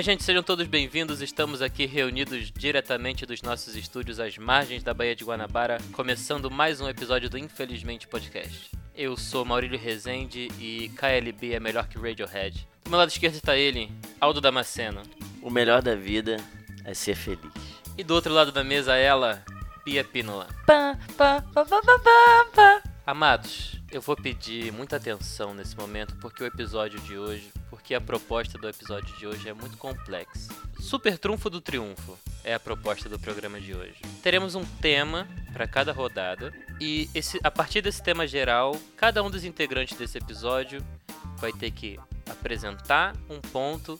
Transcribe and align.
Minha 0.00 0.14
gente, 0.14 0.24
sejam 0.24 0.42
todos 0.42 0.66
bem-vindos. 0.66 1.20
Estamos 1.20 1.60
aqui 1.60 1.84
reunidos 1.84 2.50
diretamente 2.50 3.26
dos 3.26 3.42
nossos 3.42 3.76
estúdios 3.76 4.18
às 4.18 4.38
margens 4.38 4.82
da 4.82 4.94
Baía 4.94 5.14
de 5.14 5.22
Guanabara, 5.22 5.76
começando 5.92 6.50
mais 6.50 6.80
um 6.80 6.88
episódio 6.88 7.28
do 7.28 7.36
Infelizmente 7.36 8.08
Podcast. 8.08 8.70
Eu 8.96 9.14
sou 9.14 9.44
Maurílio 9.44 9.78
Rezende 9.78 10.48
e 10.58 10.88
KLB 10.96 11.52
é 11.52 11.60
melhor 11.60 11.86
que 11.86 11.98
Radiohead. 11.98 12.66
Do 12.82 12.88
meu 12.90 12.98
lado 12.98 13.10
esquerdo 13.10 13.34
está 13.34 13.54
ele, 13.58 13.92
Aldo 14.18 14.40
Damasceno. 14.40 15.02
O 15.42 15.50
melhor 15.50 15.82
da 15.82 15.94
vida 15.94 16.38
é 16.82 16.94
ser 16.94 17.14
feliz. 17.14 17.52
E 17.98 18.02
do 18.02 18.14
outro 18.14 18.32
lado 18.32 18.50
da 18.50 18.64
mesa, 18.64 18.96
ela, 18.96 19.44
Pia 19.84 20.02
Pínola. 20.02 20.46
Pá, 20.66 20.98
pá, 21.14 21.44
pá, 21.52 21.62
pá, 21.66 21.78
pá, 21.82 21.98
pá, 21.98 22.46
pá. 22.54 22.82
Amados, 23.06 23.78
eu 23.92 24.00
vou 24.00 24.16
pedir 24.16 24.72
muita 24.72 24.96
atenção 24.96 25.52
nesse 25.52 25.76
momento 25.76 26.16
porque 26.22 26.42
o 26.42 26.46
episódio 26.46 26.98
de 27.00 27.18
hoje, 27.18 27.52
porque 27.90 27.94
a 27.96 28.00
proposta 28.00 28.56
do 28.56 28.68
episódio 28.68 29.12
de 29.16 29.26
hoje 29.26 29.48
é 29.48 29.52
muito 29.52 29.76
complexa. 29.76 30.54
Super 30.78 31.18
trunfo 31.18 31.50
do 31.50 31.60
triunfo 31.60 32.16
é 32.44 32.54
a 32.54 32.60
proposta 32.60 33.08
do 33.08 33.18
programa 33.18 33.60
de 33.60 33.74
hoje. 33.74 33.96
Teremos 34.22 34.54
um 34.54 34.64
tema 34.80 35.26
para 35.52 35.66
cada 35.66 35.90
rodada 35.92 36.52
e 36.80 37.10
esse, 37.12 37.40
a 37.42 37.50
partir 37.50 37.82
desse 37.82 38.00
tema 38.00 38.28
geral, 38.28 38.76
cada 38.96 39.24
um 39.24 39.28
dos 39.28 39.44
integrantes 39.44 39.98
desse 39.98 40.18
episódio 40.18 40.80
vai 41.38 41.52
ter 41.52 41.72
que 41.72 41.98
apresentar 42.30 43.16
um 43.28 43.40
ponto 43.40 43.98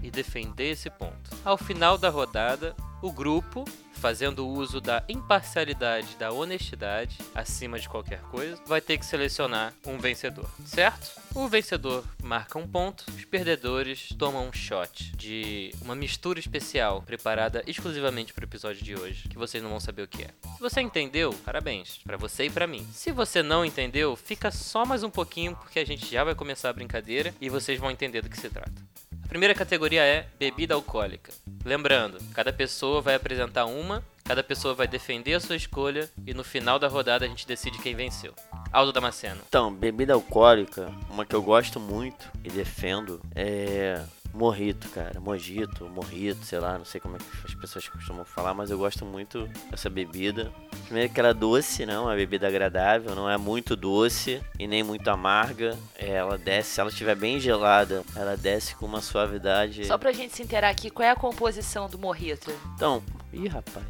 e 0.00 0.08
defender 0.08 0.70
esse 0.70 0.88
ponto. 0.88 1.30
Ao 1.44 1.58
final 1.58 1.98
da 1.98 2.10
rodada, 2.10 2.76
o 3.02 3.10
grupo, 3.10 3.64
fazendo 4.02 4.48
uso 4.48 4.80
da 4.80 5.04
imparcialidade, 5.08 6.16
da 6.16 6.32
honestidade, 6.32 7.16
acima 7.32 7.78
de 7.78 7.88
qualquer 7.88 8.20
coisa, 8.22 8.60
vai 8.66 8.80
ter 8.80 8.98
que 8.98 9.06
selecionar 9.06 9.72
um 9.86 9.96
vencedor, 9.96 10.50
certo? 10.66 11.22
O 11.36 11.46
vencedor 11.46 12.04
marca 12.20 12.58
um 12.58 12.66
ponto, 12.66 13.04
os 13.16 13.24
perdedores 13.24 14.08
tomam 14.18 14.48
um 14.48 14.52
shot 14.52 15.12
de 15.16 15.72
uma 15.82 15.94
mistura 15.94 16.40
especial 16.40 17.00
preparada 17.02 17.62
exclusivamente 17.64 18.34
para 18.34 18.42
o 18.42 18.48
episódio 18.48 18.82
de 18.82 18.96
hoje, 18.96 19.28
que 19.28 19.38
vocês 19.38 19.62
não 19.62 19.70
vão 19.70 19.78
saber 19.78 20.02
o 20.02 20.08
que 20.08 20.24
é. 20.24 20.30
Se 20.56 20.60
você 20.60 20.80
entendeu, 20.80 21.32
parabéns, 21.44 21.98
para 21.98 22.16
você 22.16 22.46
e 22.46 22.50
para 22.50 22.66
mim. 22.66 22.84
Se 22.92 23.12
você 23.12 23.40
não 23.40 23.64
entendeu, 23.64 24.16
fica 24.16 24.50
só 24.50 24.84
mais 24.84 25.04
um 25.04 25.10
pouquinho 25.10 25.54
porque 25.54 25.78
a 25.78 25.86
gente 25.86 26.10
já 26.10 26.24
vai 26.24 26.34
começar 26.34 26.70
a 26.70 26.72
brincadeira 26.72 27.32
e 27.40 27.48
vocês 27.48 27.78
vão 27.78 27.88
entender 27.88 28.20
do 28.20 28.28
que 28.28 28.36
se 28.36 28.50
trata. 28.50 28.72
Primeira 29.32 29.54
categoria 29.54 30.02
é 30.02 30.26
bebida 30.38 30.74
alcoólica. 30.74 31.32
Lembrando, 31.64 32.18
cada 32.34 32.52
pessoa 32.52 33.00
vai 33.00 33.14
apresentar 33.14 33.64
uma, 33.64 34.04
cada 34.24 34.44
pessoa 34.44 34.74
vai 34.74 34.86
defender 34.86 35.32
a 35.32 35.40
sua 35.40 35.56
escolha 35.56 36.10
e 36.26 36.34
no 36.34 36.44
final 36.44 36.78
da 36.78 36.86
rodada 36.86 37.24
a 37.24 37.28
gente 37.28 37.46
decide 37.46 37.78
quem 37.78 37.94
venceu. 37.94 38.34
Aldo 38.70 38.92
Damasceno. 38.92 39.40
Então, 39.48 39.72
bebida 39.72 40.12
alcoólica, 40.12 40.92
uma 41.08 41.24
que 41.24 41.34
eu 41.34 41.40
gosto 41.40 41.80
muito 41.80 42.30
e 42.44 42.50
defendo 42.50 43.22
é 43.34 44.02
morrito, 44.32 44.88
cara. 44.90 45.20
Mojito, 45.20 45.88
morrito, 45.88 46.44
sei 46.44 46.58
lá, 46.58 46.78
não 46.78 46.84
sei 46.84 47.00
como 47.00 47.16
é 47.16 47.18
que 47.18 47.24
as 47.46 47.54
pessoas 47.54 47.88
costumam 47.88 48.24
falar, 48.24 48.54
mas 48.54 48.70
eu 48.70 48.78
gosto 48.78 49.04
muito 49.04 49.48
dessa 49.70 49.88
bebida. 49.90 50.52
Primeiro 50.84 51.12
que 51.12 51.20
ela 51.20 51.30
é 51.30 51.34
doce, 51.34 51.86
não, 51.86 52.04
é 52.08 52.12
uma 52.12 52.16
bebida 52.16 52.46
agradável, 52.48 53.14
não 53.14 53.28
é 53.28 53.36
muito 53.38 53.74
doce 53.76 54.42
e 54.58 54.66
nem 54.66 54.82
muito 54.82 55.08
amarga. 55.08 55.76
É, 55.98 56.10
ela 56.10 56.36
desce, 56.36 56.70
se 56.70 56.80
ela 56.80 56.90
estiver 56.90 57.14
bem 57.16 57.40
gelada, 57.40 58.02
ela 58.16 58.36
desce 58.36 58.74
com 58.76 58.86
uma 58.86 59.00
suavidade. 59.00 59.86
Só 59.86 59.96
pra 59.96 60.12
gente 60.12 60.34
se 60.34 60.42
inteirar 60.42 60.68
aqui, 60.70 60.90
qual 60.90 61.06
é 61.06 61.10
a 61.10 61.16
composição 61.16 61.88
do 61.88 61.98
morrito? 61.98 62.52
Então, 62.74 63.02
ih, 63.32 63.48
rapaz. 63.48 63.84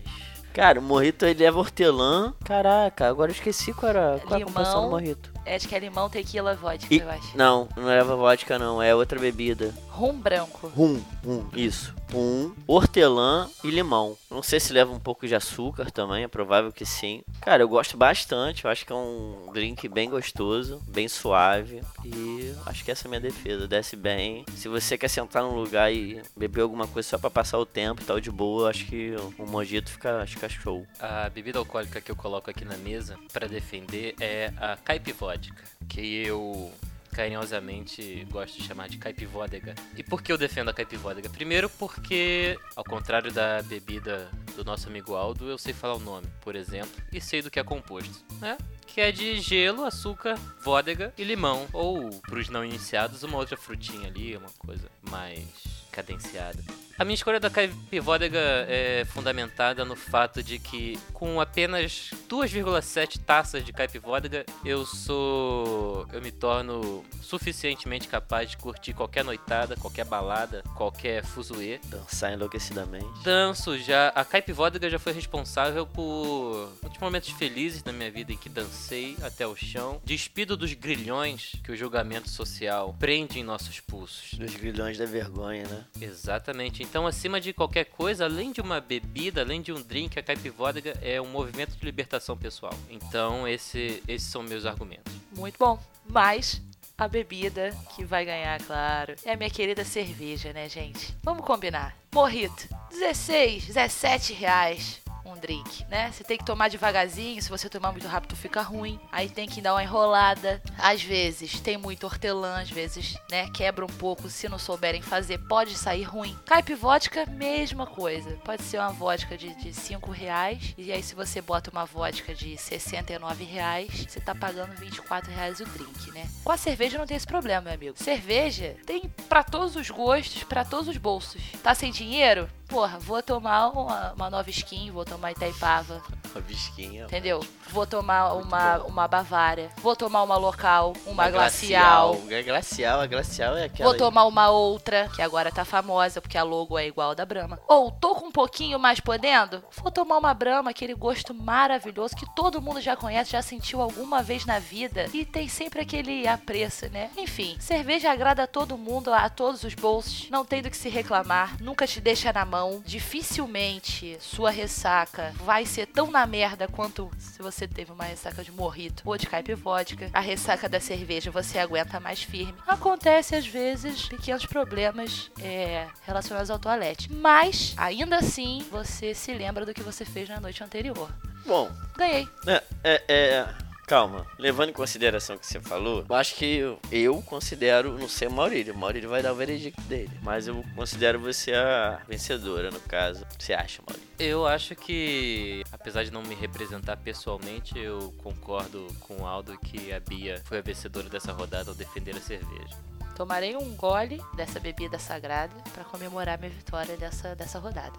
Cara, 0.53 0.79
o 0.79 0.83
morrito 0.83 1.25
ele 1.25 1.43
leva 1.43 1.59
hortelã. 1.59 2.35
Caraca, 2.45 3.09
agora 3.09 3.31
eu 3.31 3.35
esqueci 3.35 3.73
qual 3.73 3.89
era 3.89 4.21
qual 4.23 4.39
é 4.39 4.43
a 4.43 4.47
composição 4.47 4.75
do 4.83 4.85
Limão. 4.85 4.91
morrito. 5.01 5.33
Acho 5.47 5.67
que 5.67 5.75
é 5.75 5.79
limão, 5.79 6.11
tequila, 6.11 6.55
vodka, 6.55 6.93
E- 6.95 6.99
eu 6.99 7.11
acho. 7.11 7.37
Não, 7.37 7.67
não 7.75 7.87
leva 7.87 8.15
vodka 8.15 8.59
não, 8.59 8.81
é 8.83 8.95
outra 8.95 9.19
bebida. 9.19 9.75
Rum 9.93 10.19
branco. 10.19 10.69
Rum, 10.69 11.03
rum, 11.23 11.47
isso. 11.55 11.95
Rum, 12.11 12.55
hortelã 12.67 13.49
e 13.63 13.71
limão. 13.71 14.17
Não 14.31 14.43
sei 14.43 14.59
se 14.59 14.73
leva 14.73 14.91
um 14.91 14.99
pouco 14.99 15.27
de 15.29 15.35
açúcar 15.35 15.91
também, 15.91 16.25
é 16.25 16.29
provável 16.29 16.73
que 16.73 16.87
sim. 16.87 17.23
Cara, 17.43 17.63
eu 17.63 17.69
gosto 17.69 17.95
bastante, 17.95 18.65
eu 18.65 18.71
acho 18.71 18.87
que 18.87 18.93
é 18.93 18.97
um 18.97 19.51
drink 19.53 19.87
bem 19.89 20.09
gostoso, 20.09 20.83
bem 20.89 21.09
suave. 21.09 21.83
E 22.07 22.55
acho 22.65 22.83
que 22.83 22.91
essa 22.91 23.07
é 23.07 23.07
a 23.07 23.11
minha 23.11 23.21
defesa, 23.21 23.69
desce 23.69 23.95
bem. 23.95 24.47
Se 24.57 24.67
você 24.67 24.97
quer 24.97 25.09
sentar 25.09 25.43
num 25.43 25.55
lugar 25.55 25.93
e 25.93 26.23
beber 26.35 26.63
alguma 26.63 26.89
coisa 26.89 27.11
só 27.11 27.19
pra 27.19 27.29
passar 27.29 27.59
o 27.59 27.67
tempo 27.67 28.01
e 28.01 28.05
tal 28.05 28.19
de 28.19 28.31
boa, 28.31 28.71
acho 28.71 28.87
que 28.87 29.15
o 29.39 29.47
mojito 29.47 29.91
fica, 29.91 30.25
fica 30.27 30.49
show. 30.49 30.87
A 30.99 31.29
bebida 31.29 31.59
alcoólica 31.59 32.01
que 32.01 32.11
eu 32.11 32.17
coloco 32.17 32.51
aqui 32.51 32.65
na 32.65 32.79
mesa 32.79 33.19
para 33.31 33.47
defender 33.47 34.15
é 34.19 34.53
a 34.57 34.75
caipivódica, 34.77 35.63
que 35.87 36.25
eu 36.25 36.73
carinhosamente 37.13 38.27
gosto 38.31 38.59
de 38.59 38.67
chamar 38.67 38.89
de 38.89 38.99
caipivódega. 38.99 39.75
E 39.97 40.03
por 40.03 40.23
que 40.23 40.33
eu 40.33 40.39
defendo 40.39 40.71
a 40.71 40.75
caipivódega? 40.75 41.29
Primeiro 41.29 41.69
porque, 41.71 42.59
ao 42.75 42.85
contrário 42.85 43.31
da 43.33 43.63
bebida 43.63 44.31
do 44.57 44.65
nosso 44.65 44.89
amigo 44.89 45.15
Aldo, 45.15 45.49
eu 45.49 45.59
sei 45.59 45.73
falar 45.73 45.95
o 45.95 46.01
nome, 46.01 46.27
por 46.41 46.57
exemplo, 46.57 46.91
e 47.13 47.21
sei 47.21 47.43
do 47.43 47.51
que 47.51 47.61
é 47.61 47.65
composto, 47.65 48.25
né? 48.41 48.57
Que 48.87 49.01
é 49.01 49.13
de 49.13 49.41
gelo, 49.41 49.85
açúcar, 49.85 50.39
vodega 50.63 51.15
e 51.17 51.25
limão. 51.25 51.67
Ou, 51.73 52.11
pros 52.23 52.49
não 52.49 52.65
iniciados, 52.65 53.23
uma 53.23 53.39
outra 53.39 53.57
frutinha 53.57 54.09
ali, 54.09 54.37
uma 54.37 54.51
coisa 54.59 54.91
mais 55.09 55.47
cadenciada. 55.91 56.63
A 56.99 57.05
minha 57.05 57.15
escolha 57.15 57.41
da 57.41 57.51
caipivódega 57.51 58.39
é 58.69 59.05
fundamentada 59.07 59.85
no 59.85 59.97
fato 59.97 60.43
de 60.43 60.59
que 60.59 60.99
com 61.13 61.41
apenas 61.41 62.11
2,7 62.29 63.19
taças 63.19 63.65
de 63.65 63.73
caipivódega 63.73 64.45
eu 64.65 64.85
sou 64.85 66.07
eu 66.13 66.21
me 66.21 66.31
torno 66.31 67.05
suficientemente 67.21 68.09
capaz 68.09 68.51
de 68.51 68.57
curtir 68.57 68.93
qualquer 68.93 69.25
noitada, 69.25 69.77
qualquer 69.77 70.05
balada, 70.05 70.63
qualquer 70.77 71.25
fuzuê. 71.25 71.81
Dançar 71.87 72.33
enlouquecidamente. 72.33 73.23
Danço 73.25 73.79
já, 73.79 74.09
a 74.09 74.25
caipivódega 74.25 74.91
já 74.91 74.99
foi 74.99 75.13
responsável 75.13 75.87
por 75.87 76.73
muitos 76.83 77.01
momentos 77.01 77.31
felizes 77.31 77.83
na 77.85 77.93
minha 77.93 78.11
vida 78.11 78.33
em 78.33 78.37
que 78.37 78.49
dancei 78.49 79.17
até 79.23 79.47
o 79.47 79.57
chão, 79.57 80.01
despido 80.05 80.57
dos 80.57 80.73
grilhões 80.75 81.53
que 81.65 81.73
o 81.73 81.77
julgamento 81.77 82.29
social 82.29 82.95
prende 82.99 83.39
em 83.39 83.43
nossos 83.43 83.81
pulsos. 83.81 84.35
Dos 84.35 84.55
grilhões 84.55 84.99
da 84.99 85.07
vergonha, 85.07 85.67
né? 85.67 85.85
Exatamente. 86.01 86.82
Então, 86.83 87.07
acima 87.07 87.41
de 87.41 87.53
qualquer 87.53 87.85
coisa, 87.85 88.25
além 88.25 88.51
de 88.51 88.61
uma 88.61 88.81
bebida, 88.81 89.41
além 89.41 89.63
de 89.63 89.73
um 89.73 89.81
drink, 89.81 90.19
a 90.19 90.23
caipivódega 90.23 90.99
é 91.01 91.21
um 91.21 91.29
movimento 91.29 91.77
de 91.77 91.85
libertação 91.85 92.37
pessoal. 92.37 92.75
Então, 92.91 93.47
esse, 93.47 94.03
esses 94.09 94.29
são 94.29 94.43
meus 94.43 94.67
argumentos. 94.67 95.13
Muito 95.37 95.57
bom. 95.59 95.81
Mas 96.09 96.61
a 96.99 97.07
bebida 97.07 97.71
que 97.95 98.05
vai 98.05 98.25
ganhar, 98.25 98.61
claro, 98.63 99.15
é 99.25 99.33
a 99.33 99.37
minha 99.37 99.49
querida 99.49 99.85
cerveja, 99.85 100.53
né, 100.53 100.69
gente? 100.69 101.17
Vamos 101.23 101.47
combinar. 101.47 101.97
Morrito, 102.13 102.69
16, 102.91 103.67
17 103.67 104.33
reais. 104.33 105.02
Um 105.25 105.35
drink, 105.35 105.85
né? 105.89 106.11
Você 106.11 106.25
tem 106.25 106.37
que 106.37 106.45
tomar 106.45 106.69
devagarzinho. 106.69 107.41
Se 107.41 107.49
você 107.49 107.69
tomar 107.69 107.93
muito 107.93 108.07
rápido, 108.09 108.35
fica 108.35 108.61
ruim. 108.61 108.99
Aí 109.11 109.29
tem 109.29 109.49
que 109.49 109.61
dar 109.61 109.75
uma 109.75 109.83
enrolada. 109.83 110.61
Às 110.79 111.03
vezes 111.03 111.61
tem 111.61 111.77
muito 111.77 112.05
hortelã, 112.05 112.61
às 112.61 112.71
vezes, 112.71 113.17
né? 113.31 113.49
Quebra 113.51 113.85
um 113.85 113.89
pouco. 113.89 114.29
Se 114.29 114.49
não 114.49 114.59
souberem 114.59 115.03
fazer, 115.03 115.39
pode 115.39 115.77
sair 115.77 116.03
ruim. 116.03 116.37
Caipivódica, 116.47 117.27
mesma 117.27 117.87
coisa. 117.87 118.31
Pode 118.45 118.63
ser 118.63 118.79
uma 118.79 118.91
vodka 118.91 119.37
de, 119.37 119.55
de 119.55 119.73
5 119.73 120.11
reais. 120.11 120.75
E 120.77 120.93
aí, 120.93 121.03
se 121.03 121.15
você 121.15 121.41
bota 121.41 121.71
uma 121.71 121.85
vodka 121.85 122.35
de 122.35 122.57
69 122.57 123.45
reais, 123.45 124.07
você 124.09 124.21
tá 124.21 124.35
pagando 124.35 124.75
24 124.77 125.31
reais 125.31 125.61
o 125.61 125.65
drink, 125.65 126.11
né? 126.13 126.29
Com 126.45 126.53
a 126.53 126.57
cerveja 126.57 126.99
não 126.99 127.07
tem 127.07 127.17
esse 127.17 127.27
problema, 127.27 127.63
meu 127.63 127.75
amigo. 127.75 127.97
Cerveja 127.97 128.77
tem 128.85 129.03
pra 129.29 129.43
todos 129.43 129.77
os 129.77 129.91
gostos, 129.91 130.43
pra 130.45 130.65
todos 130.65 130.89
os 130.89 130.97
bolsos. 130.97 131.41
Tá 131.63 131.75
sem 131.75 131.93
dinheiro? 131.93 132.49
Porra, 132.73 132.99
vou 133.01 133.23
tomar 133.23 133.69
uma, 133.69 134.13
uma 134.15 134.31
nova 134.31 134.49
skin, 134.49 134.91
vou 134.91 135.05
tomar 135.05 135.33
Itaipava, 135.33 136.01
Uma 136.35 136.41
bisquinha. 136.41 137.05
entendeu? 137.05 137.45
Vou 137.69 137.87
tomar 137.87 138.33
Muito 138.33 138.47
uma, 138.49 138.79
bom. 138.79 138.89
uma 138.89 139.07
Bavária, 139.09 139.69
vou 139.77 139.95
tomar 139.95 140.23
uma 140.23 140.37
local, 140.39 140.95
uma, 141.05 141.13
Uma 141.25 141.31
glacial. 141.31 142.15
glacial. 142.15 142.39
A 142.39 142.43
glacial, 142.43 143.01
a 143.03 143.07
glacial 143.07 143.57
é 143.59 143.65
aquela. 143.65 143.91
Vou 143.91 143.99
tomar 143.99 144.25
uma 144.25 144.49
outra, 144.49 145.11
que 145.15 145.21
agora 145.21 145.53
tá 145.53 145.67
famosa, 145.67 146.21
porque 146.23 146.39
a 146.39 146.43
logo 146.43 146.79
é 146.79 146.87
igual 146.87 147.11
a 147.11 147.15
da 147.15 147.27
Brahma. 147.27 147.59
Ou 147.69 147.91
tô 147.91 148.15
com 148.15 148.29
um 148.29 148.33
pouquinho 148.33 148.79
mais 148.79 149.01
podendo? 149.01 149.63
Vou 149.83 149.91
tomar 149.91 150.17
uma 150.17 150.33
Brahma, 150.33 150.71
aquele 150.71 150.95
gosto 150.95 151.35
maravilhoso 151.35 152.17
que 152.17 152.25
todo 152.35 152.61
mundo 152.63 152.81
já 152.81 152.97
conhece, 152.97 153.33
já 153.33 153.43
sentiu 153.43 153.83
alguma 153.83 154.23
vez 154.23 154.47
na 154.47 154.59
vida. 154.59 155.11
E 155.13 155.27
tem 155.27 155.47
sempre 155.47 155.83
aquele 155.83 156.27
apreço, 156.27 156.89
né? 156.89 157.11
Enfim, 157.19 157.55
cerveja 157.61 158.11
agrada 158.11 158.45
a 158.45 158.47
todo 158.47 158.79
mundo, 158.79 159.13
a 159.13 159.29
todos 159.29 159.63
os 159.63 159.75
bolsos. 159.75 160.31
Não 160.31 160.43
tem 160.43 160.63
do 160.63 160.71
que 160.71 160.77
se 160.77 160.89
reclamar, 160.89 161.57
nunca 161.61 161.87
te 161.87 162.01
deixa 162.01 162.33
na 162.33 162.47
mão. 162.47 162.62
Dificilmente 162.85 164.17
sua 164.21 164.51
ressaca 164.51 165.33
vai 165.45 165.67
ser 165.67 165.87
tão 165.87 166.11
na 166.11 166.27
merda 166.27 166.69
quanto 166.69 167.11
se 167.19 167.41
você 167.43 167.67
teve 167.67 167.93
uma 167.93 168.05
ressaca 168.05 168.45
de 168.45 168.53
morrito 168.53 169.03
ou 169.05 169.17
de 169.17 169.27
caipivódica. 169.27 170.11
A 170.13 170.21
ressaca 170.21 170.69
da 170.69 170.81
cerveja 170.81 171.31
você 171.31 171.59
aguenta 171.59 171.99
mais 172.01 172.23
firme. 172.23 172.55
Acontece 172.67 173.35
às 173.35 173.47
vezes 173.47 174.09
pequenos 174.09 174.47
problemas 174.47 175.31
é, 175.41 175.87
relacionados 176.03 176.51
ao 176.51 176.59
toalete. 176.59 177.13
Mas, 177.13 177.75
ainda 177.77 178.17
assim, 178.17 178.65
você 178.71 179.15
se 179.15 179.33
lembra 179.33 179.67
do 179.67 179.75
que 179.75 179.83
você 179.83 180.05
fez 180.05 180.29
na 180.29 180.41
noite 180.41 180.63
anterior. 180.63 181.11
Bom, 181.47 181.71
Ganhei. 181.97 182.29
é, 182.47 182.63
é, 182.85 183.05
é, 183.09 183.49
calma. 183.93 184.27
Levando 184.39 184.71
em 184.71 184.73
consideração 184.73 185.37
o 185.37 185.39
que 185.39 185.47
você 185.47 185.61
falou, 185.61 186.03
eu 186.09 186.15
acho 186.15 186.35
que 186.37 186.57
eu, 186.57 186.79
eu 186.91 187.21
considero, 187.21 187.99
não 187.99 188.09
sei 188.09 188.27
o 188.27 188.31
Maurílio, 188.31 188.73
o 188.73 188.79
Maurílio 188.79 189.11
vai 189.11 189.23
dar 189.23 189.35
o 189.35 189.37
veredicto 189.37 189.83
dele. 189.83 190.11
Mas 190.23 190.49
eu 190.49 190.65
considero 190.75 191.21
você 191.21 191.53
a 191.53 192.01
vencedora, 192.09 192.71
no 192.71 192.81
caso. 192.81 193.23
O 193.23 193.37
que 193.37 193.45
você 193.45 193.53
acha, 193.53 193.83
Maurílio? 193.87 194.09
Eu 194.19 194.47
acho 194.47 194.75
que, 194.75 195.63
apesar 195.71 196.05
de 196.05 196.11
não 196.11 196.23
me 196.23 196.35
representar 196.35 196.97
pessoalmente, 196.97 197.79
eu 197.79 198.15
concordo 198.17 198.87
com 199.01 199.25
o 199.25 199.27
Aldo 199.27 199.59
que 199.59 199.93
a 199.93 200.01
Bia 200.01 200.41
foi 200.47 200.59
a 200.59 200.63
vencedora 200.63 201.11
dessa 201.11 201.33
rodada 201.33 201.71
ao 201.71 201.75
defender 201.75 202.17
a 202.17 202.21
cerveja. 202.21 202.75
Tomarei 203.15 203.55
um 203.57 203.77
gole 203.77 204.23
dessa 204.35 204.59
bebida 204.59 204.99
sagrada 204.99 205.55
pra 205.75 205.85
comemorar 205.85 206.39
minha 206.39 206.51
vitória 206.51 206.97
dessa, 206.97 207.37
dessa 207.37 207.59
rodada. 207.59 207.93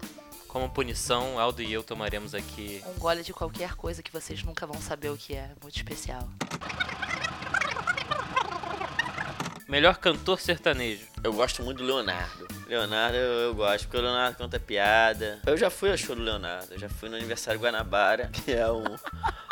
Como 0.54 0.70
punição, 0.70 1.36
Aldo 1.36 1.62
e 1.62 1.72
eu 1.72 1.82
tomaremos 1.82 2.32
aqui. 2.32 2.80
Um 2.86 3.00
gole 3.00 3.24
de 3.24 3.32
qualquer 3.32 3.74
coisa 3.74 4.04
que 4.04 4.12
vocês 4.12 4.40
nunca 4.44 4.64
vão 4.64 4.80
saber 4.80 5.08
o 5.10 5.16
que 5.16 5.34
é. 5.34 5.50
Muito 5.60 5.74
especial. 5.74 6.28
Melhor 9.66 9.96
cantor 9.96 10.38
sertanejo. 10.38 11.13
Eu 11.24 11.32
gosto 11.32 11.62
muito 11.62 11.78
do 11.78 11.84
Leonardo. 11.84 12.46
Leonardo 12.68 13.16
eu, 13.16 13.32
eu 13.40 13.54
gosto, 13.54 13.84
porque 13.84 13.96
o 13.96 14.00
Leonardo 14.02 14.36
conta 14.36 14.60
piada. 14.60 15.40
Eu 15.46 15.56
já 15.56 15.70
fui 15.70 15.90
ao 15.90 15.96
show 15.96 16.14
do 16.14 16.20
Leonardo, 16.20 16.74
eu 16.74 16.78
já 16.78 16.88
fui 16.88 17.08
no 17.08 17.16
aniversário 17.16 17.58
Guanabara, 17.58 18.28
que 18.44 18.52
é 18.52 18.70
um, 18.70 18.84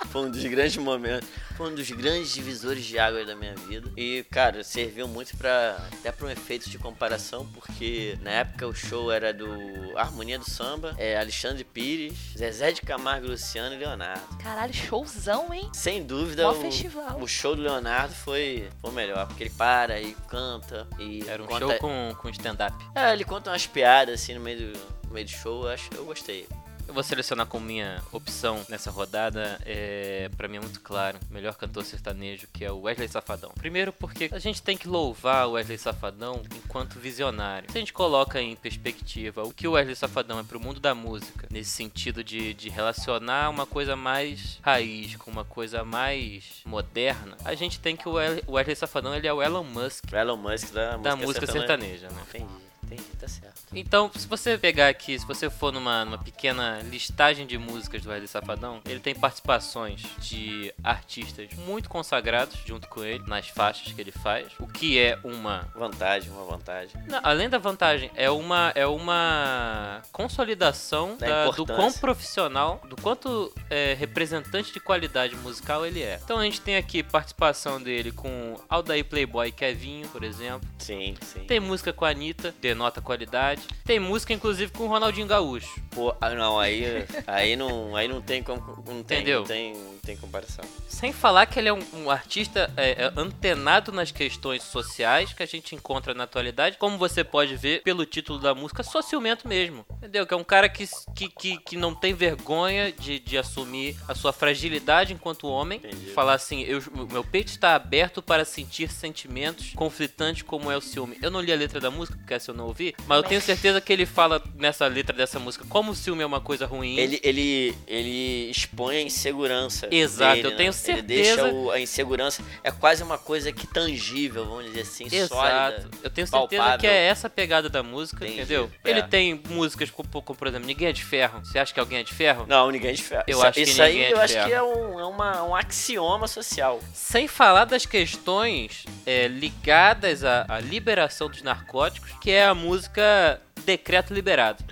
foi 0.08 0.22
um 0.26 0.30
dos 0.30 0.44
grandes 0.44 0.76
momentos, 0.76 1.26
foi 1.56 1.70
um 1.70 1.74
dos 1.74 1.90
grandes 1.90 2.34
divisores 2.34 2.84
de 2.84 2.98
água 2.98 3.24
da 3.24 3.34
minha 3.34 3.54
vida. 3.54 3.90
E, 3.96 4.22
cara, 4.30 4.62
serviu 4.62 5.08
muito 5.08 5.34
pra, 5.38 5.78
até 5.92 6.12
pra 6.12 6.26
um 6.26 6.30
efeito 6.30 6.69
de 6.69 6.76
comparação, 6.78 7.46
porque 7.46 8.19
na 8.20 8.30
época 8.30 8.66
o 8.66 8.74
show 8.74 9.10
era 9.10 9.32
do 9.32 9.48
Harmonia 9.96 10.38
do 10.38 10.48
Samba, 10.50 10.94
é, 10.98 11.19
Alexandre 11.19 11.64
Pires, 11.64 12.19
Zezé 12.36 12.72
de 12.72 12.82
Camargo, 12.82 13.28
Luciano 13.28 13.74
e 13.74 13.78
Leonardo. 13.78 14.22
Caralho, 14.42 14.74
showzão, 14.74 15.52
hein? 15.54 15.70
Sem 15.72 16.02
dúvida, 16.04 16.42
Mó 16.44 16.50
o, 16.52 16.54
festival. 16.60 17.19
o 17.19 17.26
show 17.26 17.56
do 17.56 17.62
Leonardo 17.62 18.14
foi, 18.14 18.69
foi 18.78 18.90
o 18.90 18.92
melhor, 18.92 19.26
porque 19.26 19.44
ele 19.44 19.50
para 19.56 19.98
e 20.02 20.14
canta 20.28 20.86
e 20.98 21.24
Era 21.26 21.42
um 21.42 21.46
conta- 21.46 21.61
show 21.68 21.78
com, 21.78 22.14
com 22.18 22.28
stand-up. 22.30 22.76
É, 22.94 23.12
ele 23.12 23.24
conta 23.24 23.50
umas 23.50 23.66
piadas 23.66 24.20
assim 24.20 24.34
no 24.34 24.40
meio 24.40 24.72
do, 24.72 24.78
no 25.06 25.14
meio 25.14 25.26
do 25.26 25.30
show, 25.30 25.64
eu 25.64 25.70
acho, 25.70 25.88
eu 25.94 26.04
gostei. 26.04 26.46
Eu 26.92 26.94
vou 26.94 27.02
selecionar 27.02 27.46
como 27.46 27.64
minha 27.64 28.02
opção 28.12 28.60
nessa 28.68 28.90
rodada. 28.90 29.58
É, 29.64 30.28
para 30.36 30.46
mim 30.46 30.58
é 30.58 30.60
muito 30.60 30.78
claro. 30.82 31.18
Melhor 31.30 31.54
cantor 31.54 31.86
sertanejo, 31.86 32.46
que 32.52 32.66
é 32.66 32.70
o 32.70 32.82
Wesley 32.82 33.08
Safadão. 33.08 33.50
Primeiro 33.54 33.94
porque 33.94 34.28
a 34.30 34.38
gente 34.38 34.60
tem 34.62 34.76
que 34.76 34.86
louvar 34.86 35.48
o 35.48 35.52
Wesley 35.52 35.78
Safadão 35.78 36.42
enquanto 36.54 36.98
visionário. 36.98 37.72
Se 37.72 37.78
a 37.78 37.80
gente 37.80 37.94
coloca 37.94 38.42
em 38.42 38.54
perspectiva 38.54 39.42
o 39.42 39.54
que 39.54 39.66
o 39.66 39.72
Wesley 39.72 39.96
Safadão 39.96 40.38
é 40.38 40.42
pro 40.42 40.60
mundo 40.60 40.80
da 40.80 40.94
música, 40.94 41.48
nesse 41.50 41.70
sentido 41.70 42.22
de, 42.22 42.52
de 42.52 42.68
relacionar 42.68 43.48
uma 43.48 43.64
coisa 43.64 43.96
mais 43.96 44.58
raiz 44.60 45.16
com 45.16 45.30
uma 45.30 45.46
coisa 45.46 45.82
mais 45.84 46.60
moderna, 46.66 47.38
a 47.42 47.54
gente 47.54 47.80
tem 47.80 47.96
que 47.96 48.06
o 48.06 48.12
Wesley- 48.12 48.76
Safadão 48.76 49.14
ele 49.14 49.26
é 49.26 49.32
o 49.32 49.42
Elon 49.42 49.64
Musk 49.64 50.04
O 50.12 50.16
Elon 50.16 50.36
Musk 50.36 50.72
da 50.74 50.98
música, 50.98 50.98
da 50.98 51.16
música 51.16 51.46
sertaneja, 51.46 52.10
né? 52.10 52.22
Entendi, 52.28 52.44
entendi, 52.92 53.08
tá 53.18 53.28
certo. 53.28 53.62
Então, 53.74 54.10
se 54.14 54.26
você 54.26 54.56
pegar 54.58 54.88
aqui, 54.88 55.18
se 55.18 55.26
você 55.26 55.48
for 55.50 55.72
numa, 55.72 56.04
numa 56.04 56.18
pequena 56.18 56.80
listagem 56.82 57.46
de 57.46 57.56
músicas 57.58 58.02
do 58.02 58.08
Wesley 58.10 58.28
Safadão, 58.28 58.80
ele 58.86 59.00
tem 59.00 59.14
participações 59.14 60.02
de 60.18 60.72
artistas 60.84 61.48
muito 61.66 61.88
consagrados 61.88 62.58
junto 62.66 62.88
com 62.88 63.02
ele, 63.04 63.22
nas 63.26 63.48
faixas 63.48 63.92
que 63.92 64.00
ele 64.00 64.12
faz, 64.12 64.48
o 64.58 64.66
que 64.66 64.98
é 64.98 65.18
uma. 65.24 65.68
Vantagem, 65.74 66.30
uma 66.30 66.44
vantagem. 66.44 66.90
Não, 67.08 67.20
além 67.22 67.48
da 67.48 67.58
vantagem, 67.58 68.10
é 68.14 68.30
uma, 68.30 68.72
é 68.74 68.86
uma 68.86 70.02
consolidação 70.12 71.16
Da 71.16 71.46
da- 71.46 71.50
do 71.50 71.66
quão 71.66 71.92
profissional, 71.92 72.80
do 72.88 72.96
quanto 72.96 73.52
é, 73.70 73.94
representante 73.94 74.72
de 74.72 74.80
qualidade 74.80 75.34
musical 75.36 75.84
ele 75.86 76.02
é. 76.02 76.18
Então 76.22 76.38
a 76.38 76.44
gente 76.44 76.60
tem 76.60 76.76
aqui 76.76 77.02
participação 77.02 77.80
dele 77.82 78.12
com 78.12 78.56
Aldair 78.68 79.04
Playboy 79.04 79.48
e 79.48 79.52
Kevinho, 79.52 80.08
por 80.08 80.22
exemplo. 80.22 80.68
Sim, 80.78 81.14
sim. 81.22 81.44
Tem 81.44 81.60
música 81.60 81.92
com 81.92 82.04
a 82.04 82.10
Anitta, 82.10 82.54
denota 82.82 83.00
qualidade. 83.00 83.62
Tem 83.84 84.00
música, 84.00 84.32
inclusive, 84.32 84.73
com 84.73 84.84
o 84.84 84.88
Ronaldinho 84.88 85.26
Gaúcho. 85.26 85.81
Pô, 85.90 86.14
ah, 86.20 86.31
não, 86.31 86.58
aí, 86.58 86.84
aí 87.26 87.55
não, 87.55 87.94
aí 87.94 88.08
não 88.08 88.20
tem 88.20 88.43
como, 88.43 88.61
não 88.87 89.02
tem, 89.02 89.19
Entendeu? 89.19 89.40
não 89.40 89.46
tem, 89.46 89.75
tem 90.04 90.16
comparação. 90.16 90.64
Sem 90.88 91.12
falar 91.12 91.46
que 91.46 91.58
ele 91.58 91.69
é 91.69 91.72
um, 91.72 91.82
um 91.94 92.10
artista 92.10 92.69
é, 92.76 93.04
é, 93.04 93.12
antenado 93.16 93.93
nas 93.93 94.10
questões 94.10 94.64
sociais 94.64 95.32
que 95.32 95.44
a 95.44 95.46
gente 95.46 95.76
encontra 95.76 96.12
na 96.12 96.25
atualidade, 96.25 96.76
como 96.76 96.99
você 96.99 97.22
pode 97.22 97.54
ver 97.54 97.82
pelo 97.82 98.04
título 98.04 98.40
da 98.40 98.52
música, 98.52 98.82
Sociumento 98.82 99.46
mesmo. 99.46 99.87
Entendeu? 99.93 100.26
Que 100.26 100.34
é 100.34 100.37
um 100.37 100.43
cara 100.43 100.69
que, 100.69 100.88
que, 101.14 101.28
que, 101.28 101.56
que 101.58 101.76
não 101.76 101.94
tem 101.94 102.14
vergonha 102.14 102.90
de, 102.90 103.20
de 103.20 103.38
assumir 103.38 103.96
a 104.08 104.14
sua 104.14 104.32
fragilidade 104.32 105.12
enquanto 105.12 105.46
homem. 105.46 105.78
Entendi. 105.78 106.10
Falar 106.10 106.34
assim, 106.34 106.62
eu, 106.62 106.82
meu 107.10 107.22
peito 107.22 107.52
está 107.52 107.76
aberto 107.76 108.20
para 108.20 108.44
sentir 108.44 108.90
sentimentos 108.90 109.72
conflitantes 109.75 110.43
como 110.43 110.69
é 110.69 110.76
o 110.76 110.81
ciúme. 110.81 111.16
Eu 111.22 111.31
não 111.31 111.40
li 111.40 111.52
a 111.52 111.56
letra 111.56 111.78
da 111.78 111.93
música, 111.93 112.19
porque 112.19 112.34
essa 112.34 112.50
eu 112.50 112.56
não 112.56 112.66
ouvi, 112.66 112.93
mas 113.06 113.19
eu 113.19 113.22
tenho 113.22 113.40
certeza 113.40 113.81
que 113.81 113.93
ele 113.93 114.05
fala 114.05 114.43
nessa 114.56 114.84
letra 114.88 115.16
dessa 115.16 115.38
música 115.38 115.64
como 115.69 115.93
o 115.93 115.94
ciúme 115.94 116.25
é 116.25 116.26
uma 116.26 116.40
coisa 116.40 116.66
ruim. 116.66 116.96
Ele, 116.98 117.20
ele, 117.22 117.75
ele 117.87 118.50
expõe 118.50 118.96
a 118.96 119.02
insegurança. 119.02 119.91
Exato, 119.94 120.34
dele, 120.36 120.48
eu 120.48 120.56
tenho 120.56 120.72
né? 120.72 120.78
Ele 120.86 121.02
deixa 121.02 121.34
certeza- 121.36 121.52
o- 121.54 121.70
a 121.70 121.80
insegurança. 121.80 122.42
É 122.64 122.70
quase 122.70 123.02
uma 123.02 123.18
coisa 123.18 123.52
que 123.52 123.66
tangível, 123.66 124.44
vamos 124.46 124.64
dizer 124.66 124.80
assim, 124.82 125.06
Exato. 125.10 125.34
sólida. 125.34 125.90
Eu 126.02 126.10
tenho 126.10 126.26
certeza 126.26 126.30
palpável. 126.62 126.78
que 126.78 126.86
é 126.86 127.04
essa 127.06 127.26
a 127.26 127.30
pegada 127.30 127.68
da 127.68 127.82
música, 127.82 128.24
Entendi. 128.24 128.40
entendeu? 128.40 128.70
É. 128.84 128.90
Ele 128.90 129.02
tem 129.02 129.40
músicas 129.48 129.90
como, 129.90 130.08
como, 130.22 130.38
por 130.38 130.46
exemplo, 130.48 130.66
Ninguém 130.66 130.88
é 130.88 130.92
de 130.92 131.04
Ferro. 131.04 131.40
Você 131.44 131.58
acha 131.58 131.72
que 131.74 131.80
alguém 131.80 131.98
é 131.98 132.02
de 132.02 132.14
ferro? 132.14 132.46
Não, 132.48 132.70
ninguém 132.70 132.90
é 132.90 132.94
de 132.94 133.02
ferro. 133.02 133.24
Eu 133.26 133.36
isso, 133.38 133.46
acho 133.46 133.52
que 133.54 133.60
isso 133.62 133.82
aí 133.82 133.92
ninguém 133.92 134.06
é 134.08 134.12
eu 134.12 134.16
de 134.16 134.22
acho 134.22 134.32
ferro. 134.34 134.46
que 134.48 134.54
é, 134.54 134.62
um, 134.62 135.00
é 135.00 135.04
uma, 135.04 135.42
um 135.44 135.54
axioma 135.56 136.26
social. 136.28 136.80
Sem 136.94 137.28
falar 137.28 137.64
das 137.64 137.84
questões 137.84 138.84
é, 139.04 139.28
ligadas 139.28 140.24
à, 140.24 140.44
à 140.48 140.60
liberação 140.60 141.28
dos 141.28 141.42
narcóticos, 141.42 142.10
que 142.20 142.30
é 142.30 142.44
a 142.46 142.54
música 142.54 143.40
Decreto 143.64 144.12
Liberado. 144.14 144.62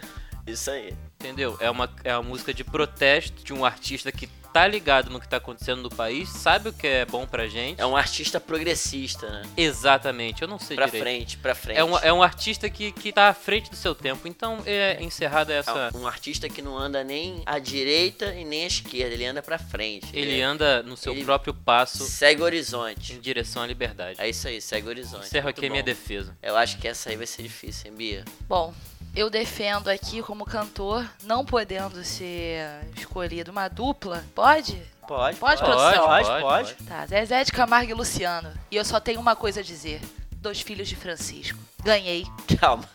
Isso 0.46 0.70
aí. 0.70 0.94
Entendeu? 1.20 1.56
É 1.60 1.70
uma, 1.70 1.88
é 2.02 2.14
uma 2.16 2.22
música 2.22 2.52
de 2.54 2.64
protesto 2.64 3.44
de 3.44 3.52
um 3.52 3.64
artista 3.64 4.10
que 4.10 4.26
tá 4.52 4.66
ligado 4.66 5.10
no 5.10 5.20
que 5.20 5.28
tá 5.28 5.36
acontecendo 5.36 5.82
no 5.82 5.88
país, 5.90 6.28
sabe 6.28 6.68
o 6.70 6.72
que 6.72 6.86
é 6.86 7.04
bom 7.04 7.26
pra 7.26 7.46
gente. 7.48 7.80
É 7.80 7.86
um 7.86 7.96
artista 7.96 8.40
progressista, 8.40 9.28
né? 9.28 9.42
Exatamente, 9.56 10.42
eu 10.42 10.48
não 10.48 10.58
sei 10.58 10.76
Pra 10.76 10.86
direito. 10.86 11.02
frente, 11.02 11.36
pra 11.38 11.54
frente. 11.54 11.76
É 11.78 11.84
um, 11.84 11.98
é 11.98 12.12
um 12.12 12.22
artista 12.22 12.68
que, 12.68 12.92
que 12.92 13.12
tá 13.12 13.28
à 13.28 13.34
frente 13.34 13.70
do 13.70 13.76
seu 13.76 13.94
tempo. 13.94 14.26
Então, 14.28 14.58
é 14.66 15.02
encerrada 15.02 15.52
essa. 15.52 15.90
É 15.92 15.96
um 15.96 16.06
artista 16.06 16.48
que 16.48 16.60
não 16.62 16.76
anda 16.76 17.02
nem 17.04 17.42
à 17.46 17.58
direita 17.58 18.34
e 18.34 18.44
nem 18.44 18.64
à 18.64 18.66
esquerda, 18.66 19.14
ele 19.14 19.24
anda 19.24 19.42
pra 19.42 19.58
frente. 19.58 20.06
Ele 20.12 20.40
anda 20.42 20.82
no 20.82 20.96
seu 20.96 21.12
ele- 21.12 21.24
próprio 21.24 21.54
passo 21.54 22.04
segue 22.04 22.42
o 22.42 22.44
horizonte. 22.44 23.12
em 23.14 23.20
direção 23.20 23.62
à 23.62 23.66
liberdade. 23.66 24.20
É 24.20 24.28
isso 24.28 24.46
aí, 24.48 24.60
segue 24.60 24.86
o 24.86 24.90
horizonte. 24.90 25.26
Encerro 25.26 25.44
Muito 25.44 25.58
aqui 25.58 25.66
a 25.66 25.70
minha 25.70 25.82
defesa. 25.82 26.36
Eu 26.42 26.56
acho 26.56 26.78
que 26.78 26.88
essa 26.88 27.10
aí 27.10 27.16
vai 27.16 27.26
ser 27.26 27.42
difícil, 27.42 27.90
hein, 27.90 27.96
Bia? 27.96 28.24
Bom, 28.48 28.74
eu 29.14 29.28
defendo 29.28 29.88
aqui 29.88 30.22
como 30.22 30.44
cantor, 30.44 31.08
não 31.24 31.44
podendo 31.44 32.02
ser 32.04 32.64
escolhido 32.96 33.50
uma 33.50 33.68
dupla. 33.68 34.24
Pode? 34.34 34.80
Pode, 35.06 35.38
Pode, 35.38 35.60
produção? 35.60 36.06
Pode, 36.06 36.28
Pode, 36.28 36.42
pode. 36.42 36.74
Tá, 36.86 37.04
Zezé 37.04 37.42
de 37.42 37.50
Camargo 37.50 37.90
e 37.90 37.94
Luciano. 37.94 38.52
E 38.70 38.76
eu 38.76 38.84
só 38.84 39.00
tenho 39.00 39.20
uma 39.20 39.34
coisa 39.34 39.58
a 39.58 39.62
dizer. 39.62 40.00
Dois 40.36 40.60
filhos 40.60 40.88
de 40.88 40.94
Francisco. 40.94 41.58
Ganhei. 41.82 42.24
Calma, 42.60 42.88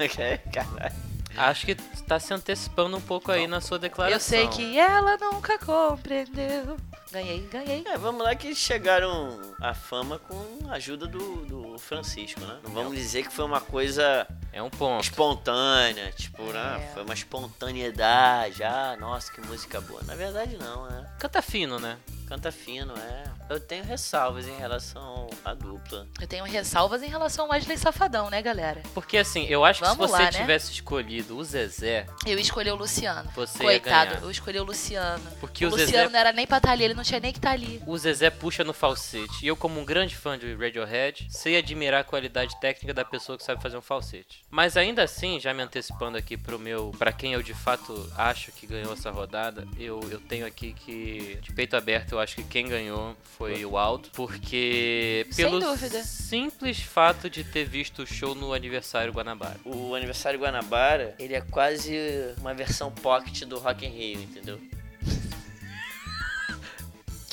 caralho. 0.53 0.95
Acho 1.38 1.65
que 1.65 1.75
tá 1.75 2.17
se 2.17 2.34
antecipando 2.34 2.95
um 2.95 3.01
pouco 3.01 3.31
aí 3.31 3.45
na 3.48 3.60
sua 3.60 3.77
declaração. 3.77 4.15
Eu 4.15 4.19
sei 4.22 4.48
que 4.48 4.79
ela 4.79 5.17
nunca 5.17 5.60
compreendeu. 5.60 6.77
Ganhei, 7.12 7.41
ganhei. 7.51 7.84
É, 7.86 7.98
vamos 7.98 8.24
lá 8.24 8.34
que 8.36 8.55
chegaram 8.55 9.39
à 9.62 9.74
fama 9.74 10.17
com 10.19 10.69
a 10.69 10.75
ajuda 10.75 11.05
do, 11.07 11.45
do 11.45 11.77
Francisco, 11.77 12.39
né? 12.39 12.57
Não 12.63 12.72
vamos 12.72 12.95
dizer 12.95 13.24
que 13.24 13.34
foi 13.34 13.43
uma 13.43 13.60
coisa 13.60 14.25
É 14.55 14.63
um 14.63 14.69
ponto. 14.69 15.03
espontânea, 15.03 16.13
tipo, 16.13 16.41
né? 16.43 16.81
É. 16.81 16.93
Foi 16.93 17.03
uma 17.03 17.13
espontaneidade. 17.13 18.63
Ah, 18.63 18.95
nossa, 18.97 19.29
que 19.29 19.41
música 19.41 19.81
boa. 19.81 20.01
Na 20.03 20.15
verdade, 20.15 20.55
não, 20.55 20.89
né? 20.89 21.05
Canta 21.19 21.41
fino, 21.41 21.77
né? 21.77 21.97
Canta 22.27 22.51
fino, 22.51 22.94
é. 22.98 23.24
Eu 23.50 23.60
tenho 23.60 23.84
ressalvas 23.84 24.48
em 24.48 24.55
relação 24.58 25.29
à 25.44 25.53
dupla. 25.53 26.08
Eu 26.20 26.27
tenho 26.27 26.44
ressalvas 26.46 27.03
em 27.03 27.08
relação 27.08 27.46
ao 27.46 27.51
Wesley 27.51 27.77
Safadão, 27.77 28.29
né, 28.29 28.41
galera? 28.41 28.82
Porque 28.94 29.17
assim, 29.17 29.46
eu 29.46 29.63
acho 29.63 29.82
que 29.82 29.88
Vamos 29.88 30.05
se 30.10 30.12
você 30.12 30.24
lá, 30.24 30.32
né? 30.32 30.39
tivesse 30.39 30.72
escolhido 30.72 31.38
o 31.38 31.44
Zezé, 31.44 32.08
Eu 32.25 32.39
escolhi 32.39 32.72
o 32.72 32.75
Luciano. 32.75 33.29
Você 33.36 33.60
Coitado, 33.60 34.24
eu 34.24 34.32
escolhi 34.32 34.60
o 34.60 34.63
Luciano. 34.63 35.24
porque 35.39 35.65
o 35.65 35.67
o, 35.67 35.72
Luciano 35.72 35.91
Zezé. 35.91 36.10
não 36.10 36.20
era 36.20 36.34
nem 36.34 36.48
pra 36.48 36.58
estar 36.58 36.72
ali, 36.72 36.84
ele 36.86 36.94
não 36.96 37.03
tinha 37.03 37.20
nem 37.20 37.32
que 37.32 37.38
estar 37.38 37.51
ali. 37.51 37.82
O 37.86 37.98
Zezé 37.98 38.29
puxa 38.32 38.63
no 38.63 38.74
falsete. 38.74 39.44
E 39.44 39.48
eu, 39.48 39.55
como 39.55 39.79
um 39.79 39.86
grande 39.86 40.15
fã 40.15 40.38
de 40.38 40.53
Radiohead, 40.55 41.27
sei 41.29 41.58
admirar 41.58 42.01
a 42.01 42.03
qualidade 42.03 42.60
técnica 42.60 42.94
da 42.94 43.05
pessoa 43.05 43.38
que 43.38 43.44
sabe 43.44 43.62
fazer 43.62 43.77
um 43.77 43.82
falsete. 43.82 44.44
Mas 44.50 44.75
ainda 44.75 45.03
assim, 45.03 45.39
já 45.39 45.53
me 45.53 45.62
antecipando 45.62 46.17
aqui 46.17 46.36
pro 46.36 46.58
meu. 46.58 46.91
para 46.98 47.12
quem 47.13 47.34
eu 47.34 47.44
de 47.44 47.53
fato 47.53 48.12
acho 48.17 48.51
que 48.51 48.65
ganhou 48.65 48.94
essa 48.94 49.12
rodada, 49.12 49.67
eu, 49.77 50.00
eu 50.10 50.20
tenho 50.20 50.46
aqui 50.48 50.74
que, 50.74 51.38
de 51.41 51.51
peito 51.53 51.75
aberto, 51.75 52.14
eu 52.15 52.19
acho 52.19 52.36
que 52.36 52.43
quem 52.43 52.67
ganhou 52.67 53.15
foi 53.38 53.65
o 53.65 53.77
Aldo. 53.77 54.10
Porque. 54.13 55.25
Sem 55.31 55.45
Pelo 55.45 55.60
dúvida. 55.60 56.03
simples 56.03 56.79
fato 56.79 57.29
de 57.29 57.43
ter 57.43 57.65
visto 57.65 58.03
o 58.03 58.07
show 58.07 58.34
no 58.34 58.53
aniversário 58.53 59.13
Guanabara. 59.13 59.60
O 59.63 59.93
aniversário 59.93 60.39
Guanabara, 60.39 61.15
ele 61.19 61.36
é 61.36 61.41
quase 61.41 61.93
uma 62.39 62.53
versão 62.53 62.91
pocket 62.91 63.43
do 63.43 63.60
Rock 63.60 63.86
in 63.86 63.89
Rio, 63.89 64.22
entendeu? 64.22 64.60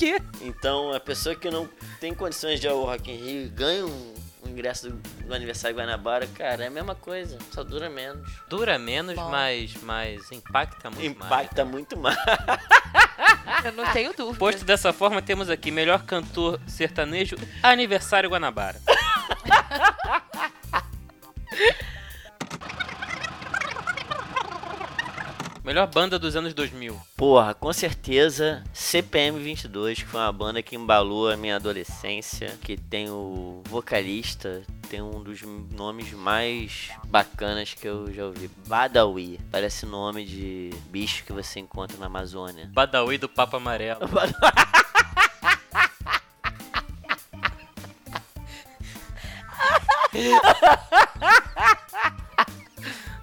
quê? 0.02 0.20
Então, 0.40 0.92
a 0.92 0.98
pessoa 0.98 1.36
que 1.36 1.48
não 1.48 1.68
tem 2.00 2.12
condições 2.12 2.58
de 2.58 2.66
ir 2.66 2.70
ao 2.70 2.84
Rock 2.84 3.08
in 3.08 3.16
Rio 3.16 3.50
ganha 3.50 3.86
um, 3.86 4.11
um 4.44 4.50
ingresso 4.50 4.90
do, 4.90 4.96
do 5.26 5.34
aniversário 5.34 5.76
Guanabara, 5.76 6.26
cara, 6.26 6.64
é 6.64 6.66
a 6.66 6.70
mesma 6.70 6.94
coisa, 6.94 7.38
só 7.52 7.62
dura 7.62 7.88
menos. 7.88 8.28
Dura 8.48 8.78
menos, 8.78 9.14
Bom. 9.14 9.30
mas, 9.30 9.74
mas 9.82 10.32
impacta 10.32 10.90
muito 10.90 11.18
mais. 11.18 11.32
Impacta 11.32 11.64
muito 11.64 11.96
mais. 11.96 12.18
Eu 13.64 13.72
não 13.72 13.92
tenho 13.92 14.12
dúvida. 14.12 14.38
Posto 14.38 14.64
dessa 14.64 14.92
forma, 14.92 15.22
temos 15.22 15.48
aqui 15.48 15.70
melhor 15.70 16.04
cantor 16.04 16.60
sertanejo, 16.66 17.36
Aniversário 17.62 18.30
Guanabara. 18.30 18.80
melhor 25.64 25.86
banda 25.86 26.18
dos 26.18 26.36
anos 26.36 26.54
2000. 26.54 27.00
Porra, 27.16 27.54
com 27.54 27.72
certeza 27.72 28.62
CPM 28.72 29.38
22, 29.38 30.02
que 30.02 30.08
foi 30.08 30.20
uma 30.20 30.32
banda 30.32 30.62
que 30.62 30.76
embalou 30.76 31.30
a 31.30 31.36
minha 31.36 31.56
adolescência, 31.56 32.56
que 32.62 32.76
tem 32.76 33.10
o 33.10 33.62
vocalista, 33.68 34.62
tem 34.88 35.00
um 35.00 35.22
dos 35.22 35.42
nomes 35.42 36.12
mais 36.12 36.90
bacanas 37.06 37.74
que 37.74 37.86
eu 37.86 38.12
já 38.12 38.26
ouvi, 38.26 38.50
Badawi. 38.66 39.40
Parece 39.50 39.86
nome 39.86 40.24
de 40.24 40.70
bicho 40.90 41.24
que 41.24 41.32
você 41.32 41.60
encontra 41.60 41.96
na 41.98 42.06
Amazônia. 42.06 42.68
Badawi 42.74 43.18
do 43.18 43.28
Papa 43.28 43.56
Amarelo. 43.56 44.00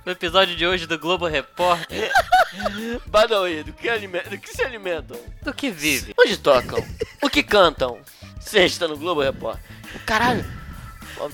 No 0.10 0.14
episódio 0.14 0.56
de 0.56 0.66
hoje 0.66 0.88
do 0.88 0.98
Globo 0.98 1.28
Repórter, 1.28 2.12
Badawi, 3.06 3.62
do 3.62 3.72
que, 3.72 3.88
alime- 3.88 4.24
do 4.24 4.40
que 4.40 4.52
se 4.52 4.64
alimentam? 4.64 5.16
do 5.44 5.54
que 5.54 5.70
vive? 5.70 6.16
Onde 6.20 6.36
tocam? 6.36 6.84
o 7.22 7.30
que 7.30 7.44
cantam? 7.44 8.00
Sexta 8.42 8.88
no 8.88 8.98
Globo 8.98 9.22
Repórter. 9.22 9.64
Caralho. 10.08 10.44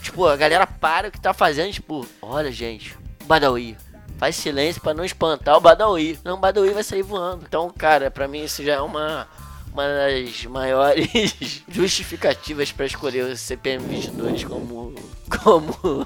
Tipo, 0.02 0.28
a 0.28 0.36
galera 0.36 0.68
para 0.68 1.08
o 1.08 1.12
que 1.12 1.22
tá 1.22 1.34
fazendo, 1.34 1.72
tipo, 1.72 2.06
olha, 2.22 2.52
gente, 2.52 2.98
Badawi. 3.24 3.78
Faz 4.18 4.36
silêncio 4.36 4.82
pra 4.82 4.94
não 4.94 5.06
espantar 5.06 5.56
o 5.56 5.62
Badawi. 5.62 6.20
Não, 6.22 6.34
o 6.34 6.38
Badawi 6.38 6.72
vai 6.72 6.84
sair 6.84 7.02
voando. 7.02 7.46
Então, 7.48 7.70
cara, 7.70 8.12
pra 8.12 8.28
mim 8.28 8.44
isso 8.44 8.62
já 8.62 8.74
é 8.74 8.82
uma, 8.82 9.26
uma 9.72 9.84
das 9.88 10.44
maiores 10.48 11.64
justificativas 11.70 12.74
pra 12.74 12.86
escolher 12.86 13.24
o 13.24 13.38
CPM 13.38 13.88
22 13.88 14.44
como. 14.44 14.94
como. 15.42 16.06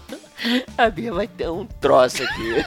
A 0.78 0.90
Bia 0.90 1.14
vai 1.14 1.28
ter 1.28 1.50
um 1.50 1.66
troço 1.66 2.24
aqui. 2.24 2.66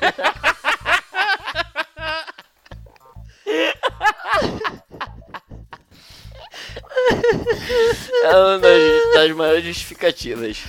É 8.24 8.36
uma 8.36 8.58
das, 8.58 9.14
das 9.14 9.30
maiores 9.36 9.64
justificativas. 9.64 10.64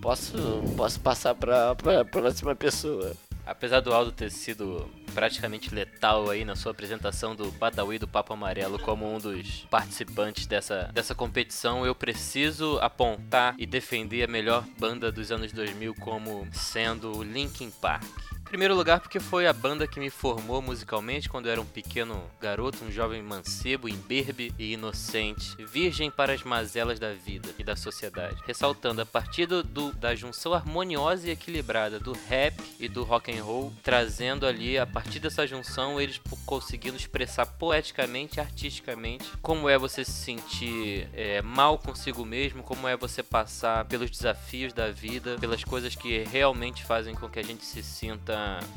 Posso, 0.00 0.36
posso 0.76 1.00
passar 1.00 1.34
pra, 1.34 1.74
pra 1.74 2.04
próxima 2.04 2.54
pessoa. 2.54 3.12
Apesar 3.44 3.80
do 3.80 3.92
Aldo 3.92 4.12
ter 4.12 4.30
sido 4.30 4.88
praticamente 5.16 5.74
letal 5.74 6.28
aí 6.28 6.44
na 6.44 6.54
sua 6.54 6.72
apresentação 6.72 7.34
do 7.34 7.50
Badawi 7.52 7.98
do 7.98 8.06
Papo 8.06 8.34
Amarelo 8.34 8.78
como 8.78 9.10
um 9.10 9.18
dos 9.18 9.66
participantes 9.70 10.46
dessa, 10.46 10.90
dessa 10.92 11.14
competição, 11.14 11.86
eu 11.86 11.94
preciso 11.94 12.78
apontar 12.82 13.54
e 13.56 13.64
defender 13.64 14.24
a 14.24 14.30
melhor 14.30 14.62
banda 14.78 15.10
dos 15.10 15.32
anos 15.32 15.52
2000 15.52 15.94
como 15.94 16.46
sendo 16.52 17.16
o 17.16 17.22
Linkin 17.22 17.70
Park. 17.70 18.04
Primeiro 18.46 18.76
lugar, 18.76 19.00
porque 19.00 19.18
foi 19.18 19.44
a 19.46 19.52
banda 19.52 19.88
que 19.88 19.98
me 19.98 20.08
formou 20.08 20.62
musicalmente 20.62 21.28
quando 21.28 21.46
eu 21.46 21.52
era 21.52 21.60
um 21.60 21.66
pequeno 21.66 22.22
garoto, 22.40 22.84
um 22.84 22.92
jovem 22.92 23.20
mancebo, 23.20 23.88
imberbe 23.88 24.54
e 24.56 24.72
inocente, 24.72 25.56
virgem 25.64 26.12
para 26.12 26.32
as 26.32 26.44
mazelas 26.44 27.00
da 27.00 27.12
vida 27.12 27.48
e 27.58 27.64
da 27.64 27.74
sociedade. 27.74 28.40
Ressaltando, 28.46 29.02
a 29.02 29.06
partir 29.06 29.46
do, 29.46 29.92
da 29.92 30.14
junção 30.14 30.54
harmoniosa 30.54 31.26
e 31.26 31.32
equilibrada 31.32 31.98
do 31.98 32.12
rap 32.28 32.54
e 32.78 32.88
do 32.88 33.02
rock 33.02 33.36
and 33.36 33.42
roll, 33.42 33.72
trazendo 33.82 34.46
ali, 34.46 34.78
a 34.78 34.86
partir 34.86 35.18
dessa 35.18 35.44
junção, 35.44 36.00
eles 36.00 36.20
conseguindo 36.46 36.96
expressar 36.96 37.46
poeticamente, 37.46 38.38
artisticamente, 38.38 39.28
como 39.42 39.68
é 39.68 39.76
você 39.76 40.04
se 40.04 40.12
sentir 40.12 41.08
é, 41.12 41.42
mal 41.42 41.78
consigo 41.78 42.24
mesmo, 42.24 42.62
como 42.62 42.86
é 42.86 42.96
você 42.96 43.24
passar 43.24 43.84
pelos 43.86 44.08
desafios 44.08 44.72
da 44.72 44.92
vida, 44.92 45.36
pelas 45.40 45.64
coisas 45.64 45.96
que 45.96 46.18
realmente 46.24 46.84
fazem 46.84 47.14
com 47.14 47.28
que 47.28 47.40
a 47.40 47.44
gente 47.44 47.64
se 47.64 47.82
sinta 47.82 48.35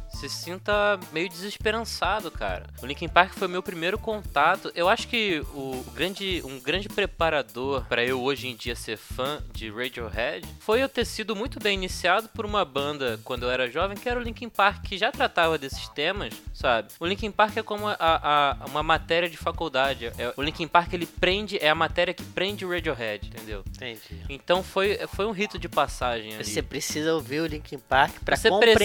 se 0.10 0.28
sinta 0.30 1.00
meio 1.14 1.30
desesperançado, 1.30 2.30
cara. 2.32 2.66
O 2.82 2.86
Linkin 2.86 3.08
Park 3.08 3.34
foi 3.34 3.48
meu 3.48 3.62
primeiro 3.64 3.98
contato. 3.98 4.72
Eu 4.76 4.90
acho 4.90 5.08
que 5.08 5.40
o 5.54 5.84
grande 5.94 6.42
um 6.46 6.60
grande 6.60 6.90
preparador 6.90 7.86
para 7.88 8.04
eu 8.04 8.22
hoje 8.22 8.48
em 8.48 8.56
dia 8.56 8.76
ser 8.76 8.98
fã 8.98 9.42
de 9.54 9.70
Radiohead 9.70 10.48
foi 10.60 10.82
eu 10.82 10.90
ter 10.90 11.06
sido 11.06 11.36
muito 11.36 11.60
bem 11.60 11.76
iniciado 11.76 12.28
por 12.30 12.46
uma 12.46 12.66
banda 12.66 13.20
quando 13.24 13.44
eu 13.44 13.52
era 13.52 13.70
jovem, 13.70 13.98
que 13.98 14.10
era 14.10 14.20
o 14.20 14.24
Linkin 14.24 14.50
Park, 14.50 14.84
que 14.84 14.98
já 14.98 15.12
tratava 15.12 15.58
desses 15.58 15.88
temas, 15.90 16.34
sabe? 16.54 16.90
O 17.00 17.06
Linkin 17.06 17.32
Park 17.32 17.58
é 17.58 17.64
como 17.64 17.88
a, 17.88 17.96
a- 18.00 18.66
uma 18.68 18.84
matéria 18.84 19.30
de 19.30 19.38
faculdade. 19.38 20.08
É- 20.18 20.34
o 20.36 20.42
Linkin 20.42 20.68
Park 20.68 20.94
ele 20.94 21.06
prende 21.06 21.58
é 21.62 21.70
a 21.70 21.76
matéria 21.76 22.14
que 22.14 22.24
prende 22.24 22.66
o 22.66 22.70
Radiohead, 22.70 23.28
entendeu? 23.28 23.64
Entendi. 23.70 24.00
Então 24.30 24.64
foi, 24.64 25.00
foi 25.16 25.26
um 25.26 25.32
rito 25.32 25.58
de 25.60 25.70
passagem 25.70 26.36
ali. 26.36 26.44
Você 26.46 26.62
precisa 26.62 27.14
ouvir 27.14 27.42
o 27.42 27.46
Linkin 27.46 27.80
Park 27.80 28.16
pra 28.26 28.36
Você 28.36 28.50
compreender 28.50 28.76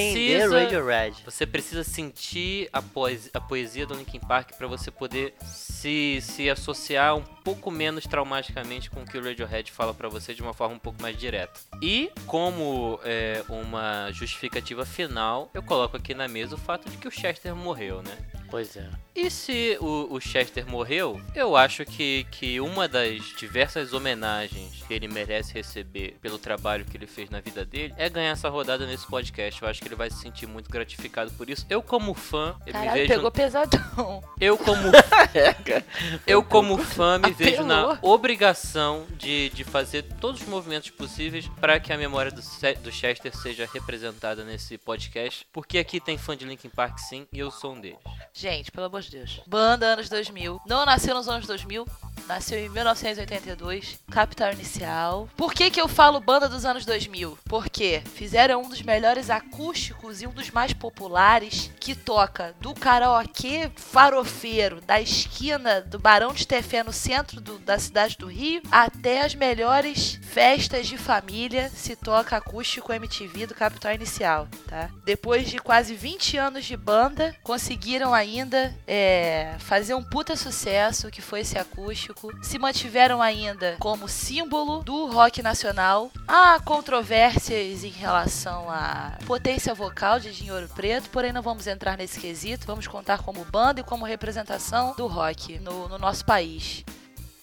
precisa- 0.49 0.64
Radiohead. 0.65 1.23
Você 1.25 1.47
precisa 1.47 1.85
sentir 1.85 2.69
a 2.73 2.81
poesia, 2.81 3.31
a 3.35 3.41
poesia 3.41 3.87
do 3.87 3.95
Linkin 3.95 4.21
Park 4.21 4.53
para 4.57 4.67
você 4.67 4.91
poder 4.91 5.35
se, 5.43 6.19
se 6.21 6.49
associar 6.49 7.17
um 7.17 7.23
pouco 7.23 7.71
menos 7.71 8.05
traumaticamente 8.05 8.91
com 8.91 9.03
o 9.03 9.05
que 9.05 9.19
o 9.19 9.23
Radiohead 9.23 9.71
fala 9.71 9.95
para 9.95 10.09
você 10.09 10.35
de 10.35 10.43
uma 10.43 10.53
forma 10.53 10.77
um 10.77 10.79
pouco 10.79 11.01
mais 11.01 11.17
direta. 11.17 11.61
E 11.83 12.11
como 12.27 12.99
é, 13.05 13.45
uma 13.49 14.11
justificativa 14.13 14.85
final, 14.85 15.51
eu 15.55 15.63
coloco 15.63 15.97
aqui 15.97 16.15
na 16.15 16.27
mesa 16.27 16.55
o 16.55 16.59
fato 16.59 16.89
de 16.89 16.97
que 16.97 17.09
o 17.09 17.11
Chester 17.11 17.55
morreu, 17.55 18.03
né? 18.03 18.17
Pois 18.51 18.77
é. 18.77 18.89
E 19.17 19.31
se 19.31 19.79
o, 19.81 20.09
o 20.13 20.21
Chester 20.21 20.69
morreu, 20.69 21.21
eu 21.37 21.57
acho 21.57 21.85
que, 21.85 22.27
que 22.33 22.61
uma 22.61 22.89
das 22.89 23.23
diversas 23.39 23.93
homenagens 23.93 24.83
que 24.89 24.93
ele 24.93 25.07
merece 25.07 25.55
receber 25.55 26.17
pelo 26.21 26.37
trabalho 26.37 26.85
que 26.85 26.97
ele 26.97 27.07
fez 27.07 27.31
na 27.31 27.41
vida 27.41 27.65
dele 27.65 27.95
é 27.97 28.09
ganhar 28.09 28.31
essa 28.33 28.49
rodada 28.49 28.85
nesse 28.87 29.07
podcast. 29.07 29.63
Eu 29.63 29.69
acho 29.69 29.81
que 29.81 29.87
ele 29.87 29.95
vai 29.95 30.11
se 30.11 30.19
sentir 30.19 30.49
muito 30.49 30.69
gratificado 30.69 31.31
por 31.33 31.49
isso. 31.49 31.65
Eu, 31.71 31.81
como 31.81 32.13
fã, 32.13 32.57
eu 32.63 32.67
me 32.67 32.73
Caralho, 32.73 32.93
vejo. 32.95 33.09
pegou 33.09 33.31
pesadão. 33.31 34.25
Eu, 34.41 34.59
como 34.59 34.83
eu, 36.27 36.43
como 36.43 36.77
fã, 36.79 37.17
me 37.19 37.31
vejo 37.31 37.63
na 37.63 37.93
Apelou. 37.93 38.15
obrigação 38.15 39.07
de, 39.17 39.49
de 39.51 39.63
fazer 39.63 40.03
todos 40.21 40.41
os 40.43 40.49
movimentos 40.49 40.91
possíveis 40.91 41.47
para 41.61 41.79
que 41.79 41.93
a 41.93 41.97
memória 41.97 42.33
do, 42.33 42.43
do 42.83 42.91
Chester 42.91 43.35
seja 43.37 43.69
representada 43.73 44.43
nesse 44.45 44.77
podcast. 44.77 45.47
Porque 45.53 45.79
aqui 45.79 46.01
tem 46.01 46.19
fã 46.19 46.37
de 46.37 46.45
Linkin 46.45 46.69
Park, 46.69 46.99
sim, 46.99 47.29
e 47.33 47.39
eu 47.39 47.51
sou 47.53 47.75
um 47.75 47.81
deles. 47.81 47.99
Gente, 48.33 48.73
pelo 48.73 48.87
amor 48.87 49.04
de 49.05 49.11
Deus. 49.19 49.41
Banda 49.47 49.87
anos 49.87 50.09
2000. 50.09 50.61
Não 50.67 50.85
nasceu 50.85 51.15
nos 51.15 51.29
anos 51.29 51.47
2000. 51.47 51.87
Nasceu 52.27 52.59
em 52.59 52.69
1982. 52.71 53.99
Capital 54.11 54.53
Inicial. 54.53 55.29
Por 55.37 55.53
que 55.53 55.71
que 55.71 55.81
eu 55.81 55.87
falo 55.89 56.21
banda 56.21 56.49
dos 56.49 56.65
anos 56.65 56.87
2000? 56.87 57.37
Porque 57.45 58.03
fizeram 58.15 58.63
um 58.63 58.69
dos 58.69 58.81
melhores 58.81 59.29
acústicos 59.29 60.23
e 60.23 60.27
um 60.27 60.31
dos 60.33 60.51
mais 60.51 60.73
populares 60.73 61.71
que 61.79 61.95
toca 61.95 62.55
do 62.61 62.73
karaokê 62.73 63.71
farofeiro 63.77 64.81
da 64.83 65.01
esquina 65.01 65.81
do 65.83 65.99
Barão 65.99 66.33
de 66.33 66.47
Tefé 66.47 66.83
no 66.83 66.93
centro 66.93 67.41
do- 67.41 67.59
da 67.59 67.79
cidade 67.79 68.17
do 68.17 68.27
Rio 68.27 68.63
até 68.71 69.23
as 69.23 69.35
melhores 69.35 70.19
festas 70.23 70.87
de 70.87 70.97
família 70.97 71.69
se 71.71 71.95
toca 71.97 72.37
acústico 72.37 72.93
MTV 72.93 73.47
do 73.49 73.55
Capital 73.55 73.93
Inicial, 73.95 74.49
tá? 74.67 74.89
Depois 75.05 75.49
de 75.49 75.59
quase 75.59 75.95
20 75.95 76.37
anos 76.37 76.65
de 76.65 76.77
banda, 76.77 77.35
conseguiram 77.43 78.15
ainda 78.15 78.75
é, 78.95 79.57
fazer 79.59 79.95
um 79.95 80.03
puta 80.03 80.37
sucesso 80.37 81.11
que 81.11 81.21
foi 81.21 81.41
esse 81.41 81.59
acústico. 81.59 82.33
Se 82.43 82.59
mantiveram 82.59 83.21
ainda 83.21 83.77
como 83.81 84.09
símbolo 84.09 84.85
do 84.85 85.07
rock 85.07 85.43
nacional. 85.43 86.11
Há 86.29 86.61
controvérsias 86.61 87.83
em 87.83 87.89
relação 87.89 88.71
à 88.71 89.19
potência 89.27 89.75
vocal 89.75 90.21
de 90.21 90.33
Dinheiro 90.33 90.69
Preto, 90.69 91.11
porém 91.11 91.33
não 91.33 91.43
vamos 91.43 91.67
entrar 91.67 91.99
nesse 91.99 92.21
quesito. 92.21 92.67
Vamos 92.67 92.87
contar 92.87 93.23
como 93.23 93.45
banda 93.45 93.81
e 93.81 93.85
como 93.85 94.05
representação 94.05 94.95
do 94.97 95.09
rock 95.09 95.59
no, 95.59 95.89
no 95.89 95.99
nosso 95.99 96.25
país. 96.25 96.85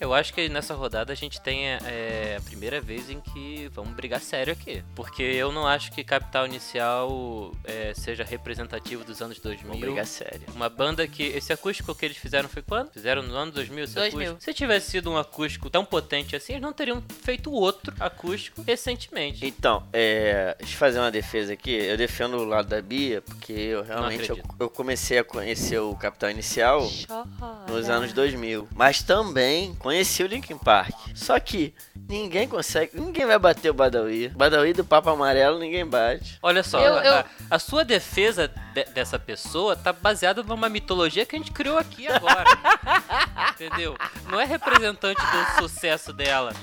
Eu 0.02 0.16
acho 0.16 0.34
que 0.34 0.50
nessa 0.50 0.74
rodada 0.74 1.14
a 1.14 1.16
gente 1.16 1.40
tem 1.40 1.68
é, 1.68 2.36
a 2.36 2.42
primeira 2.42 2.82
vez 2.82 3.08
em 3.08 3.22
que 3.22 3.70
vamos 3.72 3.94
brigar 3.94 4.20
sério 4.20 4.52
aqui. 4.52 4.84
Porque 4.96 5.22
eu 5.22 5.52
não 5.52 5.68
acho 5.68 5.92
que 5.92 6.04
Capital 6.04 6.48
Inicial 6.48 7.52
é, 7.64 7.94
seja 7.94 8.24
representativo 8.24 9.04
dos 9.04 9.22
anos 9.22 9.40
2000. 9.40 9.68
Vamos 9.68 9.80
brigar 9.80 10.08
sério. 10.08 10.42
Uma 10.56 10.70
banda 10.70 11.08
que. 11.08 11.22
Esse 11.22 11.54
acústico 11.54 11.94
que 11.94 12.04
eles 12.04 12.18
fizeram 12.18 12.50
foi 12.50 12.64
quando? 12.64 12.90
Fizeram 12.92 13.22
no 13.22 13.36
ano 13.36 13.52
2000 13.52 13.84
esse 13.84 13.94
2000. 13.94 14.22
acústico? 14.22 14.44
Se 14.44 14.54
tivesse 14.56 14.90
sido 14.90 15.12
um 15.12 15.18
acústico 15.18 15.70
tão 15.70 15.86
potente 15.86 16.36
assim, 16.36 16.54
eles 16.54 16.64
não 16.64 16.74
teriam 16.74 17.04
feito 17.22 17.52
outro 17.52 17.94
acústico 18.00 18.64
recentemente. 18.64 19.46
Então, 19.46 19.84
é, 19.94 20.56
deixa 20.58 20.74
eu 20.74 20.80
fazer 20.80 20.98
uma 20.98 21.12
defesa 21.12 21.54
aqui. 21.54 21.76
Eu 21.76 21.96
defendo 21.96 22.38
o 22.38 22.44
lado 22.44 22.70
da 22.70 22.82
Bia, 22.82 23.22
porque 23.22 23.54
eu 23.54 23.84
realmente 23.84 24.28
eu, 24.28 24.40
eu 24.60 24.70
comecei 24.70 25.20
a 25.20 25.24
conhecer 25.24 25.78
o 25.78 25.96
Capital 25.96 26.32
Inicial 26.32 26.90
Chora. 27.08 27.28
nos 27.68 27.88
anos 27.88 28.14
2000. 28.14 28.68
Mas 28.74 29.04
também 29.04 29.76
conheci 29.92 30.24
o 30.24 30.28
Linkin 30.28 30.58
Park. 30.58 30.94
Só 31.14 31.38
que 31.38 31.74
ninguém 32.08 32.48
consegue, 32.48 32.98
ninguém 32.98 33.26
vai 33.26 33.38
bater 33.38 33.70
o 33.70 33.74
Badawi. 33.74 34.30
Badawi 34.30 34.72
do 34.72 34.86
Papa 34.86 35.12
Amarelo 35.12 35.60
ninguém 35.60 35.86
bate. 35.86 36.40
Olha 36.42 36.64
só, 36.64 36.80
Eu- 36.80 36.98
a, 36.98 37.06
eu- 37.06 37.14
a- 37.16 37.26
a 37.52 37.60
sua 37.60 37.84
defesa 37.84 38.48
de- 38.74 38.86
dessa 38.86 39.20
pessoa 39.20 39.76
tá 39.76 39.92
baseada 39.92 40.42
numa 40.44 40.70
mitologia 40.70 41.26
que 41.26 41.36
a 41.36 41.40
gente 41.40 41.52
criou 41.52 41.78
aqui 41.78 42.08
agora. 42.08 42.46
Entendeu? 43.54 43.98
Não 44.30 44.40
é 44.40 44.46
representante 44.46 45.22
do 45.22 45.62
sucesso 45.62 46.14
dela. 46.14 46.54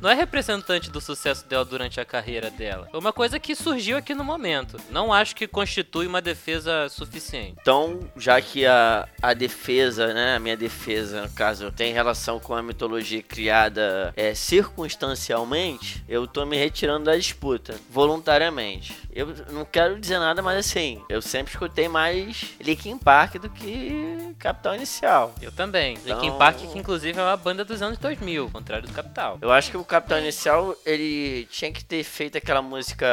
Não 0.00 0.08
é 0.08 0.14
representante 0.14 0.90
do 0.90 0.98
sucesso 0.98 1.46
dela 1.46 1.62
durante 1.64 2.00
a 2.00 2.06
carreira 2.06 2.50
dela. 2.50 2.88
É 2.90 2.96
uma 2.96 3.12
coisa 3.12 3.38
que 3.38 3.54
surgiu 3.54 3.98
aqui 3.98 4.14
no 4.14 4.24
momento. 4.24 4.78
Não 4.88 5.12
acho 5.12 5.36
que 5.36 5.46
constitui 5.46 6.06
uma 6.06 6.22
defesa 6.22 6.88
suficiente. 6.88 7.58
Então, 7.60 8.00
já 8.16 8.40
que 8.40 8.64
a, 8.64 9.06
a 9.20 9.34
defesa, 9.34 10.14
né, 10.14 10.36
a 10.36 10.38
minha 10.38 10.56
defesa, 10.56 11.20
no 11.22 11.30
caso, 11.32 11.70
tem 11.70 11.92
relação 11.92 12.19
com 12.40 12.54
a 12.54 12.62
mitologia 12.62 13.22
criada 13.22 14.12
é, 14.16 14.34
circunstancialmente, 14.34 16.04
eu 16.08 16.26
tô 16.26 16.44
me 16.44 16.56
retirando 16.56 17.06
da 17.06 17.16
disputa, 17.16 17.74
voluntariamente. 17.90 18.94
Eu 19.12 19.26
não 19.50 19.64
quero 19.64 19.98
dizer 19.98 20.18
nada, 20.18 20.40
mas 20.40 20.58
assim, 20.58 21.02
eu 21.08 21.20
sempre 21.20 21.52
escutei 21.52 21.88
mais 21.88 22.54
Linkin 22.60 22.96
Park 22.98 23.34
do 23.36 23.50
que 23.50 24.34
Capital 24.38 24.74
Inicial. 24.76 25.34
Eu 25.42 25.50
também. 25.52 25.94
Então- 25.94 26.20
Linkin 26.20 26.38
Park, 26.38 26.58
que 26.58 26.78
inclusive 26.78 27.18
é 27.18 27.22
uma 27.22 27.36
banda 27.36 27.64
dos 27.64 27.82
anos 27.82 27.98
2000, 27.98 28.44
ao 28.44 28.50
contrário 28.50 28.86
do 28.86 28.92
Capital. 28.94 29.38
Eu 29.42 29.50
acho 29.50 29.70
que 29.70 29.76
o 29.76 29.84
Capital 29.84 30.18
Inicial, 30.20 30.74
ele 30.86 31.46
tinha 31.50 31.72
que 31.72 31.84
ter 31.84 32.04
feito 32.04 32.38
aquela 32.38 32.62
música 32.62 33.06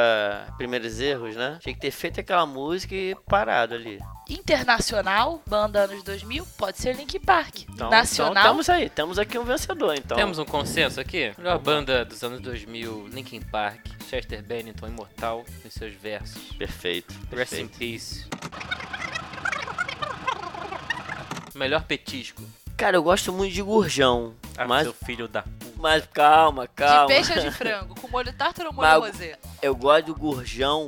Primeiros 0.57 0.99
Erros, 0.99 1.35
né? 1.35 1.57
Tinha 1.61 1.73
que 1.73 1.81
ter 1.81 1.91
feito 1.91 2.19
aquela 2.19 2.45
música 2.45 2.93
e 2.93 3.15
parado 3.27 3.73
ali. 3.73 3.99
Internacional, 4.29 5.41
banda 5.47 5.81
anos 5.83 6.03
2000, 6.03 6.45
pode 6.57 6.77
ser 6.79 6.95
Link 6.95 7.17
Park. 7.19 7.61
Então, 7.69 7.89
Nacional, 7.89 8.31
então 8.33 8.43
temos 8.51 8.69
aí, 8.69 8.89
temos 8.89 9.19
aqui 9.19 9.37
um 9.39 9.43
vencedor, 9.43 9.95
então. 9.95 10.17
Temos 10.17 10.37
um 10.39 10.45
consenso 10.45 10.99
aqui? 10.99 11.31
Melhor 11.37 11.57
banda 11.59 12.03
dos 12.05 12.23
anos 12.23 12.39
2000, 12.41 13.07
Linkin 13.11 13.41
Park, 13.41 13.79
Chester 14.09 14.41
Bennington, 14.41 14.87
imortal, 14.87 15.45
em 15.65 15.69
seus 15.69 15.93
versos. 15.93 16.53
Perfeito, 16.53 17.13
Rest 17.31 17.53
in 17.53 17.67
perfeito. 17.67 17.77
peace. 17.77 18.25
Melhor 21.53 21.83
petisco. 21.83 22.41
Cara, 22.77 22.95
eu 22.97 23.03
gosto 23.03 23.33
muito 23.33 23.53
de 23.53 23.61
gurjão. 23.61 24.35
Ah, 24.57 24.67
mas, 24.67 24.83
seu 24.83 24.93
filho 24.93 25.27
da... 25.27 25.43
mas 25.77 26.05
calma, 26.13 26.67
calma. 26.67 27.07
de 27.07 27.13
peixe 27.13 27.33
ou 27.33 27.39
de 27.43 27.51
frango? 27.55 27.95
Com 27.99 28.07
molho 28.07 28.31
tártaro 28.33 28.69
ou 28.69 28.75
molho 28.75 28.87
Mas- 28.87 29.11
rosé? 29.13 29.37
Eu 29.61 29.75
gosto 29.75 30.05
do 30.07 30.15
gurjão 30.15 30.87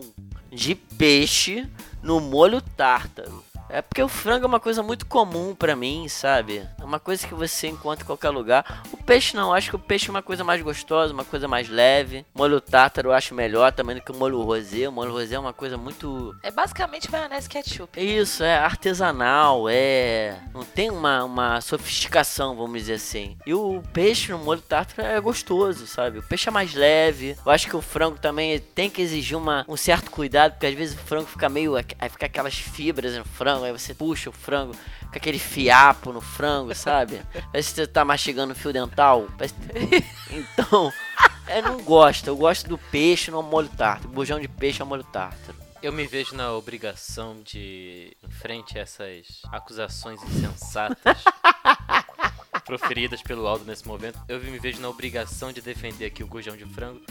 de 0.51 0.75
peixe 0.75 1.67
no 2.03 2.19
molho 2.19 2.61
tártaro. 2.61 3.43
É 3.69 3.81
porque 3.81 4.01
o 4.01 4.07
frango 4.07 4.45
é 4.45 4.47
uma 4.47 4.59
coisa 4.59 4.81
muito 4.81 5.05
comum 5.05 5.53
pra 5.53 5.75
mim, 5.75 6.07
sabe? 6.07 6.67
É 6.79 6.83
uma 6.83 6.99
coisa 6.99 7.27
que 7.27 7.33
você 7.33 7.67
encontra 7.67 8.03
em 8.03 8.07
qualquer 8.07 8.29
lugar. 8.29 8.81
O 8.91 8.97
peixe 8.97 9.35
não, 9.35 9.53
acho 9.53 9.69
que 9.69 9.75
o 9.75 9.79
peixe 9.79 10.07
é 10.07 10.11
uma 10.11 10.23
coisa 10.23 10.43
mais 10.43 10.61
gostosa, 10.61 11.13
uma 11.13 11.23
coisa 11.23 11.47
mais 11.47 11.69
leve. 11.69 12.25
Molho 12.33 12.59
tártaro 12.59 13.09
eu 13.09 13.13
acho 13.13 13.35
melhor 13.35 13.71
também 13.71 13.95
do 13.95 14.01
que 14.01 14.11
o 14.11 14.15
molho 14.15 14.41
rosé. 14.41 14.87
O 14.87 14.91
molho 14.91 15.11
rosé 15.11 15.35
é 15.35 15.39
uma 15.39 15.53
coisa 15.53 15.77
muito 15.77 16.35
É 16.41 16.49
basicamente 16.49 17.11
maionese 17.11 17.47
ketchup. 17.47 17.99
Isso, 17.99 18.43
é 18.43 18.57
artesanal, 18.57 19.67
é. 19.69 20.39
Não 20.53 20.63
tem 20.63 20.89
uma, 20.89 21.23
uma 21.23 21.61
sofisticação, 21.61 22.55
vamos 22.55 22.79
dizer 22.79 22.93
assim. 22.93 23.37
E 23.45 23.53
o 23.53 23.83
peixe 23.93 24.31
no 24.31 24.39
molho 24.39 24.61
tártaro 24.61 25.07
é 25.07 25.19
gostoso, 25.19 25.85
sabe? 25.85 26.19
O 26.19 26.23
peixe 26.23 26.49
é 26.49 26.51
mais 26.51 26.73
leve. 26.73 27.37
Eu 27.45 27.51
acho 27.51 27.67
que 27.67 27.75
o 27.75 27.81
frango 27.81 28.17
também 28.19 28.57
tem 28.59 28.89
que 28.89 29.01
exigir 29.01 29.37
uma, 29.37 29.63
um 29.67 29.77
certo 29.77 30.09
cuidado, 30.09 30.53
porque 30.53 30.65
às 30.65 30.73
vezes 30.73 30.95
o 30.95 31.03
frango 31.03 31.27
fica 31.27 31.47
meio. 31.47 31.75
Aí 31.75 32.09
fica 32.09 32.25
aquelas 32.25 32.55
fibras 32.55 33.15
no 33.15 33.25
frango, 33.25 33.58
aí 33.63 33.71
você 33.71 33.93
puxa 33.93 34.29
o 34.29 34.33
frango, 34.33 34.73
fica 34.73 35.17
aquele 35.17 35.39
fiapo 35.39 36.11
no 36.13 36.21
frango, 36.21 36.73
sabe? 36.75 37.21
Parece 37.51 37.69
que 37.69 37.75
você 37.75 37.87
tá 37.87 38.03
mastigando 38.05 38.55
fio 38.55 38.71
dental. 38.73 39.27
Parece- 39.37 39.55
Então, 40.31 40.93
eu 41.47 41.63
não 41.63 41.81
gosto. 41.81 42.27
Eu 42.27 42.37
gosto 42.37 42.67
do 42.67 42.77
peixe 42.77 43.31
no 43.31 43.41
molho 43.41 43.69
tártaro. 43.69 44.09
Bujão 44.09 44.39
de 44.39 44.47
peixe 44.47 44.81
ao 44.81 44.87
molho 44.87 45.03
tártaro. 45.03 45.57
Eu 45.81 45.93
me 45.93 46.05
vejo 46.05 46.35
na 46.35 46.51
obrigação 46.53 47.41
de, 47.41 48.15
em 48.21 48.29
frente 48.29 48.77
a 48.77 48.81
essas 48.81 49.41
acusações 49.49 50.21
insensatas 50.23 51.23
proferidas 52.69 53.23
pelo 53.23 53.47
Aldo 53.47 53.65
nesse 53.65 53.87
momento, 53.87 54.19
eu 54.27 54.39
me 54.39 54.59
vejo 54.59 54.79
na 54.79 54.87
obrigação 54.87 55.51
de 55.51 55.59
defender 55.59 56.05
aqui 56.05 56.23
o 56.23 56.27
gurjão 56.27 56.55
de 56.55 56.65
frango, 56.65 57.01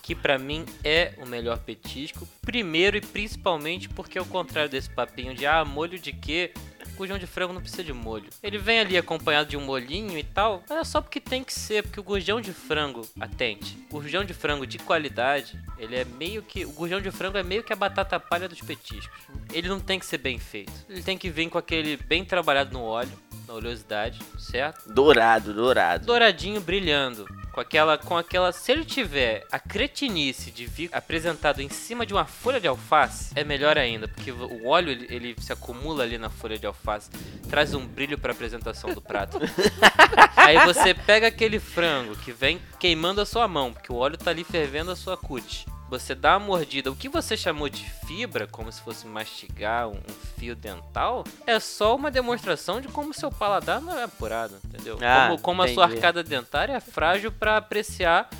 que 0.00 0.14
pra 0.14 0.38
mim 0.38 0.64
é 0.84 1.14
o 1.18 1.26
melhor 1.26 1.58
petisco, 1.58 2.28
primeiro 2.40 2.96
e 2.96 3.00
principalmente 3.00 3.88
porque 3.88 4.16
ao 4.16 4.24
contrário 4.24 4.70
desse 4.70 4.88
papinho 4.88 5.34
de 5.34 5.44
ah, 5.46 5.64
molho 5.64 5.98
de 5.98 6.12
quê? 6.12 6.52
Gurjão 6.96 7.18
de 7.18 7.26
frango 7.26 7.52
não 7.52 7.60
precisa 7.60 7.82
de 7.82 7.92
molho. 7.92 8.28
Ele 8.42 8.58
vem 8.58 8.78
ali 8.78 8.96
acompanhado 8.96 9.48
de 9.48 9.56
um 9.56 9.64
molhinho 9.64 10.16
e 10.16 10.22
tal, 10.22 10.62
mas 10.68 10.78
é 10.78 10.84
só 10.84 11.00
porque 11.00 11.18
tem 11.18 11.42
que 11.42 11.52
ser, 11.52 11.82
porque 11.82 11.98
o 11.98 12.02
gurjão 12.04 12.40
de 12.40 12.52
frango, 12.52 13.02
atente, 13.18 13.76
gurjão 13.90 14.24
de 14.24 14.32
frango 14.32 14.66
de 14.66 14.78
qualidade, 14.78 15.58
ele 15.78 15.96
é 15.96 16.04
meio 16.04 16.42
que. 16.42 16.64
O 16.64 16.72
gurjão 16.72 17.00
de 17.00 17.10
frango 17.10 17.38
é 17.38 17.42
meio 17.42 17.64
que 17.64 17.72
a 17.72 17.76
batata 17.76 18.20
palha 18.20 18.48
dos 18.48 18.60
petiscos. 18.60 19.18
Ele 19.52 19.68
não 19.68 19.80
tem 19.80 19.98
que 19.98 20.06
ser 20.06 20.18
bem 20.18 20.38
feito. 20.38 20.72
Ele 20.88 21.02
tem 21.02 21.16
que 21.16 21.30
vir 21.30 21.48
com 21.48 21.58
aquele 21.58 21.96
bem 21.96 22.24
trabalhado 22.24 22.72
no 22.72 22.82
óleo, 22.82 23.12
na 23.50 23.54
oleosidade, 23.54 24.20
certo? 24.38 24.88
Dourado, 24.92 25.52
dourado. 25.52 26.06
douradinho 26.06 26.60
brilhando. 26.60 27.26
Com 27.52 27.60
aquela, 27.60 27.98
com 27.98 28.16
aquela. 28.16 28.52
Se 28.52 28.70
ele 28.70 28.84
tiver 28.84 29.44
a 29.50 29.58
cretinice 29.58 30.52
de 30.52 30.66
vir 30.66 30.88
apresentado 30.92 31.60
em 31.60 31.68
cima 31.68 32.06
de 32.06 32.14
uma 32.14 32.24
folha 32.24 32.60
de 32.60 32.68
alface, 32.68 33.32
é 33.34 33.42
melhor 33.42 33.76
ainda, 33.76 34.06
porque 34.06 34.30
o 34.30 34.68
óleo 34.68 34.90
ele, 34.90 35.06
ele 35.10 35.36
se 35.40 35.52
acumula 35.52 36.04
ali 36.04 36.16
na 36.16 36.30
folha 36.30 36.56
de 36.56 36.66
alface, 36.66 37.10
traz 37.48 37.74
um 37.74 37.84
brilho 37.84 38.16
pra 38.16 38.30
apresentação 38.30 38.94
do 38.94 39.02
prato. 39.02 39.38
Aí 40.36 40.64
você 40.64 40.94
pega 40.94 41.26
aquele 41.26 41.58
frango 41.58 42.14
que 42.14 42.30
vem 42.30 42.60
queimando 42.78 43.20
a 43.20 43.26
sua 43.26 43.48
mão, 43.48 43.72
porque 43.72 43.92
o 43.92 43.96
óleo 43.96 44.16
tá 44.16 44.30
ali 44.30 44.44
fervendo 44.44 44.92
a 44.92 44.96
sua 44.96 45.16
cut. 45.16 45.66
Você 45.90 46.14
dá 46.14 46.36
uma 46.36 46.46
mordida, 46.46 46.88
o 46.88 46.94
que 46.94 47.08
você 47.08 47.36
chamou 47.36 47.68
de 47.68 47.84
fibra, 48.06 48.46
como 48.46 48.70
se 48.70 48.80
fosse 48.80 49.08
mastigar 49.08 49.88
um, 49.88 50.00
fio 50.38 50.54
dental, 50.54 51.24
é 51.44 51.58
só 51.58 51.96
uma 51.96 52.12
demonstração 52.12 52.80
de 52.80 52.86
como 52.86 53.12
seu 53.12 53.30
paladar 53.30 53.80
não 53.80 53.98
é 53.98 54.04
apurado, 54.04 54.56
entendeu? 54.64 54.96
Ah, 55.02 55.26
como 55.26 55.42
como 55.42 55.62
a 55.62 55.68
sua 55.68 55.86
arcada 55.86 56.22
dentária 56.22 56.74
é 56.74 56.80
frágil 56.80 57.32
pra 57.32 57.56
apreciar 57.56 58.30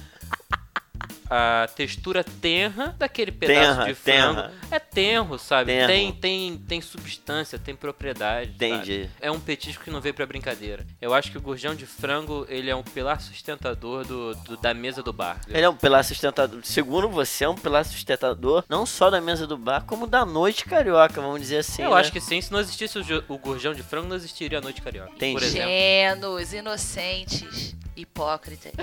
a 1.31 1.69
textura 1.77 2.25
tenra 2.25 2.89
daquele 2.99 3.31
pedaço 3.31 3.61
Tenra, 3.79 3.85
de 3.87 3.95
frango. 3.95 4.35
tenra. 4.43 4.53
É 4.71 4.79
tenro, 4.81 5.39
sabe? 5.39 5.73
Tenro. 5.73 5.87
Tem, 5.87 6.13
tem, 6.13 6.59
tem 6.59 6.81
substância, 6.81 7.57
tem 7.59 7.77
propriedade. 7.77 8.51
sabe? 8.53 8.67
Entendi. 8.67 9.09
É 9.21 9.31
um 9.31 9.39
petisco 9.39 9.85
que 9.85 9.91
não 9.91 10.01
veio 10.01 10.13
pra 10.15 10.27
brincadeira. 10.27 10.85
Eu 11.01 11.15
acho 11.15 11.31
que 11.31 11.39
o 11.39 11.41
gurjão 11.41 11.75
de 11.75 11.87
frango, 11.87 12.45
ele 12.49 12.69
é 12.69 12.75
um 12.75 12.83
pilar 12.83 13.21
sustentador 13.21 14.05
do, 14.05 14.35
do- 14.35 14.57
da 14.57 14.75
mesa 14.75 15.03
do 15.03 15.13
bar. 15.13 15.41
Ele 15.49 15.65
é 15.65 15.69
um 15.69 15.77
pilar 15.77 16.05
sustentador. 16.05 16.61
Segundo 16.65 17.09
você, 17.09 17.45
é 17.45 17.49
um 17.49 17.55
pilar 17.55 17.85
sustentador 17.85 18.65
não 18.69 18.85
só 18.85 19.09
da 19.09 19.21
mesa 19.21 19.47
do 19.47 19.57
bar, 19.57 19.85
como 19.87 20.07
da 20.09 20.25
noite 20.27 20.65
carioca, 20.65 21.21
vamos 21.21 21.41
dizer 21.41 21.59
assim. 21.59 21.83
Eu 21.83 21.91
né? 21.95 22.01
acho 22.01 22.11
que 22.11 22.21
sim, 22.21 22.41
se 22.41 22.51
não 22.51 22.59
existisse 22.59 22.99
o, 22.99 23.25
o 23.29 23.39
gurjão 23.39 23.73
de 23.73 23.83
frango, 23.85 24.09
não 24.09 24.17
existiria 24.17 24.59
a 24.59 24.61
noite 24.61 24.83
carioca. 24.83 25.13
Entendi. 25.13 25.35
Por 25.35 25.43
exemplo. 25.45 25.69
Ingênuos, 25.71 26.53
inocentes, 26.53 27.77
hipócritas. 27.97 28.73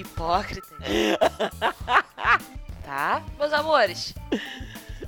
hipócritas. 0.00 0.78
tá? 2.84 3.22
Meus 3.38 3.52
amores. 3.52 4.14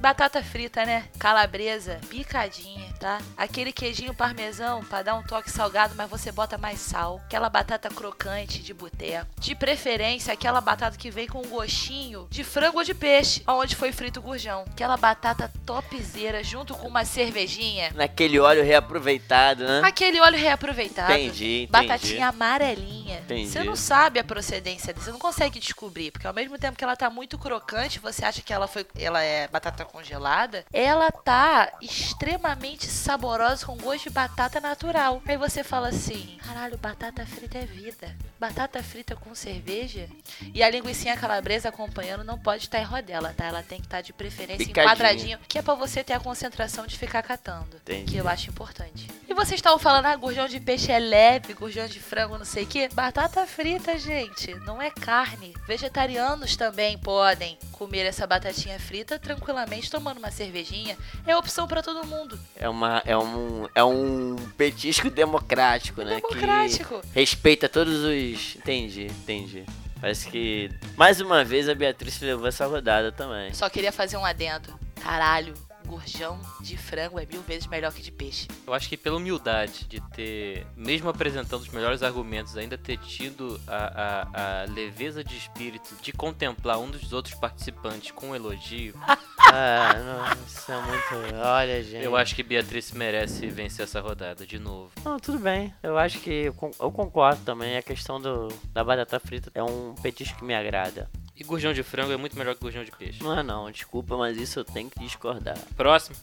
Batata 0.00 0.42
frita, 0.42 0.84
né? 0.84 1.04
Calabresa, 1.18 1.98
picadinha, 2.08 2.92
tá? 3.00 3.18
Aquele 3.36 3.72
queijinho 3.72 4.14
parmesão 4.14 4.84
pra 4.84 5.02
dar 5.02 5.14
um 5.14 5.22
toque 5.22 5.50
salgado, 5.50 5.94
mas 5.96 6.08
você 6.08 6.30
bota 6.30 6.58
mais 6.58 6.78
sal. 6.78 7.20
Aquela 7.24 7.48
batata 7.48 7.88
crocante 7.88 8.62
de 8.62 8.74
boteco. 8.74 9.26
De 9.40 9.54
preferência, 9.54 10.32
aquela 10.32 10.60
batata 10.60 10.96
que 10.96 11.10
vem 11.10 11.26
com 11.26 11.40
um 11.40 11.48
gostinho 11.48 12.26
de 12.30 12.44
frango 12.44 12.78
ou 12.78 12.84
de 12.84 12.94
peixe, 12.94 13.42
onde 13.46 13.74
foi 13.74 13.92
frito 13.92 14.20
o 14.20 14.22
gurjão. 14.22 14.64
Aquela 14.70 14.96
batata 14.96 15.50
topzera 15.64 16.44
junto 16.44 16.74
com 16.74 16.88
uma 16.88 17.04
cervejinha. 17.04 17.90
Naquele 17.94 18.38
óleo 18.38 18.62
reaproveitado, 18.62 19.64
né? 19.64 19.82
Aquele 19.84 20.20
óleo 20.20 20.38
reaproveitado. 20.38 21.12
Entendi, 21.12 21.62
entendi. 21.62 21.66
Batatinha 21.70 22.28
amarelinha. 22.28 23.20
Entendi. 23.20 23.50
Você 23.50 23.64
não 23.64 23.74
sabe 23.74 24.18
a 24.18 24.24
procedência 24.24 24.94
você 24.98 25.10
não 25.10 25.18
consegue 25.18 25.58
descobrir, 25.58 26.10
porque 26.10 26.26
ao 26.26 26.34
mesmo 26.34 26.58
tempo 26.58 26.76
que 26.76 26.84
ela 26.84 26.96
tá 26.96 27.10
muito 27.10 27.38
crocante, 27.38 27.98
você 27.98 28.24
acha 28.24 28.42
que 28.42 28.52
ela 28.52 28.66
foi, 28.66 28.86
ela 28.96 29.22
é 29.22 29.48
batata 29.48 29.84
congelada, 29.88 30.64
ela 30.72 31.10
tá 31.10 31.72
extremamente 31.80 32.86
saborosa 32.86 33.66
com 33.66 33.76
gosto 33.76 34.04
de 34.04 34.10
batata 34.10 34.60
natural. 34.60 35.22
Aí 35.26 35.36
você 35.36 35.64
fala 35.64 35.88
assim: 35.88 36.38
"Caralho, 36.46 36.78
batata 36.78 37.24
frita 37.26 37.58
é 37.58 37.64
vida. 37.66 38.14
Batata 38.38 38.80
frita 38.82 39.16
com 39.16 39.34
cerveja 39.34 40.08
e 40.54 40.62
a 40.62 40.70
linguiça 40.70 41.16
calabresa 41.16 41.70
acompanhando 41.70 42.22
não 42.22 42.38
pode 42.38 42.64
estar 42.64 42.78
em 42.78 42.84
rodela, 42.84 43.34
tá? 43.36 43.46
Ela 43.46 43.62
tem 43.62 43.80
que 43.80 43.86
estar 43.86 44.00
de 44.00 44.12
preferência 44.12 44.64
Picadinha. 44.66 44.84
enquadradinho, 44.94 45.38
que 45.48 45.58
é 45.58 45.62
pra 45.62 45.74
você 45.74 46.04
ter 46.04 46.12
a 46.12 46.20
concentração 46.20 46.86
de 46.86 46.96
ficar 46.96 47.22
catando, 47.22 47.76
Entendi. 47.78 48.12
que 48.12 48.16
eu 48.16 48.28
acho 48.28 48.48
importante. 48.50 49.08
E 49.28 49.34
vocês 49.34 49.58
estavam 49.58 49.78
falando, 49.78 50.06
ah, 50.06 50.16
gurjão 50.16 50.46
de 50.46 50.60
peixe 50.60 50.92
é 50.92 50.98
leve, 50.98 51.52
gurjão 51.54 51.86
de 51.86 51.98
frango 52.00 52.38
não 52.38 52.44
sei 52.44 52.64
o 52.64 52.66
quê. 52.66 52.88
Batata 52.92 53.46
frita, 53.46 53.98
gente, 53.98 54.54
não 54.60 54.80
é 54.80 54.90
carne. 54.90 55.54
Vegetarianos 55.66 56.56
também 56.56 56.96
podem 56.98 57.58
comer 57.72 58.06
essa 58.06 58.26
batatinha 58.26 58.78
frita 58.78 59.18
tranquilamente 59.18 59.77
tomando 59.86 60.18
uma 60.18 60.30
cervejinha. 60.30 60.96
É 61.26 61.36
opção 61.36 61.68
pra 61.68 61.82
todo 61.82 62.06
mundo. 62.06 62.38
É, 62.56 62.68
uma, 62.68 63.02
é, 63.04 63.16
um, 63.16 63.68
é 63.74 63.84
um 63.84 64.36
petisco 64.56 65.10
democrático, 65.10 66.02
né? 66.02 66.16
Democrático. 66.16 67.00
Que 67.00 67.20
respeita 67.20 67.68
todos 67.68 68.02
os. 68.04 68.56
Entendi, 68.56 69.06
entendi. 69.06 69.64
Parece 70.00 70.28
que 70.30 70.70
mais 70.96 71.20
uma 71.20 71.44
vez 71.44 71.68
a 71.68 71.74
Beatriz 71.74 72.20
levou 72.20 72.46
essa 72.46 72.66
rodada 72.66 73.10
também. 73.10 73.52
Só 73.52 73.68
queria 73.68 73.92
fazer 73.92 74.16
um 74.16 74.24
adendo. 74.24 74.72
Caralho, 75.02 75.54
gurjão 75.88 76.38
de 76.60 76.76
frango 76.76 77.18
é 77.18 77.26
mil 77.26 77.42
vezes 77.42 77.66
melhor 77.66 77.92
que 77.92 78.02
de 78.02 78.12
peixe. 78.12 78.46
Eu 78.66 78.74
acho 78.74 78.88
que 78.88 78.96
pela 78.96 79.16
humildade 79.16 79.84
de 79.86 80.00
ter, 80.10 80.66
mesmo 80.76 81.08
apresentando 81.08 81.62
os 81.62 81.68
melhores 81.68 82.02
argumentos, 82.02 82.56
ainda 82.56 82.76
ter 82.76 82.98
tido 82.98 83.60
a, 83.66 84.26
a, 84.34 84.62
a 84.62 84.64
leveza 84.66 85.24
de 85.24 85.36
espírito 85.36 85.96
de 86.00 86.12
contemplar 86.12 86.78
um 86.78 86.90
dos 86.90 87.12
outros 87.12 87.34
participantes 87.34 88.10
com 88.10 88.30
um 88.30 88.36
elogio, 88.36 88.94
Ah, 89.50 89.94
não, 89.94 90.46
isso 90.46 90.70
é 90.70 90.80
muito. 90.82 91.36
Olha, 91.42 91.82
gente. 91.82 92.04
eu 92.04 92.14
acho 92.16 92.34
que 92.34 92.42
Beatriz 92.42 92.92
merece 92.92 93.46
vencer 93.46 93.84
essa 93.84 93.98
rodada 94.00 94.46
de 94.46 94.58
novo. 94.58 94.90
Não, 95.02 95.18
tudo 95.18 95.38
bem. 95.38 95.72
Eu 95.82 95.96
acho 95.96 96.20
que 96.20 96.52
eu 96.78 96.92
concordo 96.92 97.42
também. 97.44 97.76
A 97.78 97.82
questão 97.82 98.20
do, 98.20 98.48
da 98.72 98.84
batata 98.84 99.18
frita 99.18 99.50
é 99.54 99.62
um 99.62 99.94
petisco 100.02 100.38
que 100.38 100.44
me 100.44 100.54
agrada. 100.54 101.08
E 101.38 101.44
gurjão 101.44 101.72
de 101.72 101.84
frango 101.84 102.12
é 102.12 102.16
muito 102.16 102.36
melhor 102.36 102.54
que 102.56 102.60
gurjão 102.60 102.82
de 102.82 102.90
peixe. 102.90 103.22
Não 103.22 103.38
é 103.38 103.44
não, 103.44 103.70
desculpa, 103.70 104.16
mas 104.16 104.36
isso 104.36 104.58
eu 104.58 104.64
tenho 104.64 104.90
que 104.90 104.98
discordar. 104.98 105.56
Próximo. 105.76 106.16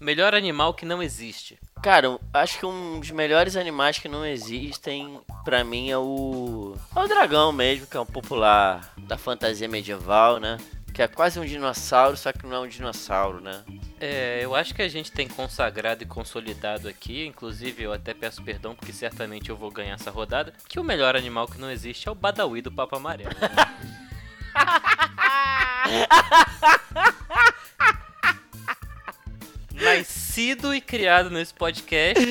Melhor 0.00 0.34
animal 0.34 0.74
que 0.74 0.84
não 0.84 1.00
existe. 1.00 1.56
Cara, 1.80 2.18
acho 2.32 2.58
que 2.58 2.66
um 2.66 2.98
dos 2.98 3.10
melhores 3.12 3.56
animais 3.56 3.98
que 3.98 4.08
não 4.08 4.26
existem, 4.26 5.20
pra 5.44 5.62
mim, 5.62 5.88
é 5.88 5.96
o. 5.96 6.76
É 6.96 7.00
o 7.00 7.06
dragão 7.06 7.52
mesmo, 7.52 7.86
que 7.86 7.96
é 7.96 8.00
um 8.00 8.06
popular 8.06 8.92
da 8.98 9.16
fantasia 9.16 9.68
medieval, 9.68 10.40
né? 10.40 10.58
Que 10.92 11.02
é 11.02 11.08
quase 11.08 11.38
um 11.38 11.44
dinossauro, 11.44 12.16
só 12.16 12.32
que 12.32 12.44
não 12.44 12.56
é 12.56 12.60
um 12.60 12.68
dinossauro, 12.68 13.40
né? 13.40 13.62
É, 14.06 14.40
eu 14.42 14.54
acho 14.54 14.74
que 14.74 14.82
a 14.82 14.88
gente 14.88 15.10
tem 15.10 15.26
consagrado 15.26 16.02
e 16.02 16.06
consolidado 16.06 16.86
aqui, 16.86 17.24
inclusive 17.24 17.84
eu 17.84 17.90
até 17.90 18.12
peço 18.12 18.42
perdão 18.42 18.74
porque 18.74 18.92
certamente 18.92 19.48
eu 19.48 19.56
vou 19.56 19.70
ganhar 19.70 19.94
essa 19.94 20.10
rodada, 20.10 20.52
que 20.68 20.78
o 20.78 20.84
melhor 20.84 21.16
animal 21.16 21.48
que 21.48 21.58
não 21.58 21.70
existe 21.70 22.06
é 22.06 22.12
o 22.12 22.14
badawi 22.14 22.60
do 22.60 22.70
Papa 22.70 22.98
Amarelo. 22.98 23.30
Nascido 29.72 30.74
e 30.74 30.82
criado 30.82 31.30
nesse 31.30 31.54
podcast, 31.54 32.22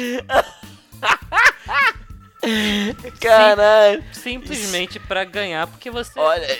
Caralho! 3.20 4.04
simplesmente 4.14 5.00
pra 5.00 5.24
ganhar, 5.24 5.66
porque 5.66 5.90
você 5.90 6.20
Olha, 6.20 6.60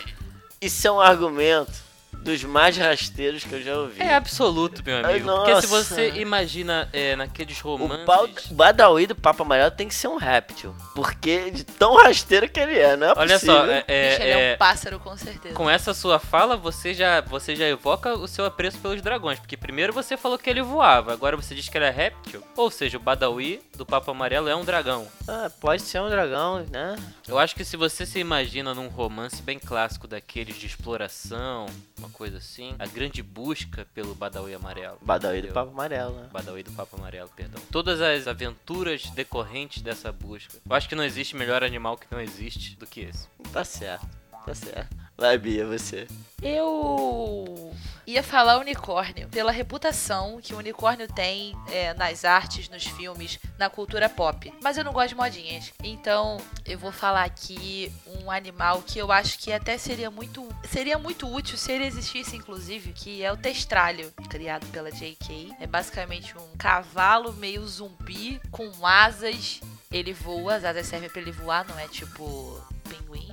isso 0.60 0.88
é 0.88 0.92
um 0.92 1.00
argumento 1.00 1.83
dos 2.24 2.44
mais 2.44 2.78
rasteiros 2.78 3.44
que 3.44 3.54
eu 3.54 3.62
já 3.62 3.76
ouvi. 3.78 4.02
é 4.02 4.16
absoluto, 4.16 4.82
meu 4.86 4.98
Ai, 4.98 5.04
amigo. 5.20 5.28
Porque 5.32 5.62
se 5.62 5.68
você 5.68 6.10
imagina 6.16 6.90
é, 6.94 7.16
naqueles 7.16 7.64
O 7.64 7.76
romances. 7.76 8.06
pau- 8.06 8.28
o 8.50 8.54
Badawi 8.54 9.08
do 9.08 9.16
Papo 9.16 9.44
Amarelo 9.44 9.72
tem 9.72 9.88
que 9.88 9.94
ser 9.96 10.08
um 10.08 10.16
réptil. 10.18 10.76
Porque 10.96 11.52
de 11.52 11.64
tão 11.64 11.96
rasteiro 11.98 12.48
que 12.50 12.60
ele 12.60 12.78
é, 12.80 12.96
não 12.96 13.08
é 13.08 13.14
Olha 13.16 13.34
possível. 13.36 13.56
só, 13.56 13.66
é, 13.66 13.84
é- 13.88 14.10
Bicho, 14.10 14.22
ele 14.22 14.32
é 14.32 14.52
é- 14.52 14.54
um 14.56 14.58
pássaro 14.58 15.00
com 15.00 15.18
certeza. 15.18 15.54
com 15.56 15.70
essa 15.70 15.94
sua 15.94 16.18
fala, 16.20 16.56
você 16.56 16.94
já, 16.94 17.22
você 17.22 17.56
já 17.56 17.66
evoca 17.68 18.14
o 18.14 18.28
seu 18.28 18.46
apreço 18.46 18.78
pelos 18.80 19.02
dragões. 19.02 19.40
Porque 19.40 19.58
primeiro 19.58 19.92
você 19.94 20.16
falou 20.18 20.38
que 20.38 20.50
ele 20.50 20.62
voava, 20.62 21.12
agora 21.14 21.36
você 21.36 21.54
diz 21.54 21.68
que 21.70 21.78
ele 21.78 21.86
é 21.86 21.90
réptil. 21.90 22.44
Ou 22.56 22.72
seja, 22.72 22.98
o 22.98 23.02
Badawi 23.02 23.62
do 23.76 23.86
Papo 23.86 24.12
Amarelo 24.12 24.48
é 24.48 24.56
um 24.56 24.64
dragão. 24.64 25.08
Ah, 25.28 25.52
pode 25.60 25.82
ser 25.82 26.00
um 26.02 26.10
dragão, 26.10 26.66
né? 26.72 26.96
Eu 27.28 27.38
acho 27.38 27.56
que 27.56 27.66
se 27.66 27.76
você 27.76 28.06
se 28.06 28.20
imagina 28.20 28.74
num 28.74 28.88
romance 28.88 29.42
bem 29.42 29.58
clássico 29.60 30.08
daqueles 30.08 30.56
de 30.58 30.66
exploração, 30.68 31.66
uma 31.98 32.10
coisa 32.14 32.38
assim, 32.38 32.76
a 32.80 32.86
grande 32.86 33.22
busca 33.22 33.86
pelo 33.94 34.16
Badawi 34.16 34.54
amarelo. 34.54 34.98
Badawi 35.02 35.42
do? 35.42 35.48
Papo 35.54 35.72
Amarelo, 35.72 36.16
né? 36.16 36.30
Badawi 36.32 36.64
do 36.64 36.72
Papo 36.72 36.96
Amarelo, 36.96 37.30
perdão. 37.36 37.62
Todas 37.72 38.00
as 38.00 38.28
aventuras 38.28 39.10
decorrentes 39.10 39.82
dessa 39.82 40.12
busca. 40.12 40.58
Eu 40.66 40.76
acho 40.76 40.88
que 40.88 40.96
não 40.96 41.04
existe 41.04 41.36
melhor 41.36 41.64
animal 41.64 41.98
que 41.98 42.08
não 42.10 42.22
existe 42.22 42.76
do 42.78 42.86
que 42.86 43.02
esse. 43.02 43.28
Tá 43.52 43.66
certo, 43.66 44.08
tá 44.46 44.56
certo. 44.56 45.03
Vai, 45.18 45.38
Bia, 45.38 45.66
você. 45.66 46.08
Eu 46.42 47.74
ia 48.06 48.22
falar 48.22 48.58
unicórnio, 48.58 49.30
pela 49.30 49.52
reputação 49.52 50.40
que 50.42 50.54
o 50.54 50.58
unicórnio 50.58 51.08
tem 51.08 51.56
é, 51.72 51.94
nas 51.94 52.26
artes, 52.26 52.68
nos 52.68 52.86
filmes, 52.86 53.40
na 53.58 53.70
cultura 53.70 54.10
pop. 54.10 54.54
Mas 54.62 54.78
eu 54.78 54.84
não 54.84 54.92
gosto 54.92 55.10
de 55.10 55.16
modinhas. 55.16 55.72
Então, 55.84 56.38
eu 56.66 56.78
vou 56.78 56.92
falar 56.92 57.24
aqui 57.24 57.92
um 58.06 58.30
animal 58.30 58.82
que 58.82 59.00
eu 59.00 59.12
acho 59.12 59.40
que 59.40 59.54
até 59.54 59.78
seria 59.78 60.12
muito, 60.12 60.48
seria 60.70 60.98
muito 60.98 61.32
útil 61.34 61.58
se 61.58 61.72
ele 61.72 61.86
existisse, 61.86 62.36
inclusive, 62.36 62.92
que 62.92 63.24
é 63.24 63.32
o 63.32 63.38
testralho, 63.38 64.12
criado 64.30 64.66
pela 64.68 64.92
J.K. 64.92 65.56
É 65.60 65.68
basicamente 65.68 66.38
um 66.38 66.58
cavalo 66.58 67.34
meio 67.34 67.66
zumbi 67.68 68.42
com 68.52 68.86
asas. 68.86 69.62
Ele 69.92 70.12
voa, 70.12 70.56
as 70.56 70.66
asas 70.66 70.88
servem 70.88 71.10
pra 71.10 71.22
ele 71.22 71.32
voar, 71.32 71.66
não 71.68 71.78
é 71.80 71.88
tipo 71.88 72.60
pinguins 72.90 73.33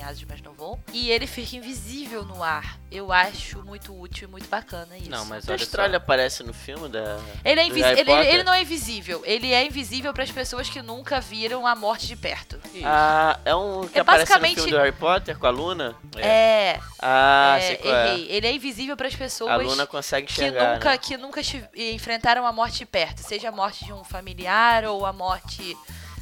tem 0.00 0.02
asas, 0.02 0.24
mas 0.28 0.40
não 0.42 0.52
voam. 0.54 0.78
E 0.92 1.10
ele 1.10 1.26
fica 1.26 1.56
invisível 1.56 2.24
no 2.24 2.42
ar. 2.42 2.78
Eu 2.90 3.12
acho 3.12 3.62
muito 3.64 3.98
útil 3.98 4.26
e 4.26 4.30
muito 4.30 4.48
bacana 4.48 4.96
isso. 4.96 5.10
Não, 5.10 5.24
mas 5.26 5.44
O 5.44 5.58
só. 5.58 5.96
aparece 5.96 6.42
no 6.42 6.52
filme 6.52 6.88
da. 6.88 7.20
Ele, 7.44 7.60
é 7.60 7.66
invis- 7.66 7.84
ele, 7.84 8.10
ele- 8.10 8.42
não 8.42 8.52
é 8.52 8.62
invisível. 8.62 9.22
Ele 9.24 9.52
é 9.52 9.64
invisível 9.64 10.12
para 10.12 10.24
as 10.24 10.30
pessoas 10.30 10.68
que 10.68 10.80
nunca 10.82 11.20
viram 11.20 11.66
a 11.66 11.76
morte 11.76 12.06
de 12.06 12.16
perto. 12.16 12.58
Isso. 12.74 12.82
Ah, 12.84 13.38
é 13.44 13.54
um 13.54 13.86
que 13.86 13.98
É 13.98 14.00
aparece 14.00 14.24
basicamente- 14.32 14.56
no 14.56 14.62
filme 14.64 14.70
do 14.72 14.78
Harry 14.78 14.92
Potter 14.96 15.38
com 15.38 15.46
a 15.46 15.50
Luna? 15.50 15.94
É, 16.16 16.80
Ah, 16.98 17.56
é, 17.58 17.60
sei 17.66 17.76
qual 17.76 17.94
é. 17.94 18.08
errei. 18.14 18.26
Ele 18.30 18.46
é 18.46 18.52
invisível 18.52 18.96
para 18.96 19.06
as 19.08 19.14
pessoas 19.14 19.50
A 19.52 19.56
Luna 19.56 19.86
consegue 19.86 20.26
que 20.26 20.40
nunca, 20.50 20.90
né? 20.90 20.98
que 20.98 21.16
nunca 21.16 21.40
enfrentaram 21.76 22.46
a 22.46 22.52
morte 22.52 22.78
de 22.78 22.86
perto. 22.86 23.18
Seja 23.22 23.48
a 23.50 23.52
morte 23.52 23.84
de 23.84 23.92
um 23.92 24.02
familiar 24.02 24.84
ou 24.84 25.04
a 25.04 25.12
morte. 25.12 25.76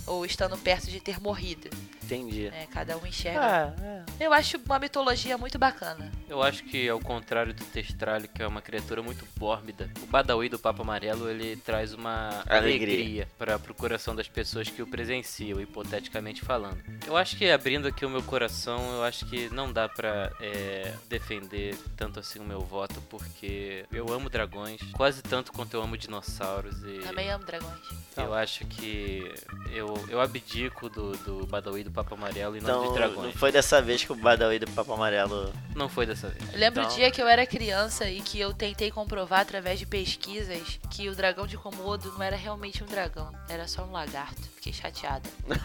ou 0.07 0.25
estando 0.25 0.57
perto 0.57 0.87
de 0.89 1.01
ter 1.01 1.21
morrido. 1.21 1.69
Entendi. 2.15 2.51
né? 2.51 2.67
Cada 2.73 2.97
um 2.97 3.07
enxerga. 3.07 3.41
Ah, 3.77 3.83
é. 4.19 4.25
Eu 4.25 4.33
acho 4.33 4.59
uma 4.65 4.79
mitologia 4.79 5.37
muito 5.37 5.59
bacana. 5.59 6.11
Eu 6.29 6.43
acho 6.43 6.65
que, 6.65 6.89
ao 6.89 6.99
contrário 7.01 7.53
do 7.53 7.65
Testralho, 7.65 8.29
que 8.29 8.43
é 8.43 8.47
uma 8.47 8.63
criatura 8.63 9.03
muito 9.03 9.27
mórbida, 9.39 9.91
o 10.03 10.07
Badawi 10.07 10.49
do 10.49 10.59
Papo 10.59 10.83
Amarelo, 10.83 11.29
ele 11.29 11.57
traz 11.57 11.93
uma 11.93 12.43
Alegria. 12.49 12.95
alegria 12.97 13.29
para 13.39 13.59
pro 13.59 13.75
coração 13.75 14.15
das 14.17 14.27
pessoas 14.29 14.69
que 14.69 14.81
o 14.83 14.87
presenciam, 14.87 15.61
hipoteticamente 15.61 16.41
falando. 16.43 16.79
Eu 17.07 17.17
acho 17.17 17.37
que, 17.37 17.51
abrindo 17.51 17.87
aqui 17.89 18.05
o 18.07 18.11
meu 18.11 18.23
coração, 18.23 18.79
eu 18.97 19.03
acho 19.05 19.27
que 19.27 19.49
não 19.51 19.73
dá 19.73 19.89
pra 19.89 20.33
é, 20.41 20.95
defender 21.09 21.77
tanto 21.97 22.19
assim 22.21 22.39
o 22.39 22.45
meu 22.45 22.61
voto, 22.61 23.01
porque 23.11 23.85
eu 23.93 24.11
amo 24.13 24.29
dragões, 24.31 24.81
quase 24.93 25.23
tanto 25.23 25.53
quanto 25.53 25.75
eu 25.75 25.83
amo 25.83 25.97
dinossauros, 25.97 26.83
e 26.85 27.01
Também 27.01 27.31
amo 27.31 27.45
dragões. 27.45 27.81
eu 28.17 28.33
acho 28.35 28.65
que 28.67 29.31
eu, 29.73 29.95
eu 30.09 30.21
abdico 30.21 30.89
do, 30.89 31.13
do 31.19 31.47
Badawi 31.47 31.85
do 31.85 31.91
Papo 31.99 32.15
Amarelo 32.15 32.53
nome 32.53 32.59
Então, 32.63 32.85
não 32.85 32.93
dragões. 32.95 33.35
foi 33.35 33.51
dessa 33.51 33.83
vez 33.83 34.05
que 34.05 34.13
o 34.13 34.15
Badawi 34.15 34.61
do 34.61 34.71
Papo 34.71 34.93
Amarelo. 34.93 35.53
Não 35.75 35.89
foi 35.89 36.07
dessa 36.07 36.29
vez. 36.29 36.53
Eu 36.55 36.61
lembro 36.61 36.81
Então- 36.83 36.93
o 36.93 36.97
dia 36.97 37.11
que 37.11 37.21
eu 37.21 37.27
era 37.27 37.45
criança 37.45 38.09
e 38.09 38.21
que 38.21 38.39
eu 38.39 38.55
tentei 38.55 38.89
comprovar 38.91 39.41
através 39.41 39.81
de 39.81 39.87
pesquisas 39.87 40.79
que 40.91 41.09
o 41.09 41.15
dragão 41.17 41.45
de 41.47 41.57
Komodo 41.57 42.13
não 42.13 42.23
era 42.23 42.37
realmente 42.37 42.85
um 42.85 42.87
dragão, 42.87 43.33
era 43.49 43.67
só 43.67 43.83
um 43.85 43.91
lagarto. 43.91 44.41
Fiquei 44.57 44.73
chateada. 44.73 45.29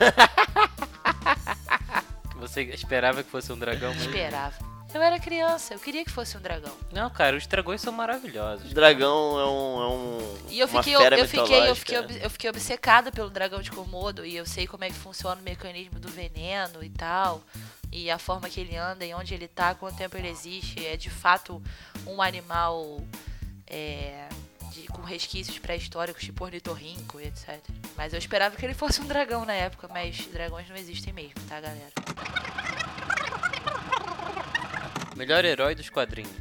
Você 2.37 2.63
esperava 2.63 3.23
que 3.23 3.29
fosse 3.29 3.51
um 3.53 3.57
dragão 3.57 3.93
mesmo? 3.93 4.09
Esperava. 4.09 4.55
Eu 4.93 5.01
era 5.01 5.19
criança, 5.19 5.73
eu 5.73 5.79
queria 5.79 6.05
que 6.05 6.11
fosse 6.11 6.37
um 6.37 6.39
dragão. 6.41 6.71
Não, 6.91 7.09
cara, 7.09 7.35
os 7.35 7.47
dragões 7.47 7.81
são 7.81 7.91
maravilhosos. 7.91 8.71
O 8.71 8.73
dragão 8.75 9.39
é 9.39 9.45
um. 9.45 9.81
É 9.81 9.87
um 9.87 10.37
E 10.49 10.59
eu 10.59 10.67
uma 10.67 10.83
fiquei, 10.83 10.95
eu, 10.95 10.99
fera 11.01 11.17
eu 11.17 11.27
fiquei, 11.27 11.69
eu 11.69 11.75
fiquei, 11.75 11.99
ob- 11.99 12.19
eu 12.23 12.29
fiquei 12.29 12.49
obcecada 12.49 13.11
pelo 13.11 13.29
dragão 13.29 13.61
de 13.61 13.71
Komodo 13.71 14.23
e 14.25 14.35
eu 14.35 14.45
sei 14.45 14.67
como 14.67 14.83
é 14.83 14.89
que 14.89 14.95
funciona 14.95 15.41
o 15.41 15.43
mecanismo 15.43 15.99
do 15.99 16.07
veneno 16.09 16.83
e 16.83 16.89
tal. 16.89 17.41
E 17.91 18.09
a 18.09 18.17
forma 18.19 18.49
que 18.49 18.59
ele 18.59 18.75
anda 18.75 19.03
e 19.05 19.13
onde 19.13 19.33
ele 19.33 19.47
tá, 19.47 19.73
quanto 19.75 19.97
tempo 19.97 20.15
ele 20.17 20.27
existe. 20.29 20.85
É 20.85 20.95
de 20.95 21.09
fato 21.09 21.61
um 22.05 22.21
animal 22.21 22.99
é, 23.67 24.27
de- 24.71 24.87
com 24.87 25.01
resquícios 25.01 25.57
pré-históricos, 25.57 26.23
tipo 26.23 26.43
ornitorrinco 26.43 27.19
e 27.19 27.25
etc. 27.25 27.59
Mas 27.97 28.13
eu 28.13 28.19
esperava 28.19 28.55
que 28.55 28.63
ele 28.65 28.73
fosse 28.75 29.01
um 29.01 29.05
dragão 29.07 29.43
na 29.45 29.53
época, 29.53 29.87
mas 29.87 30.17
dragões 30.27 30.69
não 30.69 30.75
existem 30.75 31.11
mesmo, 31.13 31.33
tá, 31.49 31.59
galera? 31.59 31.91
Melhor 35.15 35.45
herói 35.45 35.75
dos 35.75 35.89
quadrinhos. 35.89 36.31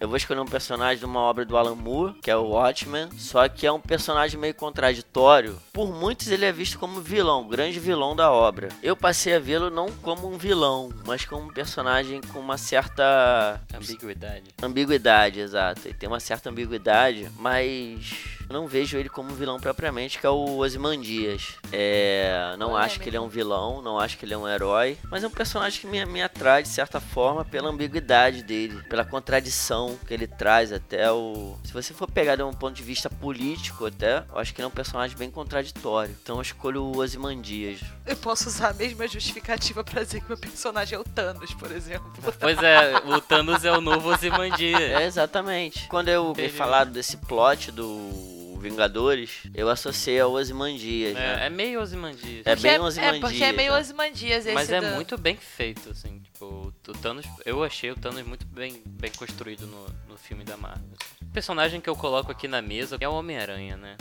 Eu 0.00 0.06
vou 0.06 0.16
escolher 0.16 0.38
um 0.40 0.46
personagem 0.46 0.98
de 0.98 1.04
uma 1.04 1.18
obra 1.18 1.44
do 1.44 1.56
Alan 1.56 1.74
Moore, 1.74 2.14
que 2.22 2.30
é 2.30 2.36
o 2.36 2.50
Watchmen, 2.50 3.08
só 3.18 3.48
que 3.48 3.66
é 3.66 3.72
um 3.72 3.80
personagem 3.80 4.38
meio 4.38 4.54
contraditório. 4.54 5.60
Por 5.72 5.92
muitos 5.92 6.28
ele 6.28 6.44
é 6.44 6.52
visto 6.52 6.78
como 6.78 7.00
vilão, 7.00 7.48
grande 7.48 7.80
vilão 7.80 8.14
da 8.14 8.30
obra. 8.30 8.68
Eu 8.80 8.96
passei 8.96 9.34
a 9.34 9.40
vê-lo 9.40 9.70
não 9.70 9.90
como 9.90 10.28
um 10.32 10.38
vilão, 10.38 10.92
mas 11.04 11.24
como 11.24 11.42
um 11.48 11.52
personagem 11.52 12.20
com 12.32 12.38
uma 12.38 12.56
certa 12.56 13.60
Ambiguidade. 13.74 14.44
ambiguidade, 14.62 15.40
exato. 15.40 15.80
Ele 15.84 15.94
tem 15.94 16.08
uma 16.08 16.20
certa 16.20 16.48
ambiguidade, 16.48 17.28
mas 17.36 18.37
eu 18.48 18.54
não 18.54 18.66
vejo 18.66 18.96
ele 18.96 19.08
como 19.08 19.30
um 19.30 19.34
vilão 19.34 19.58
propriamente, 19.58 20.18
que 20.18 20.26
é 20.26 20.30
o 20.30 20.58
Ozymandias. 20.58 21.54
É, 21.70 22.54
não 22.58 22.76
acho 22.76 22.98
que 22.98 23.08
ele 23.08 23.16
é 23.16 23.20
um 23.20 23.28
vilão, 23.28 23.82
não 23.82 23.98
acho 23.98 24.16
que 24.16 24.24
ele 24.24 24.34
é 24.34 24.38
um 24.38 24.48
herói, 24.48 24.96
mas 25.10 25.22
é 25.22 25.26
um 25.26 25.30
personagem 25.30 25.80
que 25.80 25.86
me, 25.86 26.04
me 26.06 26.22
atrai 26.22 26.62
de 26.62 26.68
certa 26.68 27.00
forma 27.00 27.44
pela 27.44 27.68
ambiguidade 27.68 28.42
dele, 28.42 28.82
pela 28.84 29.04
contradição 29.04 29.98
que 30.06 30.14
ele 30.14 30.26
traz 30.26 30.72
até 30.72 31.10
o. 31.12 31.56
Se 31.64 31.72
você 31.72 31.92
for 31.92 32.10
pegar 32.10 32.36
de 32.36 32.42
um 32.42 32.52
ponto 32.52 32.74
de 32.74 32.82
vista 32.82 33.10
político 33.10 33.86
até, 33.86 34.24
eu 34.32 34.38
acho 34.38 34.54
que 34.54 34.60
ele 34.60 34.66
é 34.66 34.68
um 34.68 34.74
personagem 34.74 35.16
bem 35.16 35.30
contraditório. 35.30 36.16
Então 36.22 36.36
eu 36.36 36.42
escolho 36.42 36.82
o 36.82 36.98
Ozymandias. 36.98 37.80
Eu 38.06 38.16
posso 38.16 38.48
usar 38.48 38.70
a 38.70 38.74
mesma 38.74 39.06
justificativa 39.06 39.84
pra 39.84 40.02
dizer 40.02 40.20
que 40.22 40.28
meu 40.28 40.38
personagem 40.38 40.96
é 40.96 41.00
o 41.00 41.04
Thanos, 41.04 41.52
por 41.54 41.70
exemplo. 41.70 42.08
Pois 42.38 42.62
é, 42.62 42.96
o 43.04 43.20
Thanos 43.20 43.64
é 43.64 43.72
o 43.72 43.80
novo 43.80 44.10
Ozymandias. 44.10 44.80
É, 44.80 45.04
exatamente. 45.04 45.88
Quando 45.88 46.08
eu 46.08 46.32
vi 46.32 46.42
Entendi. 46.42 46.56
falado 46.56 46.90
desse 46.92 47.16
plot 47.16 47.72
do 47.72 48.37
Vingadores, 48.58 49.30
eu 49.54 49.68
associei 49.68 50.20
ao 50.20 50.32
Ozymandias, 50.32 51.14
né? 51.14 51.42
É, 51.42 51.46
é 51.46 51.50
meio 51.50 51.80
Ozymandias. 51.80 52.46
É 52.46 52.56
bem 52.56 52.72
é, 52.72 52.80
Ozymandias, 52.80 53.20
porque 53.20 53.44
é 53.44 53.52
meio 53.52 53.72
né? 53.72 53.78
Ozymandias 53.78 54.44
esse 54.46 54.54
Mas 54.54 54.70
é 54.70 54.80
do- 54.80 54.94
muito 54.94 55.16
bem 55.16 55.36
feito, 55.36 55.90
assim. 55.90 56.20
Tipo, 56.20 56.72
o 56.88 56.92
Thanos. 56.94 57.24
Eu 57.44 57.62
achei 57.64 57.90
o 57.90 57.96
Thanos 57.96 58.26
muito 58.26 58.46
bem, 58.46 58.82
bem 58.86 59.10
construído 59.16 59.66
no 59.66 59.86
filme 60.18 60.44
da 60.44 60.56
Marvel. 60.56 60.96
O 61.22 61.30
personagem 61.32 61.80
que 61.80 61.88
eu 61.88 61.96
coloco 61.96 62.32
aqui 62.32 62.48
na 62.48 62.60
mesa 62.60 62.96
é 63.00 63.08
o 63.08 63.12
Homem-Aranha, 63.12 63.76
né? 63.76 63.96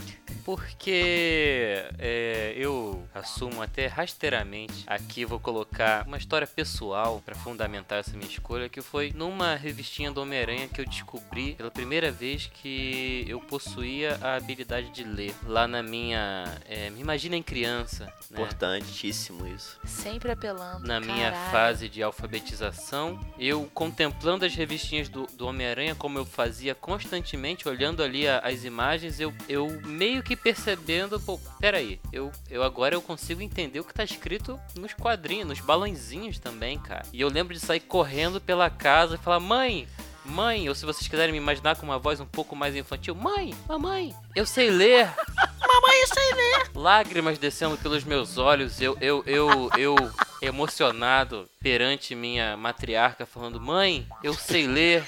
Porque 0.47 1.84
é, 1.99 2.53
eu 2.56 3.06
assumo 3.13 3.62
até 3.62 3.86
rasteiramente 3.88 4.86
aqui 4.88 5.25
vou 5.25 5.41
colocar 5.41 6.08
uma 6.08 6.15
história 6.17 6.47
pessoal 6.47 7.21
pra 7.25 7.36
fundamentar 7.36 7.99
essa 7.99 8.15
minha 8.15 8.30
escolha, 8.30 8.69
que 8.69 8.82
foi 8.82 9.12
numa 9.13 9.56
revistinha 9.56 10.10
do 10.10 10.21
Homem-Aranha 10.21 10.69
que 10.69 10.80
eu 10.80 10.86
descobri 10.86 11.53
pela 11.56 11.69
primeira 11.69 12.12
vez 12.12 12.49
que 12.53 13.25
eu 13.27 13.41
possuía 13.41 14.17
a 14.21 14.36
habilidade 14.36 14.89
de 14.91 15.03
ler. 15.03 15.36
Lá 15.43 15.67
na 15.67 15.84
minha. 15.84 16.45
É, 16.65 16.89
me 16.91 17.01
imagina 17.01 17.36
em 17.36 17.43
criança. 17.43 18.06
Né? 18.32 18.39
Importantíssimo 18.39 19.45
isso. 19.47 19.77
Sempre 19.84 20.32
apelando. 20.32 20.88
na 20.88 21.01
minha 21.01 21.32
caralho. 21.32 21.51
fase 21.51 21.89
de 21.89 22.01
alfabetização, 22.01 23.19
eu 23.38 23.69
contemplando 23.73 24.45
as 24.45 24.56
revistinhas 24.56 25.10
do, 25.10 25.27
do 25.27 25.45
Homem-Aranha, 25.45 25.93
como 26.08 26.20
eu 26.20 26.26
fazia 26.26 26.74
constantemente, 26.74 27.67
olhando 27.67 28.02
ali 28.02 28.26
a- 28.30 28.39
as 28.39 28.63
imagens, 28.63 29.20
eu, 29.20 29.34
eu 29.50 29.67
meio 29.86 30.24
que 30.24 30.38
percebendo, 30.38 31.20
pô, 31.20 31.38
peraí, 31.60 32.00
eu, 32.13 32.32
eu 32.50 32.63
agora 32.63 32.96
eu 32.96 33.02
consigo 33.02 33.41
entender 33.41 33.82
o 33.82 33.84
que 33.84 33.93
tá 33.93 34.06
escrito 34.06 34.58
nos 34.74 34.93
quadrinhos, 34.93 35.50
nos 35.50 35.60
balãozinhos 35.60 36.39
também, 36.39 36.80
cara. 36.80 37.04
E 37.12 37.20
eu 37.20 37.28
lembro 37.28 37.54
de 37.54 37.60
sair 37.60 37.82
correndo 37.82 38.39
pela 38.39 38.70
casa 38.70 39.15
e 39.15 39.17
falar, 39.17 39.41
mãe, 39.41 39.86
mãe, 40.24 40.70
ou 40.70 40.76
se 40.76 40.86
vocês 40.86 41.10
quiserem 41.10 41.34
me 41.34 41.38
imaginar 41.39 41.76
com 41.76 41.86
uma 41.86 42.00
voz 42.00 42.22
um 42.22 42.26
pouco 42.26 42.56
mais 42.56 42.74
infantil, 42.74 43.13
mãe, 43.13 43.54
mamãe, 43.67 44.15
eu 44.34 44.46
sei 44.46 44.70
ler. 44.72 45.10
Mamãe, 45.67 46.02
eu 46.02 46.08
sei 46.08 46.34
ler. 46.34 46.72
Lágrimas 46.74 47.38
descendo 47.38 47.78
pelos 47.78 48.06
meus 48.06 48.38
olhos, 48.38 48.80
eu, 48.80 48.98
eu, 49.02 49.22
eu, 49.28 49.70
eu 49.78 49.96
emocionado 50.41 51.48
perante 51.62 52.15
minha 52.15 52.56
matriarca 52.56 53.26
falando, 53.26 53.60
mãe, 53.60 54.08
eu 54.24 54.34
sei 54.34 54.65
ler. 54.65 55.06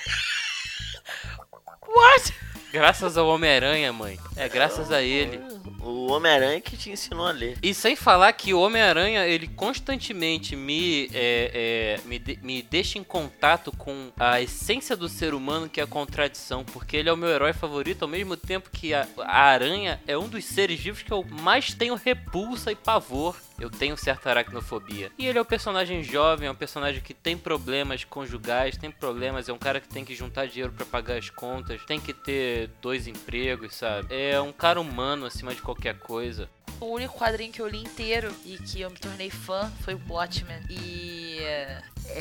What? 2.00 2.34
Graças 2.72 3.18
ao 3.18 3.28
Homem-Aranha, 3.28 3.92
mãe. 3.92 4.20
É 4.36 4.48
graças 4.48 4.92
a 4.92 5.02
ele. 5.02 5.40
O 5.82 6.12
Homem-Aranha 6.12 6.62
que 6.62 6.78
te 6.78 6.92
ensinou 6.92 7.26
a 7.26 7.32
ler. 7.32 7.58
E 7.64 7.74
sem 7.74 7.96
falar 7.96 8.32
que 8.34 8.54
o 8.54 8.60
Homem-Aranha, 8.62 9.26
ele 9.26 9.48
constantemente 9.48 10.56
me, 10.56 11.06
é, 11.14 11.98
é, 12.04 12.08
me, 12.08 12.20
de- 12.20 12.38
me 12.44 12.62
deixa 12.62 13.00
em 13.00 13.04
contato 13.04 13.72
com 13.76 14.12
a 14.20 14.40
essência 14.40 14.96
do 14.96 15.10
ser 15.10 15.34
humano, 15.34 15.68
que 15.68 15.80
é 15.80 15.84
a 15.84 15.88
contradição. 15.88 16.64
Porque 16.64 16.96
ele 16.96 17.10
é 17.10 17.14
o 17.14 17.18
meu 17.18 17.30
herói 17.30 17.54
favorito, 17.54 18.04
ao 18.04 18.08
mesmo 18.08 18.38
tempo 18.38 18.70
que 18.72 18.94
a, 18.94 19.08
a 19.20 19.42
aranha 19.46 20.00
é 20.08 20.16
um 20.16 20.28
dos 20.28 20.46
seres 20.46 20.80
vivos 20.80 21.02
que 21.02 21.12
eu 21.12 21.26
mais 21.42 21.74
tenho 21.74 21.96
repulsa 21.96 22.72
e 22.72 22.76
pavor. 22.76 23.36
Eu 23.60 23.70
tenho 23.70 23.98
certa 23.98 24.30
aracnofobia. 24.30 25.12
E 25.18 25.28
ele 25.28 25.38
é 25.38 25.42
um 25.42 25.46
personagem 25.46 26.04
jovem, 26.04 26.48
é 26.48 26.52
um 26.52 26.56
personagem 26.56 27.02
que 27.02 27.14
tem 27.14 27.38
problemas 27.38 28.04
conjugais, 28.04 28.78
tem 28.78 28.92
problemas, 28.92 29.50
é 29.50 29.54
um 29.54 29.58
cara 29.58 29.80
que 29.80 29.88
tem 29.88 30.06
que 30.06 30.16
juntar 30.16 30.48
dinheiro 30.48 30.72
pra 30.72 30.86
pagar 30.86 31.18
as 31.18 31.30
contas, 31.30 31.82
tem 31.86 32.00
que 32.00 32.14
ter 32.14 32.70
dois 32.82 33.08
empregos, 33.08 33.76
sabe? 33.76 34.08
É 34.14 34.40
um 34.40 34.52
cara 34.52 34.80
humano 34.80 35.26
acima 35.26 35.54
de 35.54 35.62
qualquer 35.62 35.98
coisa. 36.00 36.50
O 36.80 36.86
único 36.86 37.18
quadrinho 37.18 37.52
que 37.52 37.62
eu 37.62 37.68
li 37.68 37.80
inteiro 37.80 38.34
e 38.46 38.58
que 38.58 38.80
eu 38.80 38.90
me 38.90 38.98
tornei 38.98 39.30
fã 39.30 39.70
foi 39.82 39.96
o 39.96 40.02
Watchmen. 40.08 40.62
E 40.70 41.40
é, 41.42 41.82
o 42.08 42.12